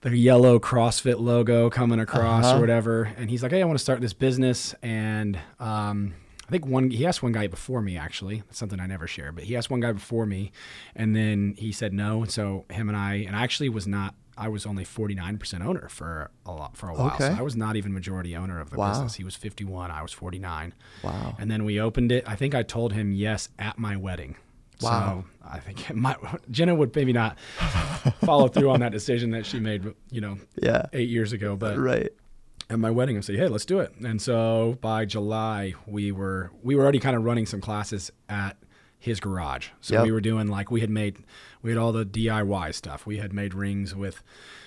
The 0.00 0.16
yellow 0.16 0.60
CrossFit 0.60 1.18
logo 1.18 1.70
coming 1.70 1.98
across 1.98 2.44
uh-huh. 2.44 2.58
or 2.58 2.60
whatever, 2.60 3.12
and 3.16 3.28
he's 3.28 3.42
like, 3.42 3.50
"Hey, 3.50 3.60
I 3.60 3.64
want 3.64 3.80
to 3.80 3.82
start 3.82 4.00
this 4.00 4.12
business." 4.12 4.72
And 4.80 5.36
um, 5.58 6.14
I 6.46 6.52
think 6.52 6.66
one 6.66 6.90
he 6.90 7.04
asked 7.04 7.20
one 7.20 7.32
guy 7.32 7.48
before 7.48 7.82
me 7.82 7.96
actually. 7.96 8.44
That's 8.46 8.58
something 8.58 8.78
I 8.78 8.86
never 8.86 9.08
share, 9.08 9.32
but 9.32 9.42
he 9.42 9.56
asked 9.56 9.70
one 9.70 9.80
guy 9.80 9.90
before 9.90 10.24
me, 10.24 10.52
and 10.94 11.16
then 11.16 11.56
he 11.58 11.72
said 11.72 11.92
no. 11.92 12.22
And 12.22 12.30
so 12.30 12.64
him 12.70 12.88
and 12.88 12.96
I, 12.96 13.14
and 13.26 13.34
I 13.34 13.42
actually 13.42 13.70
was 13.70 13.88
not 13.88 14.14
I 14.38 14.48
was 14.48 14.64
only 14.64 14.84
49% 14.84 15.66
owner 15.66 15.88
for 15.88 16.30
a 16.46 16.52
lot 16.52 16.76
for 16.76 16.88
a 16.88 16.94
while. 16.94 17.08
Okay. 17.14 17.28
So 17.28 17.36
I 17.38 17.42
was 17.42 17.56
not 17.56 17.74
even 17.74 17.92
majority 17.92 18.36
owner 18.36 18.60
of 18.60 18.70
the 18.70 18.76
wow. 18.76 18.90
business. 18.90 19.14
He 19.16 19.24
was 19.24 19.34
51, 19.34 19.90
I 19.90 20.00
was 20.00 20.12
49. 20.12 20.72
Wow. 21.02 21.36
And 21.38 21.50
then 21.50 21.64
we 21.64 21.80
opened 21.80 22.12
it. 22.12 22.24
I 22.26 22.36
think 22.36 22.54
I 22.54 22.62
told 22.62 22.92
him 22.92 23.12
yes 23.12 23.48
at 23.58 23.78
my 23.78 23.96
wedding. 23.96 24.36
Wow. 24.80 25.24
So 25.40 25.48
I 25.48 25.58
think 25.58 25.92
my, 25.94 26.16
Jenna 26.50 26.74
would 26.74 26.94
maybe 26.94 27.12
not 27.12 27.36
follow 28.24 28.46
through 28.46 28.70
on 28.70 28.80
that 28.80 28.92
decision 28.92 29.32
that 29.32 29.44
she 29.44 29.58
made, 29.58 29.92
you 30.10 30.20
know, 30.20 30.38
yeah. 30.62 30.86
8 30.92 31.08
years 31.08 31.32
ago, 31.32 31.56
but 31.56 31.76
Right. 31.76 32.10
At 32.70 32.78
my 32.78 32.90
wedding, 32.90 33.16
I 33.16 33.20
said, 33.20 33.36
"Hey, 33.36 33.48
let's 33.48 33.64
do 33.64 33.78
it." 33.78 33.94
And 34.04 34.20
so 34.20 34.76
by 34.82 35.06
July, 35.06 35.72
we 35.86 36.12
were 36.12 36.50
we 36.62 36.74
were 36.74 36.82
already 36.82 36.98
kind 36.98 37.16
of 37.16 37.24
running 37.24 37.46
some 37.46 37.62
classes 37.62 38.12
at 38.28 38.58
his 38.98 39.20
garage. 39.20 39.68
So 39.80 39.94
yep. 39.94 40.04
we 40.04 40.12
were 40.12 40.20
doing 40.20 40.48
like 40.48 40.70
we 40.70 40.80
had 40.80 40.90
made 40.90 41.18
we 41.62 41.70
had 41.70 41.78
all 41.78 41.92
the 41.92 42.04
DIY 42.04 42.74
stuff. 42.74 43.06
We 43.06 43.18
had 43.18 43.32
made 43.32 43.54
rings 43.54 43.94
with 43.94 44.22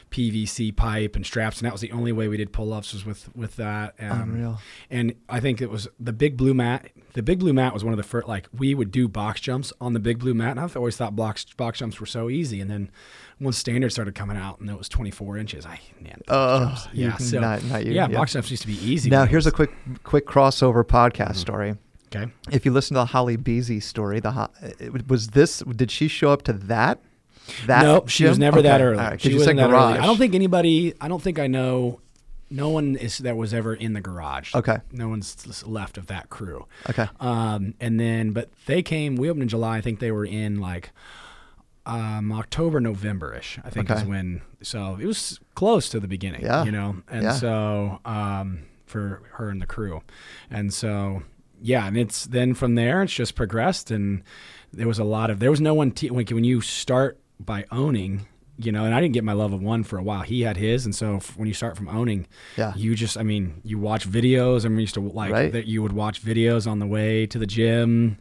PVC 0.10 0.76
pipe 0.76 1.16
and 1.16 1.26
straps, 1.26 1.60
and 1.60 1.66
that 1.66 1.72
was 1.72 1.82
the 1.82 1.92
only 1.92 2.12
way 2.12 2.28
we 2.28 2.38
did 2.38 2.52
pull 2.52 2.74
ups 2.74 2.94
was 2.94 3.06
with 3.06 3.34
with 3.36 3.58
that. 3.58 3.96
Um, 4.00 4.22
Unreal. 4.22 4.60
And 4.90 5.16
I 5.30 5.40
think 5.40 5.62
it 5.62 5.70
was 5.70 5.88
the 6.00 6.14
big 6.14 6.38
blue 6.38 6.54
mat. 6.54 6.90
The 7.14 7.24
big 7.24 7.40
blue 7.40 7.54
mat 7.54 7.74
was 7.74 7.84
one 7.84 7.94
of 7.94 7.98
the 7.98 8.04
first. 8.04 8.28
Like 8.28 8.48
we 8.58 8.74
would 8.74 8.92
do 8.92 9.08
box 9.08 9.42
jumps 9.42 9.74
on 9.82 9.94
the 9.94 10.00
big 10.00 10.20
blue 10.20 10.34
mat, 10.34 10.52
and 10.52 10.60
I've 10.60 10.78
always 10.78 10.96
thought 10.96 11.16
box 11.16 11.46
box 11.58 11.80
jumps 11.80 12.00
were 12.00 12.06
so 12.06 12.30
easy. 12.30 12.62
And 12.62 12.70
then 12.70 12.92
once 13.40 13.58
standard 13.58 13.92
started 13.92 14.16
coming 14.16 14.38
out, 14.38 14.60
and 14.60 14.70
it 14.70 14.78
was 14.78 14.88
24 14.88 15.38
inches, 15.38 15.66
I 15.66 15.80
man, 16.00 16.22
uh, 16.28 16.78
yeah, 16.94 17.18
so 17.18 17.40
not, 17.40 17.64
not 17.66 17.86
you, 17.86 17.94
yeah, 17.94 18.08
yeah, 18.08 18.18
box 18.18 18.34
jumps 18.34 18.52
used 18.52 18.64
to 18.64 18.68
be 18.68 18.86
easy. 18.86 19.10
Now 19.10 19.26
here's 19.26 19.48
a 19.48 19.52
quick 19.52 19.72
quick 20.04 20.26
crossover 20.26 20.84
podcast 20.84 21.32
mm-hmm. 21.32 21.36
story 21.36 21.76
Okay. 22.14 22.32
If 22.52 22.66
you 22.66 22.72
listen 22.72 22.96
to 22.96 23.02
the 23.02 23.06
Holly 23.06 23.38
Beasy 23.38 23.82
story, 23.82 24.20
the 24.20 24.50
it, 24.80 25.08
was 25.10 25.30
this. 25.30 25.60
Did 25.60 25.92
she 25.92 26.08
show 26.08 26.32
up 26.32 26.44
to 26.44 26.54
that? 26.54 27.00
That 27.66 27.84
nope, 27.84 28.10
she 28.10 28.26
was 28.26 28.38
never 28.38 28.60
okay. 28.60 28.68
that 28.68 28.82
early. 28.82 28.98
Right, 28.98 29.22
she 29.22 29.34
wasn't 29.34 29.58
that 29.58 29.70
garage. 29.70 29.96
early. 29.96 30.00
I 30.00 30.06
don't 30.06 30.18
think 30.18 30.36
anybody. 30.36 30.94
I 31.02 31.08
don't 31.08 31.22
think 31.22 31.40
I 31.40 31.48
know. 31.48 32.00
No 32.50 32.70
one 32.70 32.98
is 32.98 33.20
that 33.20 33.38
was 33.38 33.54
ever 33.54 33.74
in 33.74 33.94
the 33.94 34.02
garage. 34.02 34.54
Okay. 34.54 34.80
No 34.92 35.08
one's 35.08 35.66
left 35.66 35.98
of 35.98 36.08
that 36.08 36.30
crew. 36.30 36.68
Okay. 36.90 37.08
Um, 37.22 37.76
and 37.80 37.98
then, 37.98 38.32
but 38.32 38.50
they 38.66 38.84
came. 38.84 39.16
We 39.16 39.30
opened 39.30 39.44
in 39.44 39.50
July. 39.50 39.78
I 39.78 39.82
think 39.82 40.00
they 40.00 40.12
were 40.12 40.26
in 40.26 40.60
like 40.60 40.92
um, 41.86 42.32
October, 42.32 42.80
November 42.80 43.34
ish, 43.34 43.58
I 43.64 43.70
think 43.70 43.90
okay. 43.90 44.02
is 44.02 44.08
when. 44.08 44.42
So 44.62 44.98
it 45.00 45.06
was 45.06 45.40
close 45.56 45.90
to 45.90 46.00
the 46.00 46.08
beginning, 46.08 46.42
yeah. 46.42 46.64
you 46.64 46.72
know, 46.72 46.98
and 47.10 47.24
yeah. 47.24 47.34
so 47.34 48.00
um, 48.06 48.64
for 48.86 49.22
her 49.34 49.50
and 49.50 49.62
the 49.62 49.66
crew, 49.66 50.02
and 50.50 50.74
so 50.74 51.24
yeah, 51.62 51.88
and 51.88 51.98
it's 51.98 52.26
then 52.26 52.54
from 52.54 52.76
there 52.76 53.02
it's 53.04 53.14
just 53.14 53.36
progressed, 53.36 53.92
and 53.92 54.24
there 54.74 54.88
was 54.88 55.00
a 55.00 55.04
lot 55.04 55.30
of 55.30 55.40
there 55.40 55.52
was 55.52 55.62
no 55.62 55.74
one 55.74 55.94
when 56.10 56.26
when 56.26 56.44
you 56.44 56.62
start 56.62 57.20
by 57.40 57.66
owning. 57.72 58.28
You 58.58 58.72
know, 58.72 58.86
and 58.86 58.94
I 58.94 59.02
didn't 59.02 59.16
get 59.16 59.24
my 59.24 59.34
level 59.34 59.58
one 59.58 59.84
for 59.84 59.98
a 59.98 60.04
while. 60.04 60.22
He 60.22 60.42
had 60.42 60.56
his, 60.56 60.86
and 60.86 60.94
so 60.94 61.20
when 61.36 61.48
you 61.48 61.54
start 61.54 61.76
from 61.76 61.88
owning, 61.88 62.28
yeah, 62.58 62.74
you 62.76 62.94
just, 62.94 63.18
I 63.18 63.24
mean, 63.24 63.60
you 63.64 63.80
watch 63.80 64.08
videos. 64.08 64.66
I 64.66 64.70
mean, 64.70 64.80
used 64.80 64.94
to 64.96 65.00
like 65.00 65.32
right. 65.32 65.52
that. 65.52 65.66
You 65.66 65.82
would 65.82 65.94
watch 65.94 66.24
videos 66.24 66.70
on 66.70 66.78
the 66.78 66.86
way 66.86 67.26
to 67.26 67.40
the 67.40 67.48
gym 67.48 68.20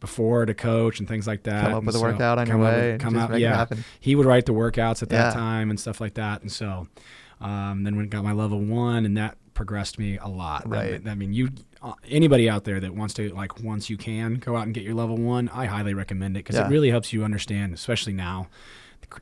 before 0.00 0.46
to 0.46 0.54
coach 0.54 1.00
and 1.00 1.08
things 1.08 1.26
like 1.26 1.42
that. 1.42 1.64
Come 1.64 1.74
up 1.74 1.84
with 1.84 1.96
a 1.96 2.00
workout 2.00 2.38
on 2.38 2.46
your 2.46 2.58
way. 2.58 2.96
come 2.98 3.16
out, 3.16 3.38
yeah. 3.38 3.66
He 4.00 4.14
would 4.14 4.26
write 4.26 4.46
the 4.46 4.52
workouts 4.52 5.02
at 5.02 5.10
that 5.10 5.34
yeah. 5.34 5.34
time 5.34 5.68
and 5.68 5.78
stuff 5.78 6.00
like 6.00 6.14
that. 6.14 6.40
And 6.40 6.50
so 6.50 6.86
um, 7.40 7.84
then 7.84 7.96
when 7.96 8.08
got 8.08 8.24
my 8.24 8.32
level 8.32 8.60
one, 8.60 9.04
and 9.04 9.16
that 9.16 9.36
progressed 9.54 9.98
me 9.98 10.18
a 10.18 10.28
lot. 10.28 10.68
Right. 10.68 11.00
I, 11.06 11.10
I 11.10 11.14
mean, 11.14 11.32
you 11.32 11.50
uh, 11.82 11.94
anybody 12.08 12.48
out 12.48 12.64
there 12.64 12.80
that 12.80 12.94
wants 12.94 13.14
to 13.14 13.32
like 13.34 13.62
once 13.62 13.88
you 13.88 13.96
can 13.96 14.34
go 14.36 14.56
out 14.56 14.64
and 14.64 14.74
get 14.74 14.82
your 14.82 14.94
level 14.94 15.16
one, 15.16 15.48
I 15.50 15.66
highly 15.66 15.94
recommend 15.94 16.36
it 16.36 16.40
because 16.40 16.56
yeah. 16.56 16.66
it 16.66 16.70
really 16.70 16.90
helps 16.90 17.12
you 17.12 17.24
understand, 17.24 17.74
especially 17.74 18.12
now. 18.12 18.48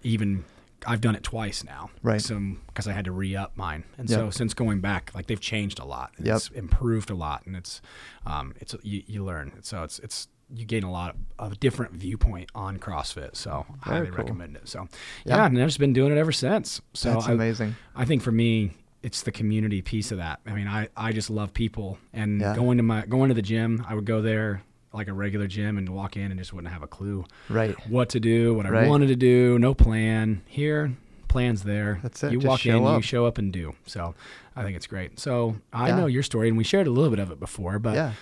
Even 0.03 0.45
I've 0.87 1.01
done 1.01 1.14
it 1.14 1.23
twice 1.23 1.64
now, 1.64 1.90
right? 2.03 2.21
Some 2.21 2.61
because 2.68 2.87
I 2.88 2.92
had 2.92 3.05
to 3.05 3.12
re 3.12 3.37
up 3.37 3.57
mine, 3.57 3.85
and 3.99 4.09
yep. 4.09 4.18
so 4.18 4.31
since 4.31 4.55
going 4.55 4.81
back, 4.81 5.11
like 5.14 5.27
they've 5.27 5.40
changed 5.40 5.79
a 5.79 5.85
lot. 5.85 6.12
Yep. 6.18 6.37
It's 6.37 6.49
improved 6.51 7.11
a 7.11 7.14
lot, 7.14 7.45
and 7.47 7.57
it's 7.57 7.81
um, 8.27 8.55
it's 8.61 8.75
you, 8.83 9.03
you 9.07 9.25
learn. 9.25 9.53
So 9.62 9.83
it's 9.83 9.99
it's 10.01 10.29
you 10.55 10.64
gain 10.64 10.85
a 10.85 10.90
lot 10.90 11.16
of 11.38 11.53
a 11.53 11.55
different 11.57 11.92
viewpoint 11.92 12.51
on 12.55 12.79
CrossFit. 12.79 13.37
So 13.37 13.66
I 13.85 13.88
highly 13.90 14.09
cool. 14.09 14.18
recommend 14.18 14.57
it. 14.57 14.68
So 14.68 14.88
yeah, 15.25 15.37
yeah, 15.37 15.47
and 15.47 15.59
I've 15.61 15.68
just 15.68 15.79
been 15.79 15.92
doing 15.92 16.12
it 16.12 16.18
ever 16.18 16.33
since. 16.33 16.81
So 16.95 17.12
that's 17.12 17.27
I, 17.27 17.33
amazing. 17.33 17.77
I 17.95 18.05
think 18.05 18.23
for 18.23 18.33
me, 18.33 18.73
it's 19.03 19.23
the 19.23 19.33
community 19.33 19.83
piece 19.83 20.12
of 20.12 20.19
that. 20.19 20.41
I 20.47 20.53
mean, 20.53 20.69
I, 20.69 20.88
I 20.97 21.12
just 21.12 21.31
love 21.31 21.53
people 21.53 21.99
and 22.12 22.41
yeah. 22.41 22.55
going 22.55 22.77
to 22.77 22.83
my 22.83 23.07
going 23.07 23.29
to 23.29 23.35
the 23.35 23.43
gym. 23.43 23.85
I 23.88 23.95
would 23.95 24.05
go 24.05 24.23
there 24.23 24.62
like 24.93 25.09
a 25.09 25.12
regular 25.12 25.47
gym 25.47 25.79
and 25.79 25.88
walk 25.88 26.17
in 26.17 26.31
and 26.31 26.38
just 26.38 26.53
wouldn't 26.53 26.73
have 26.73 26.83
a 26.83 26.87
clue 26.87 27.25
right 27.49 27.75
what 27.88 28.11
to 28.11 28.21
do, 28.21 28.55
what 28.55 28.69
right. 28.69 28.85
I 28.85 28.88
wanted 28.88 29.09
to 29.09 29.17
do, 29.17 29.59
no 29.59 29.75
plan. 29.75 30.43
Here, 30.47 30.93
plans 31.29 31.62
there. 31.62 31.99
That's 32.03 32.23
it. 32.23 32.33
You 32.33 32.38
just 32.38 32.49
walk 32.49 32.67
in, 32.67 32.85
up. 32.85 32.97
you 32.97 33.03
show 33.03 33.27
up 33.27 33.38
and 33.38 33.53
do. 33.53 33.75
So 33.87 34.15
I 34.55 34.62
think 34.62 34.77
it's 34.77 34.87
great. 34.87 35.19
So 35.19 35.57
I 35.73 35.88
yeah. 35.88 35.97
know 35.97 36.07
your 36.07 36.23
story 36.23 36.49
and 36.49 36.57
we 36.57 36.65
shared 36.65 36.87
a 36.87 36.91
little 36.91 37.11
bit 37.11 37.19
of 37.19 37.31
it 37.31 37.41
before, 37.41 37.79
but 37.79 37.95
yeah 37.95 38.12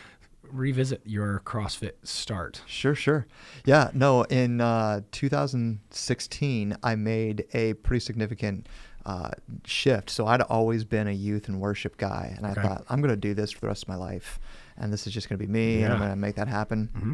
revisit 0.52 1.00
your 1.04 1.42
CrossFit 1.44 1.92
start. 2.02 2.62
Sure, 2.66 2.94
sure. 2.94 3.26
Yeah, 3.64 3.90
no, 3.94 4.22
in 4.24 4.60
uh, 4.60 5.02
2016, 5.12 6.76
I 6.82 6.94
made 6.94 7.46
a 7.52 7.74
pretty 7.74 8.00
significant 8.00 8.66
uh, 9.10 9.30
shift. 9.64 10.10
So 10.10 10.26
I'd 10.26 10.42
always 10.42 10.84
been 10.84 11.08
a 11.08 11.12
youth 11.12 11.48
and 11.48 11.60
worship 11.60 11.96
guy, 11.96 12.34
and 12.36 12.46
okay. 12.46 12.60
I 12.60 12.62
thought, 12.62 12.84
I'm 12.88 13.00
going 13.00 13.10
to 13.10 13.16
do 13.16 13.34
this 13.34 13.50
for 13.50 13.60
the 13.60 13.66
rest 13.66 13.84
of 13.84 13.88
my 13.88 13.96
life. 13.96 14.38
And 14.76 14.92
this 14.92 15.06
is 15.06 15.12
just 15.12 15.28
going 15.28 15.38
to 15.38 15.46
be 15.46 15.50
me, 15.50 15.80
yeah. 15.80 15.86
and 15.86 15.92
I'm 15.94 15.98
going 15.98 16.10
to 16.10 16.16
make 16.16 16.36
that 16.36 16.48
happen. 16.48 16.90
Mm-hmm 16.94 17.12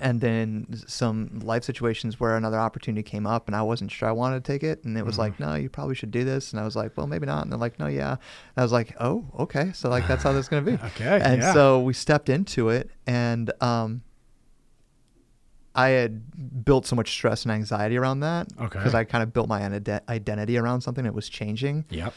and 0.00 0.20
then 0.20 0.66
some 0.86 1.40
life 1.42 1.64
situations 1.64 2.20
where 2.20 2.36
another 2.36 2.58
opportunity 2.58 3.02
came 3.02 3.26
up 3.26 3.48
and 3.48 3.56
I 3.56 3.62
wasn't 3.62 3.90
sure 3.90 4.08
I 4.08 4.12
wanted 4.12 4.44
to 4.44 4.52
take 4.52 4.62
it 4.62 4.84
and 4.84 4.96
it 4.96 5.04
was 5.04 5.14
mm-hmm. 5.14 5.22
like 5.22 5.40
no 5.40 5.54
you 5.54 5.68
probably 5.68 5.94
should 5.94 6.10
do 6.10 6.24
this 6.24 6.52
and 6.52 6.60
I 6.60 6.64
was 6.64 6.76
like 6.76 6.96
well 6.96 7.06
maybe 7.06 7.26
not 7.26 7.42
and 7.42 7.52
they're 7.52 7.58
like 7.58 7.78
no 7.78 7.86
yeah 7.86 8.12
and 8.12 8.18
I 8.56 8.62
was 8.62 8.72
like 8.72 8.94
oh 9.00 9.24
okay 9.40 9.72
so 9.74 9.88
like 9.88 10.06
that's 10.06 10.22
how 10.22 10.32
this 10.32 10.44
is 10.44 10.48
going 10.48 10.64
to 10.64 10.70
be 10.70 10.82
okay 10.84 11.20
and 11.22 11.42
yeah. 11.42 11.52
so 11.52 11.80
we 11.80 11.92
stepped 11.92 12.28
into 12.28 12.68
it 12.68 12.90
and 13.06 13.50
um 13.60 14.02
I 15.78 15.88
had 15.90 16.64
built 16.64 16.86
so 16.86 16.96
much 16.96 17.10
stress 17.10 17.44
and 17.44 17.52
anxiety 17.52 17.96
around 17.96 18.20
that 18.20 18.48
okay 18.60 18.78
because 18.78 18.94
I 18.94 19.04
kind 19.04 19.22
of 19.22 19.32
built 19.32 19.48
my 19.48 19.62
identity 20.08 20.58
around 20.58 20.80
something 20.80 21.04
that 21.04 21.14
was 21.14 21.28
changing 21.28 21.84
yep 21.90 22.14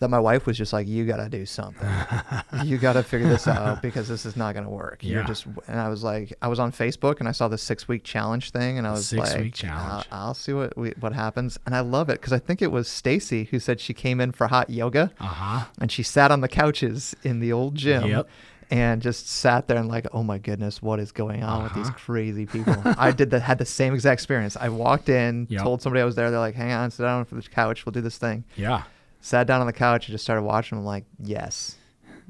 that 0.00 0.08
my 0.08 0.18
wife 0.18 0.46
was 0.46 0.56
just 0.56 0.72
like, 0.72 0.88
"You 0.88 1.04
got 1.04 1.18
to 1.18 1.28
do 1.28 1.46
something. 1.46 1.88
you 2.64 2.78
got 2.78 2.94
to 2.94 3.02
figure 3.02 3.28
this 3.28 3.46
out 3.46 3.82
because 3.82 4.08
this 4.08 4.24
is 4.24 4.34
not 4.34 4.54
going 4.54 4.64
to 4.64 4.70
work." 4.70 5.00
Yeah. 5.02 5.16
You're 5.16 5.24
just, 5.24 5.46
and 5.68 5.78
I 5.78 5.88
was 5.88 6.02
like, 6.02 6.32
I 6.40 6.48
was 6.48 6.58
on 6.58 6.72
Facebook 6.72 7.20
and 7.20 7.28
I 7.28 7.32
saw 7.32 7.48
the 7.48 7.58
six 7.58 7.86
week 7.86 8.02
challenge 8.02 8.50
thing, 8.50 8.78
and 8.78 8.86
I 8.86 8.92
was 8.92 9.06
six 9.06 9.34
like, 9.34 9.42
week 9.42 9.54
challenge. 9.54 10.06
I'll, 10.10 10.28
I'll 10.28 10.34
see 10.34 10.54
what 10.54 10.76
we, 10.76 10.94
what 11.00 11.12
happens, 11.12 11.58
and 11.66 11.76
I 11.76 11.80
love 11.80 12.08
it 12.08 12.14
because 12.14 12.32
I 12.32 12.38
think 12.38 12.62
it 12.62 12.72
was 12.72 12.88
Stacy 12.88 13.44
who 13.44 13.60
said 13.60 13.78
she 13.78 13.92
came 13.92 14.20
in 14.20 14.32
for 14.32 14.48
hot 14.48 14.70
yoga, 14.70 15.12
uh-huh. 15.20 15.66
and 15.78 15.92
she 15.92 16.02
sat 16.02 16.30
on 16.30 16.40
the 16.40 16.48
couches 16.48 17.14
in 17.22 17.40
the 17.40 17.52
old 17.52 17.74
gym. 17.74 18.08
Yep 18.08 18.28
and 18.70 19.02
just 19.02 19.28
sat 19.28 19.68
there 19.68 19.78
and 19.78 19.88
like, 19.88 20.06
oh 20.12 20.22
my 20.22 20.38
goodness, 20.38 20.80
what 20.80 21.00
is 21.00 21.12
going 21.12 21.42
on 21.42 21.58
uh-huh. 21.58 21.62
with 21.64 21.74
these 21.74 21.88
uh-huh. 21.88 21.98
crazy 21.98 22.46
people? 22.46 22.76
I 22.98 23.10
did 23.10 23.30
that, 23.30 23.40
had 23.40 23.58
the 23.58 23.66
same 23.66 23.94
exact 23.94 24.20
experience. 24.20 24.56
I 24.56 24.68
walked 24.68 25.08
in, 25.08 25.46
yep. 25.50 25.62
told 25.62 25.82
somebody 25.82 26.02
I 26.02 26.04
was 26.04 26.14
there. 26.14 26.30
They're 26.30 26.40
like, 26.40 26.54
hang 26.54 26.72
on, 26.72 26.90
sit 26.90 27.02
down 27.02 27.24
for 27.24 27.34
the 27.34 27.42
couch. 27.42 27.84
We'll 27.84 27.92
do 27.92 28.00
this 28.00 28.18
thing. 28.18 28.44
Yeah 28.56 28.84
sat 29.20 29.46
down 29.46 29.60
on 29.60 29.66
the 29.66 29.72
couch 29.72 30.06
and 30.06 30.12
just 30.12 30.24
started 30.24 30.42
watching. 30.42 30.78
I'm 30.78 30.84
like, 30.84 31.04
yes, 31.22 31.76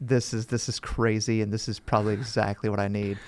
this 0.00 0.32
is 0.32 0.46
this 0.46 0.68
is 0.68 0.80
crazy, 0.80 1.42
and 1.42 1.52
this 1.52 1.68
is 1.68 1.78
probably 1.78 2.14
exactly 2.14 2.70
what 2.70 2.80
I 2.80 2.88
need. 2.88 3.18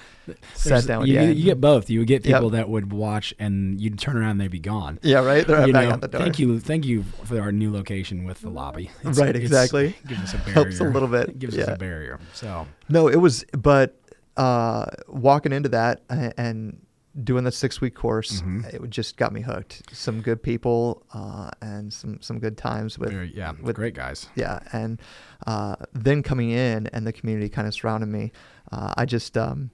Sat 0.54 0.86
down. 0.86 1.06
You, 1.06 1.20
you, 1.20 1.44
get 1.44 1.60
both. 1.60 1.90
You 1.90 1.98
would 1.98 2.08
get 2.08 2.22
people 2.22 2.44
yep. 2.44 2.52
that 2.52 2.68
would 2.68 2.92
watch, 2.92 3.34
and 3.38 3.80
you'd 3.80 3.98
turn 3.98 4.16
around, 4.16 4.32
and 4.32 4.40
they'd 4.40 4.50
be 4.50 4.60
gone. 4.60 4.98
Yeah, 5.02 5.18
right. 5.18 5.46
They're 5.46 5.66
you 5.66 5.72
back 5.72 5.88
know, 5.88 5.94
out 5.94 6.00
the 6.00 6.08
door. 6.08 6.20
Thank 6.20 6.38
you, 6.38 6.60
thank 6.60 6.86
you 6.86 7.02
for 7.24 7.40
our 7.40 7.52
new 7.52 7.72
location 7.72 8.24
with 8.24 8.40
the 8.40 8.48
lobby. 8.48 8.90
It's, 9.04 9.18
right, 9.18 9.34
exactly. 9.34 9.96
gives 10.06 10.22
us 10.22 10.34
a 10.34 10.38
barrier. 10.38 10.52
Helps 10.54 10.80
a 10.80 10.84
little 10.84 11.08
bit. 11.08 11.28
It 11.30 11.38
gives 11.38 11.56
yeah. 11.56 11.64
us 11.64 11.68
a 11.70 11.76
barrier. 11.76 12.20
So 12.32 12.66
no, 12.88 13.08
it 13.08 13.16
was, 13.16 13.44
but 13.52 13.98
uh, 14.36 14.86
walking 15.08 15.52
into 15.52 15.68
that 15.70 16.02
and 16.08 16.80
doing 17.20 17.44
the 17.44 17.52
six 17.52 17.80
week 17.80 17.94
course, 17.94 18.40
mm-hmm. 18.40 18.64
it 18.64 18.90
just 18.90 19.16
got 19.16 19.32
me 19.32 19.42
hooked. 19.42 19.82
Some 19.92 20.20
good 20.20 20.42
people 20.42 21.04
uh, 21.12 21.50
and 21.60 21.92
some 21.92 22.20
some 22.20 22.38
good 22.38 22.56
times 22.56 22.98
with 22.98 23.10
Very, 23.10 23.32
yeah, 23.34 23.52
with 23.60 23.76
great 23.76 23.94
guys. 23.94 24.28
Yeah, 24.34 24.60
and 24.72 25.00
uh, 25.46 25.76
then 25.92 26.22
coming 26.22 26.50
in 26.50 26.86
and 26.88 27.06
the 27.06 27.12
community 27.12 27.48
kind 27.48 27.68
of 27.68 27.74
surrounded 27.74 28.06
me. 28.06 28.32
Uh, 28.70 28.94
I 28.96 29.04
just 29.04 29.36
um, 29.36 29.70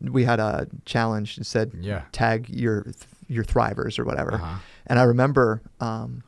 we 0.00 0.24
had 0.24 0.40
a 0.40 0.68
challenge 0.84 1.36
that 1.36 1.44
said 1.44 1.72
yeah. 1.80 2.02
tag 2.12 2.48
your 2.48 2.86
your 3.26 3.44
thrivers 3.44 3.98
or 3.98 4.04
whatever, 4.04 4.34
uh-huh. 4.34 4.58
and 4.86 4.98
I 4.98 5.04
remember. 5.04 5.62
Um, 5.80 6.22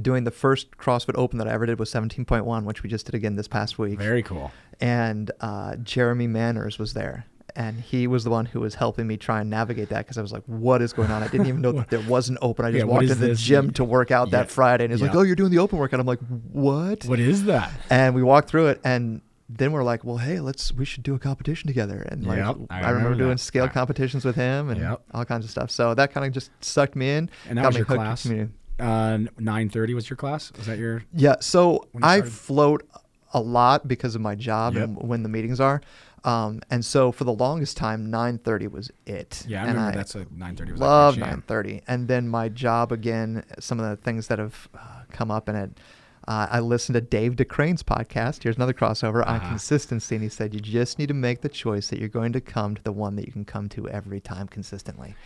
doing 0.00 0.22
the 0.22 0.30
first 0.30 0.76
CrossFit 0.76 1.16
Open 1.16 1.38
that 1.38 1.48
I 1.48 1.52
ever 1.52 1.66
did 1.66 1.80
was 1.80 1.90
17.1, 1.90 2.62
which 2.62 2.84
we 2.84 2.88
just 2.88 3.06
did 3.06 3.16
again 3.16 3.34
this 3.34 3.48
past 3.48 3.80
week. 3.80 3.98
Very 3.98 4.22
cool. 4.22 4.52
And 4.80 5.32
uh, 5.40 5.74
Jeremy 5.76 6.28
Manners 6.28 6.78
was 6.78 6.94
there, 6.94 7.26
and 7.56 7.80
he 7.80 8.06
was 8.06 8.24
the 8.24 8.30
one 8.30 8.46
who 8.46 8.60
was 8.60 8.74
helping 8.74 9.06
me 9.06 9.16
try 9.16 9.40
and 9.40 9.50
navigate 9.50 9.88
that 9.88 9.98
because 9.98 10.18
I 10.18 10.22
was 10.22 10.32
like, 10.32 10.44
"What 10.46 10.82
is 10.82 10.92
going 10.92 11.10
on?" 11.10 11.22
I 11.22 11.28
didn't 11.28 11.46
even 11.46 11.60
know 11.60 11.72
that 11.78 11.90
there 11.90 12.00
wasn't 12.00 12.38
open. 12.42 12.64
I 12.64 12.70
just 12.70 12.84
yeah, 12.86 12.90
walked 12.90 13.08
to 13.08 13.14
the 13.14 13.34
gym 13.34 13.72
to 13.72 13.84
work 13.84 14.10
out 14.10 14.28
yeah. 14.28 14.38
that 14.42 14.50
Friday, 14.50 14.84
and 14.84 14.92
he's 14.92 15.00
yeah. 15.00 15.08
like, 15.08 15.16
"Oh, 15.16 15.22
you're 15.22 15.36
doing 15.36 15.50
the 15.50 15.58
open 15.58 15.78
workout." 15.78 16.00
I'm 16.00 16.06
like, 16.06 16.20
"What? 16.20 17.04
What 17.04 17.20
is 17.20 17.44
that?" 17.44 17.72
And 17.90 18.14
we 18.14 18.22
walked 18.22 18.48
through 18.48 18.68
it, 18.68 18.80
and 18.84 19.20
then 19.48 19.72
we're 19.72 19.82
like, 19.82 20.04
"Well, 20.04 20.18
hey, 20.18 20.40
let's 20.40 20.72
we 20.72 20.84
should 20.84 21.02
do 21.02 21.14
a 21.14 21.18
competition 21.18 21.66
together." 21.66 22.06
And 22.10 22.26
like, 22.26 22.38
yep, 22.38 22.56
I, 22.70 22.82
I, 22.82 22.90
remember, 22.90 23.16
doing 23.16 23.38
scale 23.38 23.68
competitions 23.68 24.24
with 24.24 24.36
him 24.36 24.68
and 24.68 24.80
yep. 24.80 25.02
all 25.12 25.24
kinds 25.24 25.44
of 25.44 25.50
stuff. 25.50 25.70
So 25.70 25.94
that 25.94 26.12
kind 26.12 26.26
of 26.26 26.32
just 26.32 26.50
sucked 26.60 26.96
me 26.96 27.10
in. 27.10 27.30
And 27.48 27.58
that 27.58 27.66
was 27.66 27.76
your 27.76 27.86
class. 27.86 28.30
Uh, 28.78 29.18
nine 29.38 29.68
thirty 29.70 29.94
was 29.94 30.08
your 30.08 30.16
class. 30.16 30.52
Was 30.56 30.66
that 30.66 30.78
your? 30.78 31.02
Yeah. 31.12 31.36
So 31.40 31.88
I 32.02 32.20
float 32.22 32.88
a 33.32 33.40
lot 33.40 33.86
because 33.86 34.14
of 34.14 34.20
my 34.20 34.34
job 34.34 34.74
yep. 34.74 34.84
and 34.84 34.96
when 34.96 35.22
the 35.22 35.28
meetings 35.28 35.60
are. 35.60 35.80
Um, 36.24 36.60
and 36.70 36.84
so 36.84 37.12
for 37.12 37.24
the 37.24 37.32
longest 37.32 37.76
time, 37.76 38.10
9:30 38.10 38.70
was 38.70 38.90
it. 39.06 39.44
Yeah, 39.46 39.62
I 39.62 39.66
and 39.66 39.76
remember 39.76 39.92
I 39.92 39.96
that's 39.96 40.14
like 40.14 40.28
9:30 40.30 40.72
was 40.72 40.80
love 40.80 41.16
9:30. 41.16 41.82
And 41.86 42.08
then 42.08 42.28
my 42.28 42.48
job 42.48 42.92
again, 42.92 43.44
some 43.58 43.78
of 43.78 43.88
the 43.88 43.96
things 43.96 44.26
that 44.28 44.38
have 44.38 44.68
uh, 44.74 45.02
come 45.10 45.30
up 45.30 45.48
in 45.48 45.54
it. 45.54 45.78
Uh, 46.26 46.46
I 46.50 46.60
listened 46.60 46.92
to 46.92 47.00
Dave 47.00 47.36
DeCrane's 47.36 47.82
podcast. 47.82 48.42
Here's 48.42 48.56
another 48.56 48.74
crossover 48.74 49.22
uh-huh. 49.22 49.32
on 49.32 49.40
consistency, 49.48 50.16
and 50.16 50.22
he 50.22 50.28
said 50.28 50.52
you 50.52 50.60
just 50.60 50.98
need 50.98 51.06
to 51.08 51.14
make 51.14 51.40
the 51.40 51.48
choice 51.48 51.88
that 51.88 51.98
you're 51.98 52.10
going 52.10 52.34
to 52.34 52.40
come 52.42 52.74
to 52.74 52.82
the 52.82 52.92
one 52.92 53.16
that 53.16 53.24
you 53.24 53.32
can 53.32 53.46
come 53.46 53.70
to 53.70 53.88
every 53.88 54.20
time 54.20 54.46
consistently. 54.46 55.16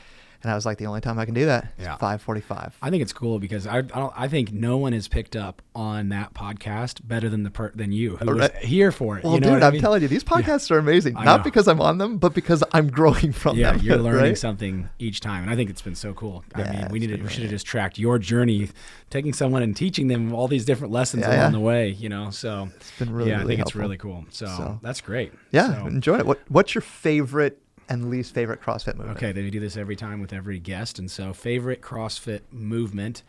And 0.42 0.50
I 0.50 0.54
was 0.54 0.64
like, 0.66 0.78
the 0.78 0.86
only 0.86 1.00
time 1.00 1.18
I 1.18 1.24
can 1.24 1.34
do 1.34 1.46
that 1.46 1.64
is 1.78 1.84
Yeah. 1.84 1.96
5:45. 1.98 2.72
I 2.82 2.90
think 2.90 3.02
it's 3.02 3.12
cool 3.12 3.38
because 3.38 3.66
I 3.66 3.78
I, 3.78 3.80
don't, 3.82 4.12
I 4.16 4.28
think 4.28 4.52
no 4.52 4.76
one 4.76 4.92
has 4.92 5.08
picked 5.08 5.34
up 5.36 5.62
on 5.74 6.08
that 6.10 6.34
podcast 6.34 7.06
better 7.06 7.28
than 7.28 7.42
the 7.42 7.50
per, 7.50 7.70
than 7.74 7.92
you 7.92 8.16
who 8.16 8.26
was 8.26 8.38
Right. 8.38 8.56
here 8.58 8.92
for 8.92 9.18
it. 9.18 9.24
Well, 9.24 9.34
you 9.34 9.40
know 9.40 9.46
dude, 9.46 9.52
what 9.54 9.62
I 9.62 9.66
I'm 9.68 9.72
mean? 9.74 9.82
telling 9.82 10.02
you, 10.02 10.08
these 10.08 10.24
podcasts 10.24 10.70
are 10.70 10.78
amazing. 10.78 11.16
I 11.16 11.24
Not 11.24 11.38
know. 11.40 11.44
because 11.44 11.68
I'm 11.68 11.80
on 11.80 11.98
them, 11.98 12.18
but 12.18 12.34
because 12.34 12.62
I'm 12.72 12.88
growing 12.88 13.32
from 13.32 13.56
Yeah, 13.56 13.72
them. 13.72 13.80
you're 13.82 13.96
learning 14.08 14.20
right? 14.22 14.38
something 14.38 14.88
each 14.98 15.20
time, 15.20 15.42
and 15.44 15.50
I 15.50 15.56
think 15.56 15.70
it's 15.70 15.82
been 15.82 15.94
so 15.94 16.12
cool. 16.14 16.44
I 16.54 16.62
mean, 16.64 16.88
we 16.90 16.98
it's 16.98 17.06
need 17.08 17.16
to, 17.16 17.22
we 17.22 17.28
should 17.30 17.42
have 17.42 17.50
just 17.50 17.66
tracked 17.66 17.98
your 17.98 18.18
journey, 18.18 18.68
taking 19.10 19.32
someone 19.32 19.62
and 19.62 19.76
teaching 19.76 20.08
them 20.08 20.34
all 20.34 20.48
these 20.48 20.64
different 20.64 20.92
lessons 20.92 21.22
Yeah, 21.22 21.28
along 21.28 21.38
yeah. 21.38 21.50
the 21.50 21.60
way. 21.60 21.88
You 21.90 22.08
know, 22.08 22.30
so 22.30 22.68
It's 22.76 22.92
been 22.98 23.12
really, 23.12 23.30
yeah, 23.30 23.36
I 23.36 23.40
really 23.42 23.56
think 23.56 23.66
it's 23.66 23.74
really 23.76 23.96
cool. 23.96 24.24
So, 24.30 24.46
So- 24.46 24.78
that's 24.82 25.00
great. 25.00 25.32
Yeah, 25.50 25.74
So- 25.80 25.86
enjoy 25.86 26.18
it. 26.18 26.26
What 26.26 26.40
What's 26.48 26.74
your 26.74 26.82
favorite 26.82 27.61
and 27.92 28.10
least 28.10 28.34
favorite 28.34 28.60
CrossFit 28.60 28.96
movement? 28.96 29.16
Okay, 29.18 29.32
they 29.32 29.48
do 29.50 29.60
this 29.60 29.76
every 29.76 29.96
time 29.96 30.20
with 30.20 30.32
every 30.32 30.58
guest, 30.58 30.98
and 30.98 31.10
so 31.10 31.32
favorite 31.32 31.80
CrossFit 31.82 32.40
movement 32.50 33.22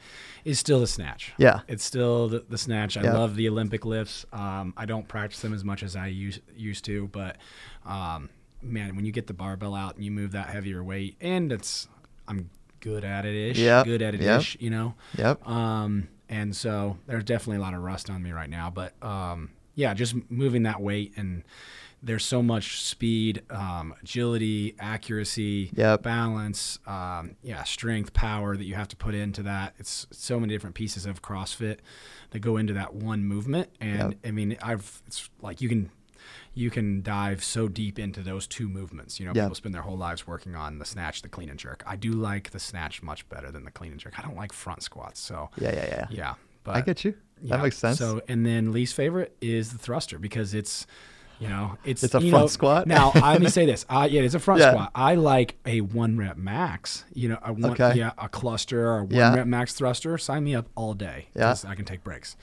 is 0.46 0.60
still 0.60 0.80
the 0.80 0.88
snatch. 0.88 1.34
Yeah. 1.38 1.62
it's 1.68 1.84
still 1.84 2.28
the, 2.30 2.46
the 2.50 2.58
snatch. 2.58 2.98
I 2.98 3.04
Yeah. 3.04 3.14
love 3.14 3.36
the 3.36 3.48
Olympic 3.50 3.86
lifts. 3.86 4.26
Um, 4.34 4.74
I 4.78 4.86
don't 4.86 5.08
practice 5.08 5.42
them 5.42 5.54
as 5.54 5.64
much 5.64 5.84
as 5.84 5.96
I 5.96 6.08
used 6.08 6.42
used 6.56 6.86
to, 6.86 7.08
but 7.10 7.38
um, 7.86 8.30
man, 8.62 8.96
when 8.96 9.06
you 9.06 9.12
get 9.12 9.28
the 9.28 9.34
barbell 9.34 9.76
out 9.76 9.96
and 9.96 10.04
you 10.06 10.12
move 10.12 10.32
that 10.34 10.50
heavier 10.50 10.84
weight, 10.84 11.16
and 11.22 11.52
it's 11.52 11.88
I'm 12.28 12.50
good 12.80 13.04
at 13.04 13.26
it 13.26 13.36
ish. 13.52 13.58
Yep. 13.60 13.86
good 13.86 14.02
at 14.02 14.16
it 14.16 14.22
Yep. 14.22 14.40
ish. 14.42 14.58
You 14.60 14.70
know. 14.70 14.96
Yep. 15.18 15.48
Um, 15.48 16.08
and 16.30 16.56
so 16.56 16.98
there's 17.08 17.24
definitely 17.24 17.58
a 17.58 17.62
lot 17.62 17.74
of 17.74 17.82
rust 17.82 18.10
on 18.10 18.24
me 18.24 18.32
right 18.32 18.50
now, 18.50 18.70
but 18.70 18.94
um, 19.04 19.52
yeah, 19.76 19.94
just 19.94 20.16
moving 20.30 20.64
that 20.64 20.82
weight 20.82 21.14
and 21.18 21.44
there's 22.06 22.26
so 22.26 22.44
much 22.44 22.82
speed, 22.82 23.42
um, 23.50 23.96
agility, 24.04 24.76
accuracy, 24.80 25.72
Yep. 25.74 26.04
balance, 26.04 26.78
um, 26.86 27.36
yeah, 27.42 27.64
strength, 27.64 28.14
power 28.14 28.58
that 28.58 28.66
you 28.66 28.76
have 28.76 28.90
to 28.90 28.96
put 28.98 29.16
into 29.16 29.42
that. 29.44 29.74
It's 29.80 30.06
so 30.12 30.40
many 30.40 30.54
different 30.54 30.76
pieces 30.76 31.06
of 31.06 31.22
CrossFit 31.22 31.78
that 32.32 32.40
go 32.40 32.58
into 32.58 32.74
that 32.74 32.94
one 32.94 33.24
movement, 33.24 33.70
and 33.80 34.12
Yep. 34.12 34.20
I 34.26 34.32
mean, 34.32 34.58
I've 34.62 35.02
it's 35.08 35.30
like 35.42 35.62
you 35.62 35.70
can 35.70 35.90
you 36.56 36.70
can 36.70 37.02
dive 37.02 37.44
so 37.44 37.68
deep 37.68 37.98
into 37.98 38.22
those 38.22 38.46
two 38.48 38.70
movements. 38.70 39.20
You 39.20 39.26
know, 39.26 39.34
Yep. 39.34 39.46
people 39.46 39.56
spend 39.56 39.74
their 39.76 39.82
whole 39.82 39.98
lives 39.98 40.28
working 40.28 40.56
on 40.56 40.78
the 40.80 40.86
snatch, 40.86 41.22
the 41.22 41.30
clean 41.30 41.50
and 41.50 41.58
jerk. 41.60 41.84
I 41.88 41.96
do 41.96 42.12
like 42.12 42.52
the 42.52 42.60
snatch 42.60 43.02
much 43.02 43.28
better 43.28 43.52
than 43.52 43.64
the 43.66 43.72
clean 43.72 43.92
and 43.92 44.00
jerk. 44.00 44.20
I 44.20 44.22
don't 44.22 44.36
like 44.36 44.54
front 44.54 44.84
squats, 44.84 45.20
so 45.20 45.50
Yeah, 45.58 45.74
yeah, 45.74 45.86
yeah. 45.88 46.08
yeah. 46.12 46.34
But 46.64 46.76
I 46.76 46.82
get 46.82 47.04
you. 47.04 47.16
yeah. 47.42 47.58
That 47.58 47.64
makes 47.64 47.78
sense. 47.78 47.98
So, 47.98 48.22
and 48.28 48.46
then 48.46 48.72
least 48.72 48.94
favorite 48.94 49.36
is 49.42 49.72
the 49.74 49.78
thruster 49.80 50.18
because 50.20 50.54
it's, 50.54 50.86
you 51.44 51.50
know, 51.50 51.78
it's 51.84 52.04
It's 52.04 52.14
a 52.16 52.20
front 52.20 52.32
know- 52.32 52.48
squat? 52.48 52.88
Now, 52.88 53.12
let 53.16 53.42
me 53.42 53.50
say 53.50 53.66
this. 53.72 53.86
Uh, 53.90 54.08
yeah, 54.10 54.22
it's 54.22 54.34
a 54.36 54.40
front 54.40 54.62
Yeah. 54.62 54.72
squat. 54.72 54.92
I 54.96 55.16
like 55.16 55.56
a 55.66 55.82
one 55.82 56.18
rep 56.18 56.38
max. 56.38 57.04
You 57.14 57.30
know, 57.30 57.40
a 57.44 57.54
one, 57.54 57.72
Okay. 57.72 57.94
yeah, 57.96 58.12
a 58.18 58.30
cluster 58.30 58.88
or 58.88 59.04
one 59.04 59.14
Yeah. 59.16 59.36
rep 59.36 59.48
max 59.48 59.74
thruster. 59.74 60.18
Sign 60.18 60.44
me 60.44 60.56
up 60.56 60.68
all 60.76 60.94
day. 60.94 61.28
Yeah. 61.36 61.56
I 61.68 61.76
can 61.76 61.86
take 61.86 62.04
breaks. 62.04 62.36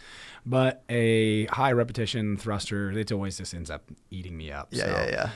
But 0.46 0.82
a 0.88 1.46
high 1.46 1.72
repetition 1.72 2.36
thruster, 2.36 2.90
it 2.92 3.12
always 3.12 3.36
just 3.38 3.52
ends 3.54 3.70
up 3.70 3.82
eating 4.10 4.36
me 4.36 4.50
up. 4.50 4.68
Yeah, 4.70 4.84
so, 4.84 4.90
yeah, 4.90 5.10
yeah. 5.10 5.30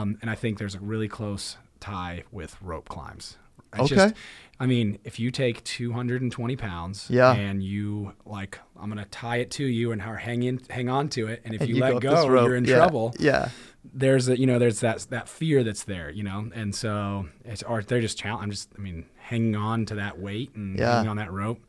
Um, 0.00 0.18
and 0.20 0.30
I 0.30 0.34
think 0.34 0.58
there's 0.58 0.74
a 0.74 0.80
really 0.80 1.08
close 1.08 1.56
tie 1.80 2.24
with 2.30 2.56
rope 2.60 2.88
climbs. 2.88 3.36
It's 3.74 3.82
Okay. 3.92 3.94
Just, 3.94 4.14
I 4.58 4.66
mean, 4.66 4.98
if 5.04 5.18
you 5.18 5.30
take 5.30 5.64
220 5.64 6.54
pounds 6.56 7.06
Yeah. 7.08 7.32
and 7.32 7.62
you 7.62 8.12
like, 8.26 8.58
I'm 8.78 8.88
gonna 8.90 9.06
tie 9.06 9.36
it 9.36 9.50
to 9.52 9.64
you 9.64 9.92
and 9.92 10.02
hang 10.02 10.42
in, 10.42 10.60
hang 10.68 10.88
on 10.90 11.08
to 11.10 11.28
it, 11.28 11.40
and 11.44 11.54
if 11.54 11.62
And 11.62 11.70
you, 11.70 11.76
go 11.76 11.80
let 11.80 12.00
this 12.02 12.10
go, 12.10 12.44
you're 12.44 12.56
in 12.56 12.64
Yeah, 12.66 12.76
trouble. 12.76 13.14
Yeah. 13.18 13.48
There's 13.94 14.28
a, 14.28 14.38
you 14.38 14.46
know, 14.46 14.58
there's 14.58 14.80
that 14.80 15.06
that 15.10 15.28
fear 15.28 15.64
that's 15.64 15.84
there, 15.84 16.10
you 16.10 16.22
know, 16.22 16.50
and 16.54 16.74
so 16.74 17.26
it's 17.46 17.62
or 17.62 17.82
they're 17.82 18.02
just 18.02 18.18
challenge. 18.18 18.42
I'm 18.44 18.50
just, 18.50 18.68
I 18.76 18.80
mean, 18.80 19.06
hanging 19.16 19.56
on 19.56 19.86
to 19.86 19.94
that 19.94 20.18
weight 20.18 20.54
and 20.54 20.78
Yeah. 20.78 20.96
hanging 20.96 21.08
on 21.08 21.16
that 21.16 21.32
rope. 21.32 21.64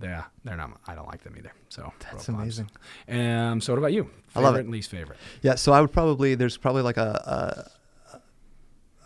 Yeah, 0.00 0.24
they're 0.44 0.56
not. 0.56 0.78
I 0.86 0.94
don't 0.94 1.08
like 1.08 1.24
them 1.24 1.34
either. 1.36 1.50
So 1.70 1.92
That's 1.98 2.26
climbs. 2.26 2.60
amazing. 2.60 2.70
Um, 3.08 3.60
so 3.60 3.72
what 3.72 3.78
about 3.78 3.92
you? 3.92 4.04
Favorite 4.28 4.36
I 4.36 4.40
love 4.40 4.54
it. 4.54 4.60
and 4.60 4.70
least 4.70 4.90
favorite. 4.92 5.18
Yeah, 5.42 5.56
so 5.56 5.72
I 5.72 5.80
would 5.80 5.90
probably 5.92 6.36
there's 6.36 6.56
probably 6.56 6.82
like 6.82 6.98
a 6.98 7.66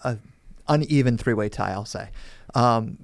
a, 0.04 0.10
a 0.10 0.18
uneven 0.68 1.16
three 1.18 1.34
way 1.34 1.48
tie. 1.48 1.72
I'll 1.72 1.84
say. 1.84 2.08
Um, 2.54 2.98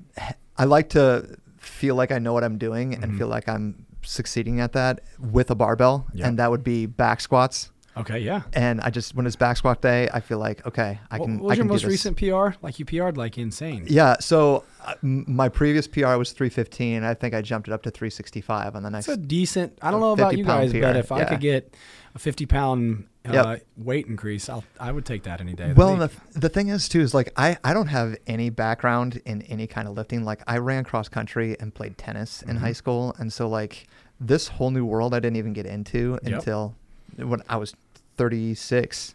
I 0.57 0.65
like 0.65 0.91
to 0.91 1.37
feel 1.59 1.95
like 1.95 2.13
I 2.13 2.19
know 2.19 2.33
what 2.33 2.45
I'm 2.45 2.59
doing 2.59 2.95
and 2.95 3.13
Mhm. 3.13 3.19
feel 3.19 3.29
like 3.29 3.49
I'm 3.49 3.87
succeeding 4.03 4.61
at 4.61 4.73
that 4.73 5.01
with 5.19 5.51
a 5.51 5.55
barbell, 5.55 6.07
Yep. 6.15 6.27
and 6.27 6.39
that 6.39 6.51
would 6.51 6.65
be 6.65 6.87
back 6.87 7.21
squats. 7.21 7.71
Okay, 7.97 8.21
yeah. 8.21 8.43
And 8.53 8.81
I 8.81 8.91
just 8.91 9.17
when 9.17 9.27
it's 9.27 9.35
back 9.35 9.57
squat 9.57 9.83
day, 9.83 10.09
I 10.15 10.21
feel 10.21 10.39
like 10.39 10.65
okay, 10.67 11.01
I 11.11 11.19
can. 11.19 11.41
What 11.41 11.47
was 11.49 11.53
I 11.53 11.55
your 11.57 11.63
can 11.65 11.69
do 11.69 11.73
most 11.75 11.85
recent 11.85 12.17
PR? 12.17 12.57
Like 12.63 12.79
you 12.79 12.85
PR'd 12.85 13.17
like 13.17 13.37
insane. 13.39 13.87
Yeah, 13.89 14.17
so 14.21 14.63
uh, 14.85 14.95
my 15.03 15.49
previous 15.49 15.89
PR 15.89 16.17
was 16.17 16.31
315. 16.33 17.03
I 17.03 17.15
think 17.15 17.35
I 17.35 17.43
jumped 17.43 17.67
it 17.69 17.73
up 17.75 17.83
to 17.83 17.91
365 17.91 18.77
on 18.77 18.85
the 18.85 18.91
next. 18.91 19.09
It's 19.09 19.17
a 19.17 19.21
decent. 19.21 19.77
I 19.83 19.91
don't 19.91 20.01
know 20.01 20.13
about 20.13 20.31
50 20.31 20.39
you 20.39 20.45
guys, 20.45 20.73
but 20.73 20.93
PR, 20.93 20.99
if 20.99 21.11
I 21.13 21.25
could 21.25 21.41
get 21.41 21.75
a 22.15 22.21
50 22.21 22.47
pound 22.47 23.07
uh, 23.37 23.57
weight 23.77 24.07
increase, 24.07 24.49
I'll 24.49 24.65
I 24.81 24.93
would 24.93 25.05
take 25.05 25.23
that 25.25 25.41
any 25.41 25.55
day. 25.55 25.73
Well, 25.75 25.97
the 25.97 26.03
and 26.05 26.11
the, 26.35 26.41
the 26.41 26.49
thing 26.49 26.69
is 26.69 26.89
too 26.89 27.01
is 27.01 27.15
like 27.15 27.33
I, 27.37 27.57
I 27.65 27.73
don't 27.75 27.89
have 27.89 28.17
any 28.27 28.51
background 28.51 29.21
in 29.25 29.43
any 29.43 29.67
kind 29.67 29.87
of 29.89 29.95
lifting. 29.97 30.25
Like 30.25 30.43
I 30.47 30.59
ran 30.59 30.85
cross 30.85 31.09
country 31.09 31.57
and 31.61 31.75
played 31.75 31.99
tennis 31.99 32.43
in 32.43 32.57
Mhm. 32.57 32.61
high 32.61 32.73
school, 32.73 33.15
and 33.19 33.33
so 33.33 33.49
like 33.49 33.87
this 34.21 34.49
whole 34.49 34.71
new 34.71 34.85
world 34.85 35.15
I 35.15 35.21
didn't 35.21 35.37
even 35.37 35.53
get 35.53 35.67
into 35.67 36.19
Yep. 36.25 36.33
until 36.35 36.75
when 37.17 37.43
I 37.49 37.57
was 37.57 37.75
36. 38.17 39.15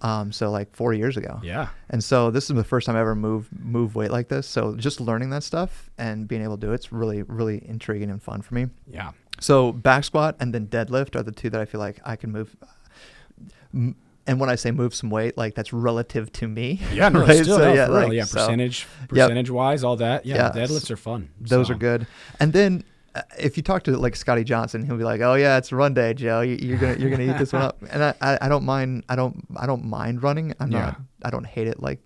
Um, 0.00 0.32
so 0.32 0.50
like 0.50 0.74
four 0.74 0.92
years 0.92 1.16
ago. 1.16 1.38
yeah, 1.44 1.68
And 1.90 2.02
so 2.02 2.30
this 2.32 2.50
is 2.50 2.56
the 2.56 2.64
first 2.64 2.86
time 2.86 2.96
I 2.96 3.00
ever 3.00 3.14
moved 3.14 3.50
move 3.64 3.94
weight 3.94 4.10
like 4.10 4.28
this. 4.28 4.48
So 4.48 4.74
just 4.74 5.00
learning 5.00 5.30
that 5.30 5.44
stuff 5.44 5.90
and 5.96 6.26
being 6.26 6.42
able 6.42 6.56
to 6.58 6.66
do 6.66 6.72
it's 6.72 6.90
really 6.90 7.22
really 7.22 7.62
intriguing 7.68 8.10
and 8.10 8.20
fun 8.20 8.42
for 8.42 8.54
me. 8.54 8.66
yeah, 8.88 9.12
So 9.38 9.70
back 9.70 10.02
squat 10.02 10.34
and 10.40 10.52
then 10.52 10.66
deadlift 10.66 11.14
are 11.14 11.22
the 11.22 11.30
two 11.30 11.50
that 11.50 11.60
I 11.60 11.66
feel 11.66 11.78
like 11.80 12.00
I 12.04 12.16
can 12.16 12.32
move. 12.32 12.56
M- 13.74 13.96
And 14.26 14.38
when 14.38 14.48
I 14.50 14.54
say 14.54 14.70
move 14.70 14.94
some 14.94 15.10
weight, 15.10 15.36
like 15.36 15.54
that's 15.54 15.72
relative 15.72 16.30
to 16.34 16.46
me. 16.48 16.80
yeah. 16.92 17.08
No, 17.12 17.20
right? 17.20 17.42
still, 17.42 17.56
So, 17.58 17.64
no, 17.64 17.72
yeah, 17.72 17.86
for 17.86 17.92
real. 17.92 18.02
like, 18.02 18.12
yeah, 18.12 18.24
so 18.24 18.38
percentage, 18.40 18.86
Yep. 19.00 19.08
percentage 19.10 19.50
wise, 19.50 19.82
all 19.84 19.96
that. 19.96 20.24
Yeah, 20.26 20.36
Yeah, 20.36 20.50
deadlifts 20.66 20.90
are 20.90 20.96
fun. 20.96 21.30
Those 21.40 21.66
so. 21.68 21.74
are 21.74 21.76
good. 21.76 22.06
And 22.38 22.52
then 22.52 22.84
uh, 23.14 23.22
if 23.38 23.56
you 23.56 23.62
talk 23.62 23.82
to 23.84 23.96
like 23.96 24.14
Scotty 24.16 24.44
Johnson, 24.44 24.84
he'll 24.86 24.96
be 24.96 25.04
like, 25.04 25.20
"Oh 25.20 25.34
yeah, 25.34 25.58
it's 25.58 25.70
run 25.72 25.92
day, 25.92 26.14
Joe. 26.14 26.40
You, 26.40 26.54
you're 26.56 26.78
gonna 26.78 26.96
you're 26.98 27.10
gonna 27.10 27.24
eat 27.30 27.38
this 27.38 27.52
one 27.52 27.62
up." 27.62 27.76
And 27.90 28.02
I, 28.04 28.14
I, 28.22 28.38
I 28.42 28.48
don't 28.48 28.64
mind 28.64 29.04
I 29.08 29.16
don't 29.16 29.44
I 29.56 29.66
don't 29.66 29.84
mind 29.84 30.22
running. 30.22 30.54
I'm 30.60 30.70
Yeah. 30.70 30.78
not 30.80 31.00
I 31.24 31.30
don't 31.30 31.44
hate 31.46 31.66
it 31.66 31.82
like 31.82 31.98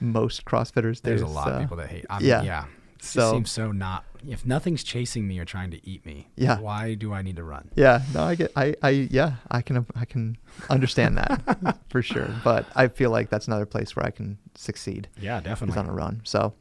most 0.00 0.44
CrossFitters 0.44 0.96
do. 1.00 1.08
There's 1.10 1.22
a 1.22 1.26
lot 1.26 1.46
so. 1.46 1.52
of 1.54 1.60
people 1.60 1.76
that 1.78 1.88
hate. 1.88 2.04
I 2.10 2.18
mean, 2.18 2.28
yeah. 2.28 2.42
yeah. 2.42 2.64
It 3.02 3.06
So- 3.08 3.32
seems 3.32 3.50
so 3.50 3.72
not. 3.72 4.04
If 4.28 4.46
nothing's 4.46 4.84
chasing 4.84 5.26
me 5.26 5.40
or 5.40 5.44
trying 5.44 5.72
to 5.72 5.84
eat 5.84 6.06
me, 6.06 6.28
Yeah. 6.36 6.60
why 6.60 6.94
do 6.94 7.12
I 7.12 7.22
need 7.22 7.34
to 7.36 7.42
run? 7.42 7.68
Yeah, 7.74 8.02
no, 8.14 8.22
I 8.22 8.36
get, 8.36 8.52
I, 8.54 8.76
I, 8.80 8.90
yeah, 9.10 9.34
I 9.50 9.62
can, 9.62 9.84
I 9.96 10.04
can 10.04 10.36
understand 10.70 11.18
that 11.18 11.76
for 11.88 12.02
sure. 12.02 12.30
But 12.44 12.66
I 12.76 12.86
feel 12.86 13.10
like 13.10 13.30
that's 13.30 13.48
another 13.48 13.66
place 13.66 13.96
where 13.96 14.06
I 14.06 14.10
can 14.12 14.38
succeed 14.54 15.08
Yeah, 15.20 15.40
definitely. 15.40 15.76
on 15.80 15.88
a 15.88 15.92
run. 15.92 16.20
So, 16.22 16.54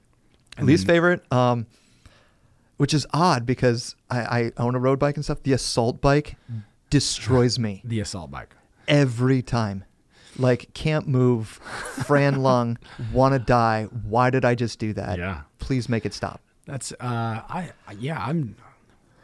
And 0.58 0.66
least 0.66 0.88
then- 0.88 0.96
favorite, 0.96 1.32
um, 1.32 1.68
which 2.78 2.96
is 2.96 3.06
odd 3.14 3.46
because 3.46 3.96
I, 4.10 4.20
I 4.40 4.52
own 4.58 4.74
a 4.74 4.80
road 4.80 4.98
bike 4.98 5.16
and 5.18 5.24
stuff. 5.24 5.44
The 5.44 5.54
assault 5.54 6.02
bike 6.02 6.38
destroys 6.90 7.60
me 7.60 7.84
The 7.86 8.00
assault 8.00 8.32
bike. 8.32 8.56
every 8.88 9.44
time. 9.44 9.84
Like 10.38 10.74
can't 10.74 11.08
move, 11.08 11.48
Fran 12.06 12.42
lung, 12.44 12.78
want 13.14 13.34
to 13.34 13.40
die. 13.40 13.88
Why 14.04 14.30
did 14.30 14.46
I 14.46 14.56
just 14.56 14.80
do 14.80 14.94
that? 14.94 15.18
Yeah. 15.20 15.42
Please 15.60 15.90
make 15.90 16.06
it 16.06 16.14
stop. 16.14 16.42
That's 16.66 16.92
uh 16.94 16.96
I 17.50 17.72
yeah, 18.00 18.24
I'm 18.24 18.56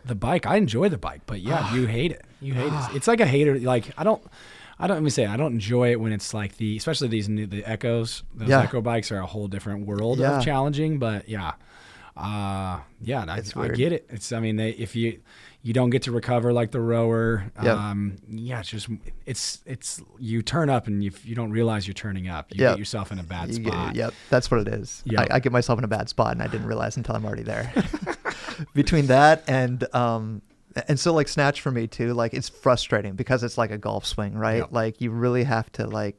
the 0.06 0.16
bike. 0.16 0.46
I 0.46 0.56
enjoy 0.58 0.90
the 0.90 0.98
bike, 0.98 1.22
but 1.26 1.40
yeah, 1.42 1.74
you 1.76 1.86
hate 1.88 2.12
it. 2.12 2.26
You 2.42 2.54
hate 2.54 2.68
it. 2.74 2.74
It's 2.96 3.08
like 3.08 3.20
a 3.22 3.26
hater 3.26 3.60
like 3.60 3.92
I 3.98 4.04
don't 4.04 4.22
I 4.80 4.86
don't 4.88 4.98
let 4.98 5.04
me 5.04 5.10
say 5.10 5.26
I 5.26 5.38
don't 5.38 5.54
enjoy 5.54 5.92
it 5.92 6.00
when 6.00 6.12
it's 6.12 6.34
like 6.34 6.58
the 6.58 6.78
especially 6.78 7.08
these 7.08 7.30
new 7.30 7.48
the 7.48 7.64
Echoes. 7.66 8.24
Those 8.36 8.50
Yeah. 8.50 8.62
Echo 8.62 8.82
bikes 8.82 9.12
are 9.12 9.20
a 9.20 9.26
whole 9.26 9.48
different 9.48 9.86
world 9.88 10.20
Yeah. 10.20 10.38
of 10.38 10.44
challenging, 10.44 11.00
but 11.00 11.28
yeah. 11.30 11.54
Uh 12.18 12.80
yeah, 13.02 13.26
I, 13.28 13.42
I 13.62 13.68
get 13.70 13.92
it. 13.94 14.06
It's 14.10 14.32
I 14.32 14.40
mean 14.40 14.56
they 14.56 14.72
if 14.72 14.96
you 14.96 15.20
you 15.62 15.74
don't 15.74 15.90
get 15.90 16.04
to 16.04 16.12
recover 16.12 16.52
like 16.54 16.72
the 16.72 16.82
rower. 16.82 17.52
Yep. 17.62 17.78
Um 17.78 18.16
yeah, 18.28 18.60
it's 18.62 18.70
just 18.70 18.88
it's 19.26 19.62
it's 19.66 20.02
you 20.18 20.42
turn 20.42 20.70
up 20.70 20.88
and 20.88 21.04
if 21.04 21.26
you 21.26 21.36
don't 21.36 21.52
realize 21.52 21.86
you're 21.88 21.94
turning 21.94 22.28
up, 22.28 22.48
you 22.54 22.62
Yep. 22.64 22.72
get 22.74 22.80
yourself 22.80 23.12
in 23.12 23.20
a 23.20 23.24
bad 23.24 23.50
You 23.54 23.60
get- 23.60 23.74
spot. 23.74 23.96
yep, 23.96 24.14
that's 24.30 24.50
what 24.50 24.62
it 24.62 24.68
is. 24.70 25.04
Yep. 25.06 25.28
I, 25.32 25.36
I 25.36 25.40
get 25.40 25.52
myself 25.52 25.78
in 25.78 25.86
a 25.86 25.88
bad 25.90 26.10
spot, 26.10 26.32
and 26.32 26.42
I 26.42 26.48
didn't 26.48 26.68
realize 26.68 26.98
until 26.98 27.16
I'm 27.16 27.26
already 27.26 27.44
there. 27.44 27.72
Between 28.74 29.08
that 29.08 29.44
and 29.48 29.94
um, 29.94 30.42
and 30.88 31.00
so 31.00 31.14
like 31.14 31.28
snatch 31.28 31.62
for 31.62 31.70
me 31.72 31.86
too, 31.88 32.14
like 32.14 32.34
it's 32.34 32.50
frustrating 32.50 33.14
because 33.14 33.44
it's 33.44 33.58
like 33.58 33.70
a 33.72 33.78
golf 33.78 34.06
swing, 34.06 34.34
right? 34.36 34.72
Like 34.74 35.02
you 35.02 35.12
really 35.12 35.44
have 35.44 35.72
to 35.74 35.86
like 35.86 36.16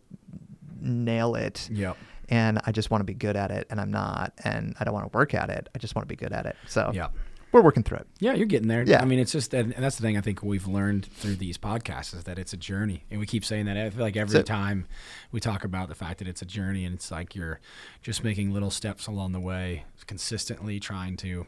nail 0.81 1.35
it, 1.35 1.69
Yep. 1.73 1.97
And 2.29 2.61
I 2.67 2.73
just 2.73 2.91
want 2.91 3.01
to 3.01 3.05
be 3.05 3.15
good 3.15 3.37
at 3.37 3.51
it, 3.51 3.67
and 3.71 3.81
I'm 3.81 3.91
not, 3.91 4.33
and 4.45 4.75
I 4.79 4.85
don't 4.85 4.95
want 4.95 5.11
to 5.11 5.17
work 5.17 5.35
at 5.35 5.51
it. 5.51 5.69
I 5.75 5.79
just 5.79 5.95
want 5.95 6.09
to 6.09 6.09
be 6.09 6.17
good 6.17 6.33
at 6.33 6.47
it. 6.47 6.57
So 6.67 6.91
Yeah. 6.95 7.09
we're 7.53 7.63
working 7.63 7.83
through 7.83 7.99
it. 7.99 8.07
Yeah, 8.21 8.35
you're 8.35 8.47
getting 8.47 8.69
there. 8.69 8.83
Yeah. 8.83 9.01
I 9.01 9.07
mean, 9.07 9.19
it's 9.19 9.33
just, 9.33 9.55
and 9.55 9.73
that's 9.73 9.97
the 9.97 10.03
thing 10.03 10.19
I 10.19 10.21
think 10.21 10.43
we've 10.43 10.67
learned 10.67 11.07
through 11.07 11.37
these 11.37 11.57
podcasts 11.57 12.15
is 12.15 12.25
that 12.25 12.39
it's 12.39 12.53
a 12.53 12.59
journey. 12.59 13.05
And 13.11 13.19
we 13.19 13.27
keep 13.27 13.45
saying 13.45 13.65
that. 13.67 13.77
I 13.79 13.89
feel 13.91 14.03
like 14.03 14.17
every 14.17 14.43
time 14.43 14.87
we 15.33 15.41
talk 15.41 15.65
about 15.65 15.89
the 15.89 15.95
fact 15.95 16.19
that 16.19 16.29
it's 16.29 16.43
a 16.43 16.47
journey 16.47 16.85
and 16.85 16.95
it's 16.95 17.11
like 17.11 17.35
you're 17.35 17.61
just 18.03 18.23
making 18.23 18.53
little 18.53 18.71
steps 18.71 19.07
along 19.07 19.33
the 19.33 19.41
way, 19.41 19.85
consistently 20.07 20.79
trying 20.79 21.17
to 21.19 21.47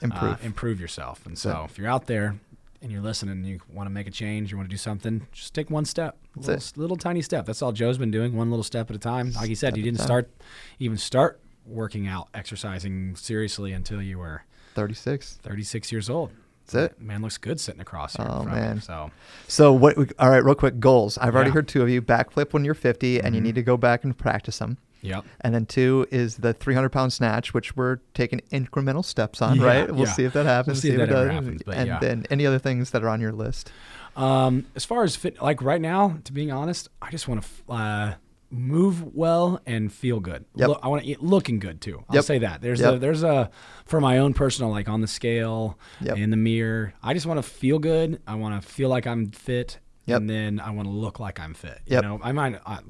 improve, 0.00 0.22
uh, 0.32 0.36
improve 0.42 0.80
yourself. 0.80 1.26
And 1.26 1.38
so 1.38 1.50
yeah. 1.50 1.64
if 1.64 1.76
you're 1.76 1.88
out 1.88 2.06
there 2.06 2.36
and 2.84 2.92
you're 2.92 3.02
listening 3.02 3.32
and 3.32 3.46
you 3.46 3.58
want 3.72 3.86
to 3.86 3.90
make 3.90 4.06
a 4.06 4.10
change, 4.10 4.52
you 4.52 4.58
want 4.58 4.68
to 4.68 4.70
do 4.70 4.78
something, 4.78 5.26
just 5.32 5.54
take 5.54 5.70
one 5.70 5.86
step, 5.86 6.18
little, 6.36 6.60
little, 6.76 6.96
tiny 6.98 7.22
step. 7.22 7.46
That's 7.46 7.62
all 7.62 7.72
Joe's 7.72 7.96
been 7.96 8.10
doing, 8.10 8.36
one 8.36 8.50
little 8.50 8.62
step 8.62 8.90
at 8.90 8.96
a 8.96 8.98
time. 8.98 9.32
Like 9.32 9.48
he 9.48 9.54
said, 9.54 9.76
you 9.76 9.82
didn't 9.82 10.00
start, 10.00 10.30
even 10.78 10.98
start 10.98 11.40
working 11.66 12.06
out, 12.06 12.28
exercising 12.34 13.16
seriously 13.16 13.72
until 13.72 14.02
you 14.02 14.18
were 14.18 14.44
36. 14.74 15.38
36 15.42 15.92
years 15.92 16.10
old. 16.10 16.30
That's 16.66 16.92
it. 16.92 17.00
Man 17.00 17.22
looks 17.22 17.38
good 17.38 17.58
sitting 17.58 17.80
across 17.80 18.16
here. 18.16 18.26
Oh 18.28 18.44
man. 18.44 18.80
So, 18.80 19.10
so 19.48 19.72
what? 19.72 19.96
All 20.18 20.30
right, 20.30 20.44
real 20.44 20.54
quick 20.54 20.78
goals. 20.78 21.18
I've 21.18 21.34
already 21.34 21.50
yeah. 21.50 21.54
heard 21.54 21.68
two 21.68 21.82
of 21.82 21.88
you 21.88 22.00
backflip 22.00 22.52
when 22.52 22.64
you're 22.64 22.74
50, 22.74 23.16
mm-hmm. 23.16 23.26
and 23.26 23.34
you 23.34 23.40
mm-hmm. 23.40 23.46
need 23.46 23.54
to 23.56 23.62
go 23.62 23.76
back 23.76 24.04
and 24.04 24.16
practice 24.16 24.58
them. 24.58 24.78
Yep. 25.04 25.24
And 25.42 25.54
then 25.54 25.66
two 25.66 26.06
is 26.10 26.36
the 26.36 26.54
300 26.54 26.88
pound 26.88 27.12
snatch, 27.12 27.52
which 27.52 27.76
we're 27.76 27.98
taking 28.14 28.40
incremental 28.50 29.04
steps 29.04 29.42
on, 29.42 29.58
yeah, 29.58 29.66
right? 29.66 29.90
We'll 29.90 30.06
yeah. 30.06 30.12
see 30.12 30.24
if 30.24 30.32
that 30.32 30.46
happens. 30.46 30.76
We'll 30.76 30.82
see, 30.82 30.88
see 30.88 30.94
if 30.94 31.08
that 31.08 31.10
ever 31.10 31.30
happens. 31.30 31.62
and 31.70 31.86
yeah. 31.86 31.98
then 31.98 32.26
any 32.30 32.46
other 32.46 32.58
things 32.58 32.90
that 32.90 33.04
are 33.04 33.08
on 33.08 33.20
your 33.20 33.32
list. 33.32 33.70
Um, 34.16 34.66
as 34.74 34.84
far 34.84 35.04
as 35.04 35.14
fit, 35.14 35.40
like 35.42 35.62
right 35.62 35.80
now, 35.80 36.18
to 36.24 36.32
being 36.32 36.50
honest, 36.50 36.88
I 37.02 37.10
just 37.10 37.28
want 37.28 37.44
to 37.44 37.72
uh, 37.72 38.14
move 38.50 39.14
well 39.14 39.60
and 39.66 39.92
feel 39.92 40.20
good. 40.20 40.44
Yep. 40.54 40.78
I 40.82 40.88
want 40.88 41.02
to 41.02 41.08
eat 41.08 41.22
looking 41.22 41.58
good 41.58 41.80
too. 41.80 42.04
I'll 42.08 42.16
yep. 42.16 42.24
say 42.24 42.38
that. 42.38 42.62
There's 42.62 42.80
yep. 42.80 42.94
a 42.94 42.98
there's 42.98 43.22
a 43.22 43.50
for 43.84 44.00
my 44.00 44.18
own 44.18 44.32
personal 44.32 44.70
like 44.70 44.88
on 44.88 45.00
the 45.00 45.08
scale 45.08 45.78
yep. 46.00 46.16
in 46.16 46.30
the 46.30 46.36
mirror. 46.36 46.94
I 47.02 47.12
just 47.14 47.26
want 47.26 47.38
to 47.38 47.42
feel 47.42 47.78
good. 47.78 48.22
I 48.26 48.36
want 48.36 48.60
to 48.60 48.66
feel 48.66 48.88
like 48.88 49.06
I'm 49.06 49.26
fit. 49.26 49.78
And 50.06 50.28
then 50.28 50.60
I 50.60 50.70
want 50.70 50.86
to 50.86 50.92
look 50.92 51.18
like 51.18 51.40
I'm 51.40 51.54
fit. 51.54 51.80
You 51.86 52.02
know, 52.02 52.20
I 52.22 52.32
might 52.32 52.60
uh, 52.66 52.80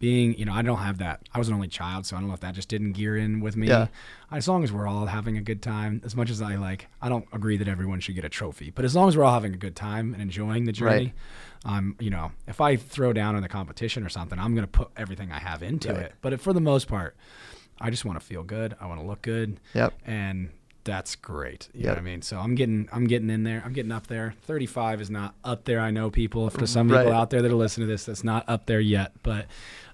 being, 0.00 0.36
you 0.38 0.46
know, 0.46 0.54
I 0.54 0.62
don't 0.62 0.78
have 0.78 0.98
that. 0.98 1.20
I 1.32 1.38
was 1.38 1.48
an 1.48 1.54
only 1.54 1.68
child, 1.68 2.06
so 2.06 2.16
I 2.16 2.20
don't 2.20 2.28
know 2.28 2.34
if 2.34 2.40
that 2.40 2.54
just 2.54 2.68
didn't 2.68 2.92
gear 2.92 3.18
in 3.18 3.40
with 3.40 3.54
me. 3.54 3.68
Yeah. 3.68 3.88
As 4.32 4.48
long 4.48 4.64
as 4.64 4.72
we're 4.72 4.88
all 4.88 5.06
having 5.06 5.36
a 5.36 5.42
good 5.42 5.60
time, 5.60 6.00
as 6.04 6.16
much 6.16 6.30
as 6.30 6.40
I 6.40 6.56
like, 6.56 6.88
I 7.02 7.10
don't 7.10 7.26
agree 7.34 7.58
that 7.58 7.68
everyone 7.68 8.00
should 8.00 8.14
get 8.14 8.24
a 8.24 8.30
trophy, 8.30 8.70
but 8.70 8.86
as 8.86 8.96
long 8.96 9.08
as 9.08 9.16
we're 9.16 9.24
all 9.24 9.34
having 9.34 9.52
a 9.52 9.58
good 9.58 9.76
time 9.76 10.14
and 10.14 10.22
enjoying 10.22 10.64
the 10.64 10.72
journey, 10.72 11.04
right. 11.04 11.12
I'm, 11.66 11.96
you 12.00 12.08
know, 12.08 12.32
if 12.48 12.62
I 12.62 12.76
throw 12.76 13.12
down 13.12 13.36
in 13.36 13.42
the 13.42 13.48
competition 13.48 14.02
or 14.02 14.08
something, 14.08 14.38
I'm 14.38 14.54
going 14.54 14.66
to 14.66 14.72
put 14.72 14.88
everything 14.96 15.30
I 15.30 15.38
have 15.38 15.62
into 15.62 15.92
right. 15.92 16.04
it. 16.04 16.14
But 16.22 16.40
for 16.40 16.54
the 16.54 16.62
most 16.62 16.88
part, 16.88 17.14
I 17.78 17.90
just 17.90 18.06
want 18.06 18.18
to 18.18 18.24
feel 18.24 18.42
good. 18.42 18.74
I 18.80 18.86
want 18.86 19.00
to 19.02 19.06
look 19.06 19.20
good. 19.20 19.60
Yep. 19.74 19.92
And 20.06 20.48
that's 20.84 21.14
great. 21.14 21.68
You 21.74 21.80
yep. 21.80 21.86
know 21.86 21.92
what 21.92 21.98
I 21.98 22.02
mean? 22.02 22.22
So 22.22 22.38
I'm 22.38 22.54
getting 22.54 22.88
I'm 22.92 23.06
getting 23.06 23.30
in 23.30 23.44
there. 23.44 23.62
I'm 23.64 23.72
getting 23.72 23.92
up 23.92 24.06
there. 24.06 24.34
35 24.42 25.00
is 25.00 25.10
not 25.10 25.34
up 25.44 25.64
there. 25.64 25.80
I 25.80 25.90
know 25.90 26.10
people 26.10 26.48
for 26.50 26.60
mm, 26.60 26.68
some 26.68 26.88
people 26.88 27.12
out 27.12 27.30
there 27.30 27.42
that 27.42 27.50
are 27.50 27.54
listening 27.54 27.86
to 27.86 27.92
this 27.92 28.04
that's 28.04 28.24
not 28.24 28.44
up 28.48 28.66
there 28.66 28.80
yet, 28.80 29.12
but 29.22 29.46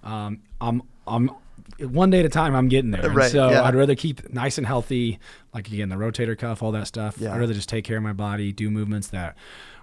um, 0.07 0.43
I'm 0.61 0.83
I'm 1.07 1.31
one 1.81 2.11
day 2.11 2.21
at 2.21 2.27
a 2.27 2.31
time 2.31 2.55
I'm 2.55 2.69
getting 2.69 2.91
there. 2.91 3.11
Right, 3.11 3.31
so 3.31 3.51
yeah. 3.51 3.63
I'd 3.63 3.75
rather 3.75 3.95
keep 3.95 4.33
nice 4.33 4.57
and 4.59 4.67
healthy, 4.67 5.19
like 5.53 5.69
again 5.69 5.89
the 5.89 5.97
rotator 5.97 6.39
cuff, 6.39 6.63
all 6.63 6.73
that 6.73 6.87
stuff. 6.87 7.17
Yeah. 7.19 7.35
I'd 7.35 7.41
rather 7.41 7.55
just 7.55 7.69
take 7.69 7.85
care 7.85 7.97
of 7.97 8.03
my 8.03 8.13
body, 8.13 8.53
do 8.53 8.71
movements 8.71 9.09
that 9.09 9.37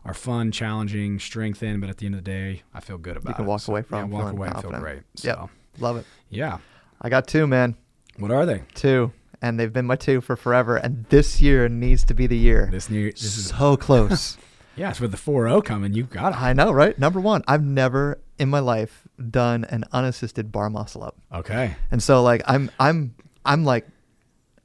are 0.05 0.13
fun, 0.13 0.51
challenging, 0.51 1.19
strengthen, 1.19 1.80
but 1.80 1.89
at 1.89 1.97
the 1.97 2.05
end 2.05 2.15
of 2.15 2.24
the 2.24 2.30
day, 2.30 2.63
I 2.74 2.80
feel 2.80 2.97
good 2.97 3.17
about 3.17 3.30
it. 3.30 3.34
You 3.34 3.36
can 3.36 3.45
walk 3.45 3.61
so, 3.61 3.74
away 3.74 3.82
from 3.84 4.11
yeah, 4.11 4.17
walk 4.17 4.34
away 4.34 4.47
confident. 4.49 4.76
and 4.76 4.84
feel 4.84 4.93
great. 4.93 5.03
So, 5.15 5.28
yeah, 5.28 5.47
love 5.80 5.97
it. 5.97 6.05
Yeah, 6.30 6.57
I 7.01 7.09
got 7.09 7.28
two, 7.28 7.47
man. 7.47 7.76
What 8.17 8.32
are 8.32 8.45
they? 8.45 8.63
Two, 8.74 9.11
and 9.41 9.59
they've 9.59 9.74
been 9.74 9.86
my 9.86 9.95
two 9.95 10.21
for 10.21 10.36
forever. 10.36 10.78
And 10.78 11.05
this 11.09 11.41
year 11.41 11.67
needs 11.69 12.03
to 12.05 12.13
be 12.13 12.28
the 12.28 12.38
year. 12.38 12.69
This 12.71 12.89
year, 12.89 13.11
this 13.11 13.38
is 13.38 13.49
so 13.49 13.78
close. 13.78 14.38
yeah, 14.76 14.89
it's 14.89 14.99
with 14.99 15.11
the 15.11 15.17
4-0 15.17 15.63
coming. 15.63 15.93
You've 15.93 16.09
got 16.09 16.34
it. 16.34 16.41
I 16.41 16.53
know, 16.53 16.71
right? 16.71 16.97
Number 16.97 17.19
one, 17.19 17.43
I've 17.47 17.63
never 17.63 18.19
in 18.39 18.49
my 18.49 18.59
life 18.59 19.07
done 19.30 19.63
an 19.65 19.86
unassisted 19.91 20.51
bar 20.51 20.69
muscle 20.69 21.03
up. 21.03 21.15
Okay. 21.34 21.76
And 21.91 22.01
so 22.01 22.24
like 22.24 22.41
I'm 22.45 22.71
I'm 22.80 23.15
I'm 23.45 23.63
like 23.63 23.88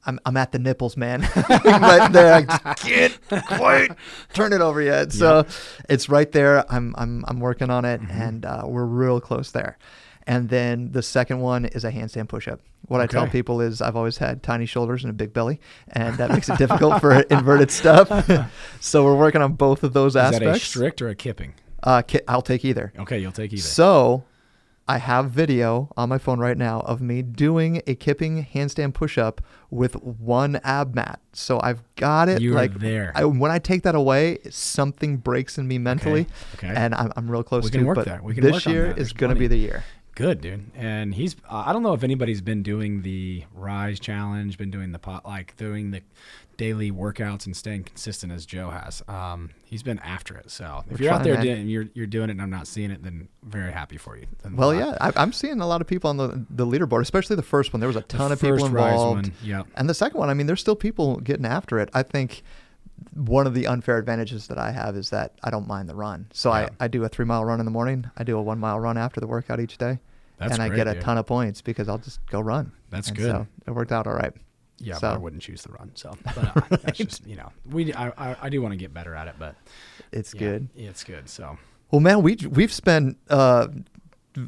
I'm 0.05 0.19
I'm 0.25 0.37
at 0.37 0.51
the 0.51 0.59
nipples, 0.59 0.97
man. 0.97 1.21
right 1.49 2.11
there. 2.11 2.45
I 2.65 2.73
can't 2.73 3.17
quite 3.47 3.91
turn 4.33 4.53
it 4.53 4.61
over 4.61 4.81
yet. 4.81 5.11
So 5.11 5.45
yeah. 5.45 5.53
it's 5.89 6.09
right 6.09 6.31
there. 6.31 6.65
I'm 6.71 6.95
I'm 6.97 7.23
I'm 7.27 7.39
working 7.39 7.69
on 7.69 7.85
it 7.85 8.01
mm-hmm. 8.01 8.21
and 8.21 8.45
uh, 8.45 8.63
we're 8.65 8.85
real 8.85 9.21
close 9.21 9.51
there. 9.51 9.77
And 10.29 10.47
then 10.47 10.91
the 10.91 11.01
second 11.01 11.39
one 11.39 11.65
is 11.65 11.83
a 11.83 11.91
handstand 11.91 12.29
push-up. 12.29 12.61
What 12.87 13.01
okay. 13.01 13.03
I 13.05 13.07
tell 13.07 13.27
people 13.27 13.61
is 13.61 13.81
I've 13.81 13.95
always 13.95 14.19
had 14.19 14.43
tiny 14.43 14.67
shoulders 14.67 15.03
and 15.03 15.09
a 15.09 15.13
big 15.13 15.33
belly, 15.33 15.59
and 15.87 16.15
that 16.17 16.29
makes 16.29 16.47
it 16.47 16.57
difficult 16.59 17.01
for 17.01 17.19
inverted 17.19 17.71
stuff. 17.71 18.29
so 18.79 19.03
we're 19.03 19.17
working 19.17 19.41
on 19.41 19.53
both 19.53 19.83
of 19.83 19.93
those 19.93 20.11
is 20.11 20.17
aspects. 20.17 20.45
Is 20.45 20.51
that 20.51 20.55
a 20.57 20.59
strict 20.59 21.01
or 21.01 21.09
a 21.09 21.15
kipping? 21.15 21.55
Uh, 21.81 22.03
I'll 22.27 22.43
take 22.43 22.63
either. 22.63 22.93
Okay, 22.99 23.17
you'll 23.17 23.31
take 23.31 23.53
either. 23.53 23.61
So 23.63 24.23
I 24.87 24.99
have 24.99 25.31
video 25.31 25.91
on 25.97 26.09
my 26.09 26.19
phone 26.19 26.39
right 26.39 26.57
now 26.57 26.81
of 26.81 27.01
me 27.01 27.23
doing 27.23 27.81
a 27.87 27.95
kipping 27.95 28.45
handstand 28.53 28.93
push-up 28.93 29.41
with 29.71 29.95
one 30.03 30.57
ab 30.63 30.93
mat. 30.93 31.19
So 31.33 31.59
I've 31.63 31.81
got 31.95 32.29
it. 32.29 32.39
You 32.39 32.53
like 32.53 32.75
there. 32.75 33.11
I, 33.15 33.25
when 33.25 33.49
I 33.49 33.57
take 33.57 33.81
that 33.81 33.95
away, 33.95 34.39
something 34.51 35.17
breaks 35.17 35.57
in 35.57 35.67
me 35.67 35.79
mentally, 35.79 36.27
okay. 36.53 36.69
okay. 36.69 36.75
and 36.75 36.93
I'm, 36.93 37.11
I'm 37.15 37.31
real 37.31 37.41
close 37.41 37.63
we 37.63 37.71
to. 37.71 37.77
Can 37.79 37.87
work 37.87 37.95
but 37.95 38.05
that. 38.05 38.23
We 38.23 38.35
can 38.35 38.43
this 38.43 38.53
work 38.53 38.65
year 38.65 38.93
is 38.95 39.11
going 39.11 39.33
to 39.33 39.39
be 39.39 39.47
the 39.47 39.57
year. 39.57 39.83
Good, 40.19 40.41
dude. 40.41 40.69
And 40.75 41.15
he's, 41.15 41.37
uh, 41.49 41.63
I 41.65 41.71
don't 41.71 41.81
know 41.81 41.93
if 41.93 42.03
anybody's 42.03 42.41
been 42.41 42.61
doing 42.61 43.03
the 43.03 43.45
Rise 43.53 44.01
Challenge, 44.01 44.57
been 44.57 44.69
doing 44.69 44.91
the 44.91 44.99
pot, 44.99 45.25
like 45.25 45.55
doing 45.55 45.91
the 45.91 46.01
daily 46.57 46.91
workouts 46.91 47.45
and 47.45 47.55
staying 47.55 47.85
consistent 47.85 48.33
as 48.33 48.45
Joe 48.45 48.69
has. 48.69 49.01
Um, 49.07 49.51
he's 49.63 49.81
been 49.81 49.97
after 49.99 50.35
it. 50.35 50.51
So 50.51 50.83
if 50.91 50.99
We're 50.99 51.05
you're 51.05 51.13
out 51.13 51.23
there 51.23 51.35
man. 51.35 51.43
doing, 51.45 51.69
you're, 51.69 51.85
you're 51.93 52.05
doing 52.05 52.27
it 52.27 52.33
and 52.33 52.41
I'm 52.41 52.49
not 52.49 52.67
seeing 52.67 52.91
it, 52.91 53.01
then 53.01 53.29
very 53.43 53.71
happy 53.71 53.95
for 53.95 54.17
you. 54.17 54.25
Then 54.43 54.57
well, 54.57 54.75
yeah, 54.75 54.97
I, 54.99 55.23
am 55.23 55.31
seeing 55.31 55.61
a 55.61 55.67
lot 55.67 55.79
of 55.79 55.87
people 55.87 56.09
on 56.09 56.17
the, 56.17 56.45
the 56.49 56.65
leaderboard, 56.67 56.99
especially 56.99 57.37
the 57.37 57.41
first 57.41 57.71
one. 57.71 57.79
There 57.79 57.87
was 57.87 57.95
a 57.95 58.01
ton 58.01 58.33
of 58.33 58.41
people 58.41 58.65
involved. 58.65 59.31
Yeah. 59.41 59.63
And 59.75 59.89
the 59.89 59.93
second 59.93 60.19
one, 60.19 60.29
I 60.29 60.33
mean, 60.33 60.47
there's 60.47 60.59
still 60.59 60.75
people 60.75 61.21
getting 61.21 61.45
after 61.45 61.79
it. 61.79 61.89
I 61.93 62.03
think 62.03 62.43
one 63.13 63.47
of 63.47 63.53
the 63.53 63.67
unfair 63.67 63.97
advantages 63.97 64.47
that 64.47 64.57
I 64.57 64.71
have 64.71 64.97
is 64.97 65.11
that 65.11 65.35
I 65.45 65.49
don't 65.49 65.65
mind 65.65 65.87
the 65.87 65.95
run. 65.95 66.27
So 66.33 66.49
yeah. 66.49 66.67
I, 66.77 66.85
I 66.85 66.87
do 66.89 67.05
a 67.05 67.07
three 67.07 67.23
mile 67.23 67.45
run 67.45 67.61
in 67.61 67.65
the 67.65 67.71
morning. 67.71 68.11
I 68.17 68.25
do 68.25 68.37
a 68.37 68.41
one 68.41 68.59
mile 68.59 68.81
run 68.81 68.97
after 68.97 69.21
the 69.21 69.27
workout 69.27 69.61
each 69.61 69.77
day. 69.77 69.99
That's 70.39 70.53
and 70.53 70.59
great, 70.59 70.71
I 70.71 70.75
get 70.75 70.87
a 70.87 70.93
dude. 70.93 71.03
ton 71.03 71.17
of 71.17 71.25
points 71.25 71.61
because 71.61 71.89
I'll 71.89 71.97
just 71.97 72.25
go 72.27 72.39
run. 72.39 72.71
That's 72.89 73.09
and 73.09 73.17
good. 73.17 73.31
So 73.31 73.47
it 73.67 73.71
worked 73.71 73.91
out 73.91 74.07
all 74.07 74.13
right. 74.13 74.33
Yeah, 74.77 74.95
so. 74.95 75.01
but 75.01 75.15
I 75.15 75.17
wouldn't 75.17 75.41
choose 75.41 75.61
the 75.61 75.73
run. 75.73 75.91
So 75.95 76.15
but, 76.23 76.37
uh, 76.37 76.61
that's 76.83 76.97
just 76.97 77.27
you 77.27 77.35
know 77.35 77.51
we 77.69 77.93
I, 77.93 78.09
I, 78.17 78.35
I 78.43 78.49
do 78.49 78.61
want 78.61 78.71
to 78.71 78.77
get 78.77 78.93
better 78.93 79.13
at 79.13 79.27
it, 79.27 79.35
but 79.37 79.55
it's 80.11 80.33
yeah, 80.33 80.39
good. 80.39 80.69
It's 80.75 81.03
good. 81.03 81.27
So 81.29 81.57
well, 81.91 81.99
man, 81.99 82.21
we 82.21 82.37
we've 82.49 82.71
spent 82.71 83.17
uh, 83.29 83.67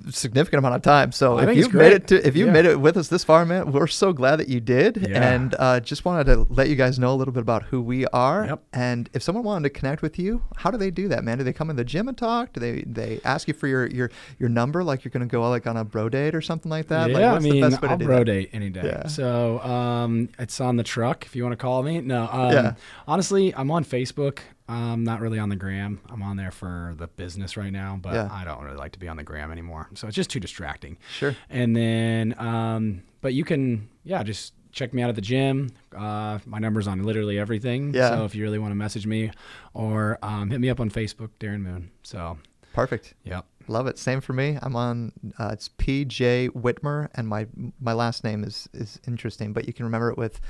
significant 0.10 0.60
amount 0.60 0.76
of 0.76 0.82
time. 0.82 1.12
So 1.12 1.38
I 1.38 1.50
if 1.50 1.58
you've 1.58 1.74
made 1.74 1.94
it 1.94 2.08
to 2.08 2.28
if 2.28 2.36
you 2.36 2.46
yeah. 2.46 2.52
made 2.52 2.66
it 2.66 2.80
with 2.80 2.98
us 2.98 3.08
this 3.08 3.24
far, 3.24 3.46
man, 3.46 3.72
we're 3.72 3.88
so 3.88 4.14
glad 4.14 4.38
that 4.38 4.48
you 4.48 4.60
did. 4.60 5.08
Yeah. 5.10 5.34
And 5.34 5.56
uh, 5.58 5.80
just 5.80 6.06
wanted 6.06 6.26
to 6.26 6.46
let 6.50 6.70
you 6.70 6.76
guys 6.76 7.00
know 7.00 7.14
a 7.14 7.18
little 7.18 7.34
bit 7.34 7.42
about 7.42 7.64
who 7.64 7.82
we 7.82 8.06
are. 8.08 8.46
Yep. 8.46 8.64
And 8.74 9.10
if 9.14 9.24
someone 9.24 9.44
wanted 9.44 9.74
to 9.74 9.80
connect 9.80 10.02
with 10.02 10.20
you, 10.20 10.44
how 10.58 10.72
do 10.72 10.78
they 10.78 10.92
do 10.92 11.08
that, 11.08 11.24
man? 11.24 11.38
Do 11.38 11.44
they 11.44 11.54
come 11.54 11.70
in 11.70 11.76
the 11.76 11.84
gym 11.84 12.08
and 12.08 12.18
talk? 12.18 12.54
Do 12.54 12.60
they 12.60 12.84
they 12.84 13.20
ask 13.24 13.48
you 13.48 13.54
for 13.54 13.68
your 13.68 13.88
your, 13.88 14.12
your 14.40 14.50
number, 14.50 14.84
like 14.84 15.04
you're 15.04 15.12
going 15.12 15.28
to 15.28 15.32
go 15.32 15.48
like 15.50 15.68
on 15.68 15.78
a 15.78 15.84
bro 15.84 16.10
date 16.10 16.36
or 16.36 16.42
something 16.42 16.70
like 16.70 16.88
that? 16.88 17.10
Yeah, 17.10 17.32
like, 17.32 17.42
I 17.42 17.44
mean, 17.44 17.64
I'll 17.64 17.98
bro 17.98 18.20
that? 18.20 18.26
date 18.26 18.50
any 18.54 18.70
day. 18.70 18.82
Yeah. 18.84 19.08
So 19.08 19.60
um, 19.62 20.30
it's 20.40 20.62
on 20.62 20.78
the 20.78 20.84
truck 20.84 21.26
if 21.26 21.36
you 21.36 21.44
want 21.44 21.54
to 21.54 21.58
call 21.58 21.84
me. 21.84 22.02
No, 22.02 22.30
um, 22.32 22.52
Yeah. 22.52 22.74
honestly, 23.08 23.54
I'm 23.56 23.72
on 23.72 23.84
Facebook. 23.84 24.40
I'm 24.68 25.04
not 25.04 25.20
really 25.22 25.40
on 25.40 25.50
the 25.50 25.56
gram. 25.56 26.00
I'm 26.10 26.22
on 26.22 26.38
there 26.38 26.52
for 26.52 26.94
the 26.98 27.08
business 27.08 27.58
right 27.58 27.72
now, 27.74 28.00
but 28.02 28.14
Yeah. 28.14 28.30
I 28.32 28.46
don't 28.46 28.64
really 28.64 28.78
like 28.78 28.94
to 28.94 29.00
be 29.00 29.08
on 29.08 29.18
the 29.18 29.24
gram 29.24 29.52
anymore. 29.52 29.90
So 29.96 30.08
it's 30.08 30.16
just 30.16 30.30
too 30.30 30.40
distracting. 30.40 30.98
Sure. 31.18 31.36
And 31.50 31.76
then, 31.76 32.36
um, 32.40 33.04
but 33.22 33.34
you 33.34 33.44
can, 33.44 33.90
yeah, 34.04 34.24
just 34.24 34.54
check 34.72 34.94
me 34.94 35.02
out 35.02 35.10
at 35.10 35.16
the 35.16 35.22
gym. 35.22 35.72
Uh, 35.96 36.40
my 36.46 36.60
number's 36.60 36.88
on 36.88 37.04
literally 37.04 37.38
everything. 37.38 37.94
Yeah. 37.94 38.10
So 38.10 38.26
if 38.26 38.34
you 38.34 38.44
really 38.44 38.60
want 38.60 38.72
to 38.72 38.76
message 38.76 39.06
me 39.06 39.32
or 39.74 40.18
um, 40.24 40.50
hit 40.50 40.62
me 40.62 40.70
up 40.70 40.80
on 40.80 40.90
Facebook, 40.90 41.30
Darren 41.40 41.62
Moon. 41.62 41.92
So, 42.04 42.38
Perfect. 42.74 43.14
yep. 43.26 43.46
Love 43.68 43.88
it. 43.88 43.98
Same 43.98 44.22
for 44.22 44.34
me. 44.34 44.58
I'm 44.62 44.76
on. 44.76 45.12
Uh, 45.38 45.50
it's 45.54 45.70
PJ 45.70 46.50
Wittmer, 46.50 47.10
and 47.14 47.28
my 47.28 47.46
my 47.80 47.94
last 47.94 48.24
name 48.24 48.44
is 48.44 48.68
is 48.74 49.00
interesting, 49.08 49.54
but 49.54 49.66
you 49.68 49.72
can 49.72 49.86
remember 49.86 50.10
it 50.10 50.18
with 50.18 50.42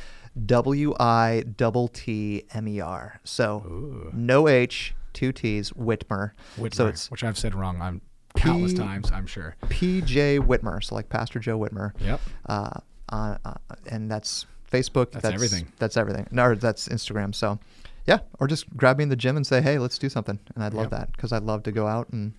W 0.45 0.93
I 0.99 1.43
double 1.57 1.87
T 1.87 2.43
M 2.53 2.67
E 2.67 2.79
R. 2.79 3.19
So 3.23 3.63
Ooh. 3.67 4.09
no 4.13 4.47
H, 4.47 4.93
two 5.13 5.31
T's, 5.31 5.71
Wittmer. 5.71 6.31
Wittmer, 6.57 6.73
So 6.73 6.87
it's 6.87 7.11
which 7.11 7.23
I've 7.23 7.37
said 7.37 7.53
wrong 7.55 7.81
on 7.81 8.01
countless 8.35 8.71
P- 8.73 8.77
times, 8.79 9.11
I'm 9.11 9.27
sure. 9.27 9.55
PJ 9.63 10.39
Wittmer. 10.39 10.83
So 10.83 10.95
like 10.95 11.09
Pastor 11.09 11.39
Joe 11.39 11.59
Wittmer. 11.59 11.91
Yep. 11.99 12.21
Uh, 12.47 12.69
uh, 13.09 13.37
uh, 13.43 13.53
and 13.89 14.09
that's 14.09 14.45
Facebook. 14.71 15.11
That's 15.11 15.25
everything. 15.25 15.67
That's 15.79 15.97
everything. 15.97 16.27
No, 16.31 16.55
that's 16.55 16.87
Instagram. 16.87 17.35
So. 17.35 17.59
Yeah, 18.07 18.17
or 18.39 18.47
just 18.47 18.75
grab 18.75 18.97
me 18.97 19.03
in 19.03 19.09
the 19.09 19.15
gym 19.15 19.37
and 19.37 19.45
say, 19.45 19.61
"Hey, 19.61 19.77
let's 19.77 19.99
do 19.99 20.09
something," 20.09 20.39
and 20.55 20.63
I'd 20.63 20.73
love 20.73 20.85
Yep. 20.85 20.89
that 20.91 21.11
because 21.11 21.31
I'd 21.31 21.43
love 21.43 21.61
to 21.63 21.71
go 21.71 21.85
out 21.85 22.09
and 22.09 22.33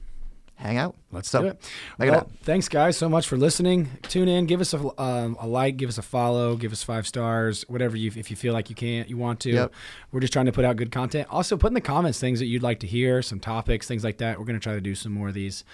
hang 0.55 0.79
out. 0.79 0.97
Let's 1.11 1.29
so, 1.29 1.43
do 1.43 1.49
it. 1.49 1.71
Well, 1.99 2.21
it 2.21 2.27
thanks, 2.43 2.69
guys, 2.69 2.97
so 2.97 3.09
much 3.09 3.27
for 3.27 3.37
listening. 3.37 3.89
Tune 4.03 4.29
in, 4.29 4.47
give 4.47 4.61
us 4.61 4.73
a, 4.73 5.01
um, 5.01 5.37
a 5.41 5.47
like, 5.47 5.77
give 5.77 5.89
us 5.89 5.99
a 5.99 6.03
follow, 6.03 6.57
give 6.57 6.73
us 6.73 6.83
five 6.83 7.07
stars, 7.07 7.65
whatever 7.69 7.97
you 7.97 8.11
if 8.15 8.31
you 8.31 8.37
feel 8.37 8.53
like 8.53 8.71
you 8.71 8.77
can't, 8.77 9.09
you 9.09 9.17
want 9.17 9.41
to. 9.41 9.51
Yep. 9.51 9.75
We're 10.11 10.21
just 10.21 10.33
trying 10.33 10.47
to 10.47 10.53
put 10.53 10.65
out 10.65 10.77
good 10.77 10.93
content. 10.93 11.29
Also, 11.31 11.57
put 11.57 11.69
in 11.69 11.75
the 11.75 11.81
comments 11.81 12.19
things 12.19 12.39
that 12.39 12.47
you'd 12.47 12.63
like 12.63 12.81
to 12.81 12.87
hear, 12.87 13.23
some 13.23 13.41
topics, 13.41 13.87
things 13.87 14.05
like 14.05 14.19
that. 14.19 14.39
We're 14.39 14.47
going 14.47 14.59
to 14.59 14.63
try 14.63 14.75
to 14.75 14.81
do 14.81 14.95
some 14.95 15.13
more 15.13 15.29
of 15.29 15.35
these. 15.35 15.65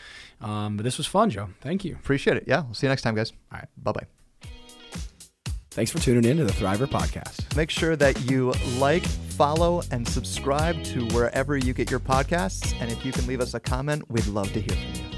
Um, 0.41 0.77
but 0.77 0.85
this 0.85 0.99
was 0.99 1.07
fun, 1.07 1.31
Joe. 1.31 1.51
Thank 1.61 1.85
you. 1.85 1.95
Appreciate 1.95 2.37
it. 2.37 2.45
Yeah. 2.47 2.63
We'll 2.63 2.75
see 2.75 2.87
you 2.87 2.91
next 2.91 3.03
time, 3.03 3.15
guys. 3.15 3.33
All 3.53 3.59
right. 3.59 3.69
Bye 3.83 3.93
bye. 3.93 4.18
Thanks 5.79 5.93
for 5.93 6.01
tuning 6.01 6.29
in 6.29 6.39
to 6.39 6.45
the 6.45 6.51
Thriver 6.51 6.89
Podcast. 6.89 7.55
Make 7.55 7.71
sure 7.71 7.95
that 7.95 8.29
you 8.29 8.53
like, 8.79 9.07
follow, 9.07 9.81
and 9.93 10.09
subscribe 10.09 10.83
to 10.87 11.07
wherever 11.11 11.57
you 11.57 11.73
get 11.73 11.89
your 11.89 12.01
podcasts. 12.01 12.75
And 12.81 12.91
if 12.91 13.05
you 13.05 13.13
can 13.13 13.29
leave 13.29 13.41
us 13.41 13.55
a 13.55 13.61
comment, 13.61 14.11
we'd 14.11 14.27
love 14.27 14.53
to 14.55 14.61
hear 14.61 14.75
from 14.75 15.13
you. 15.13 15.18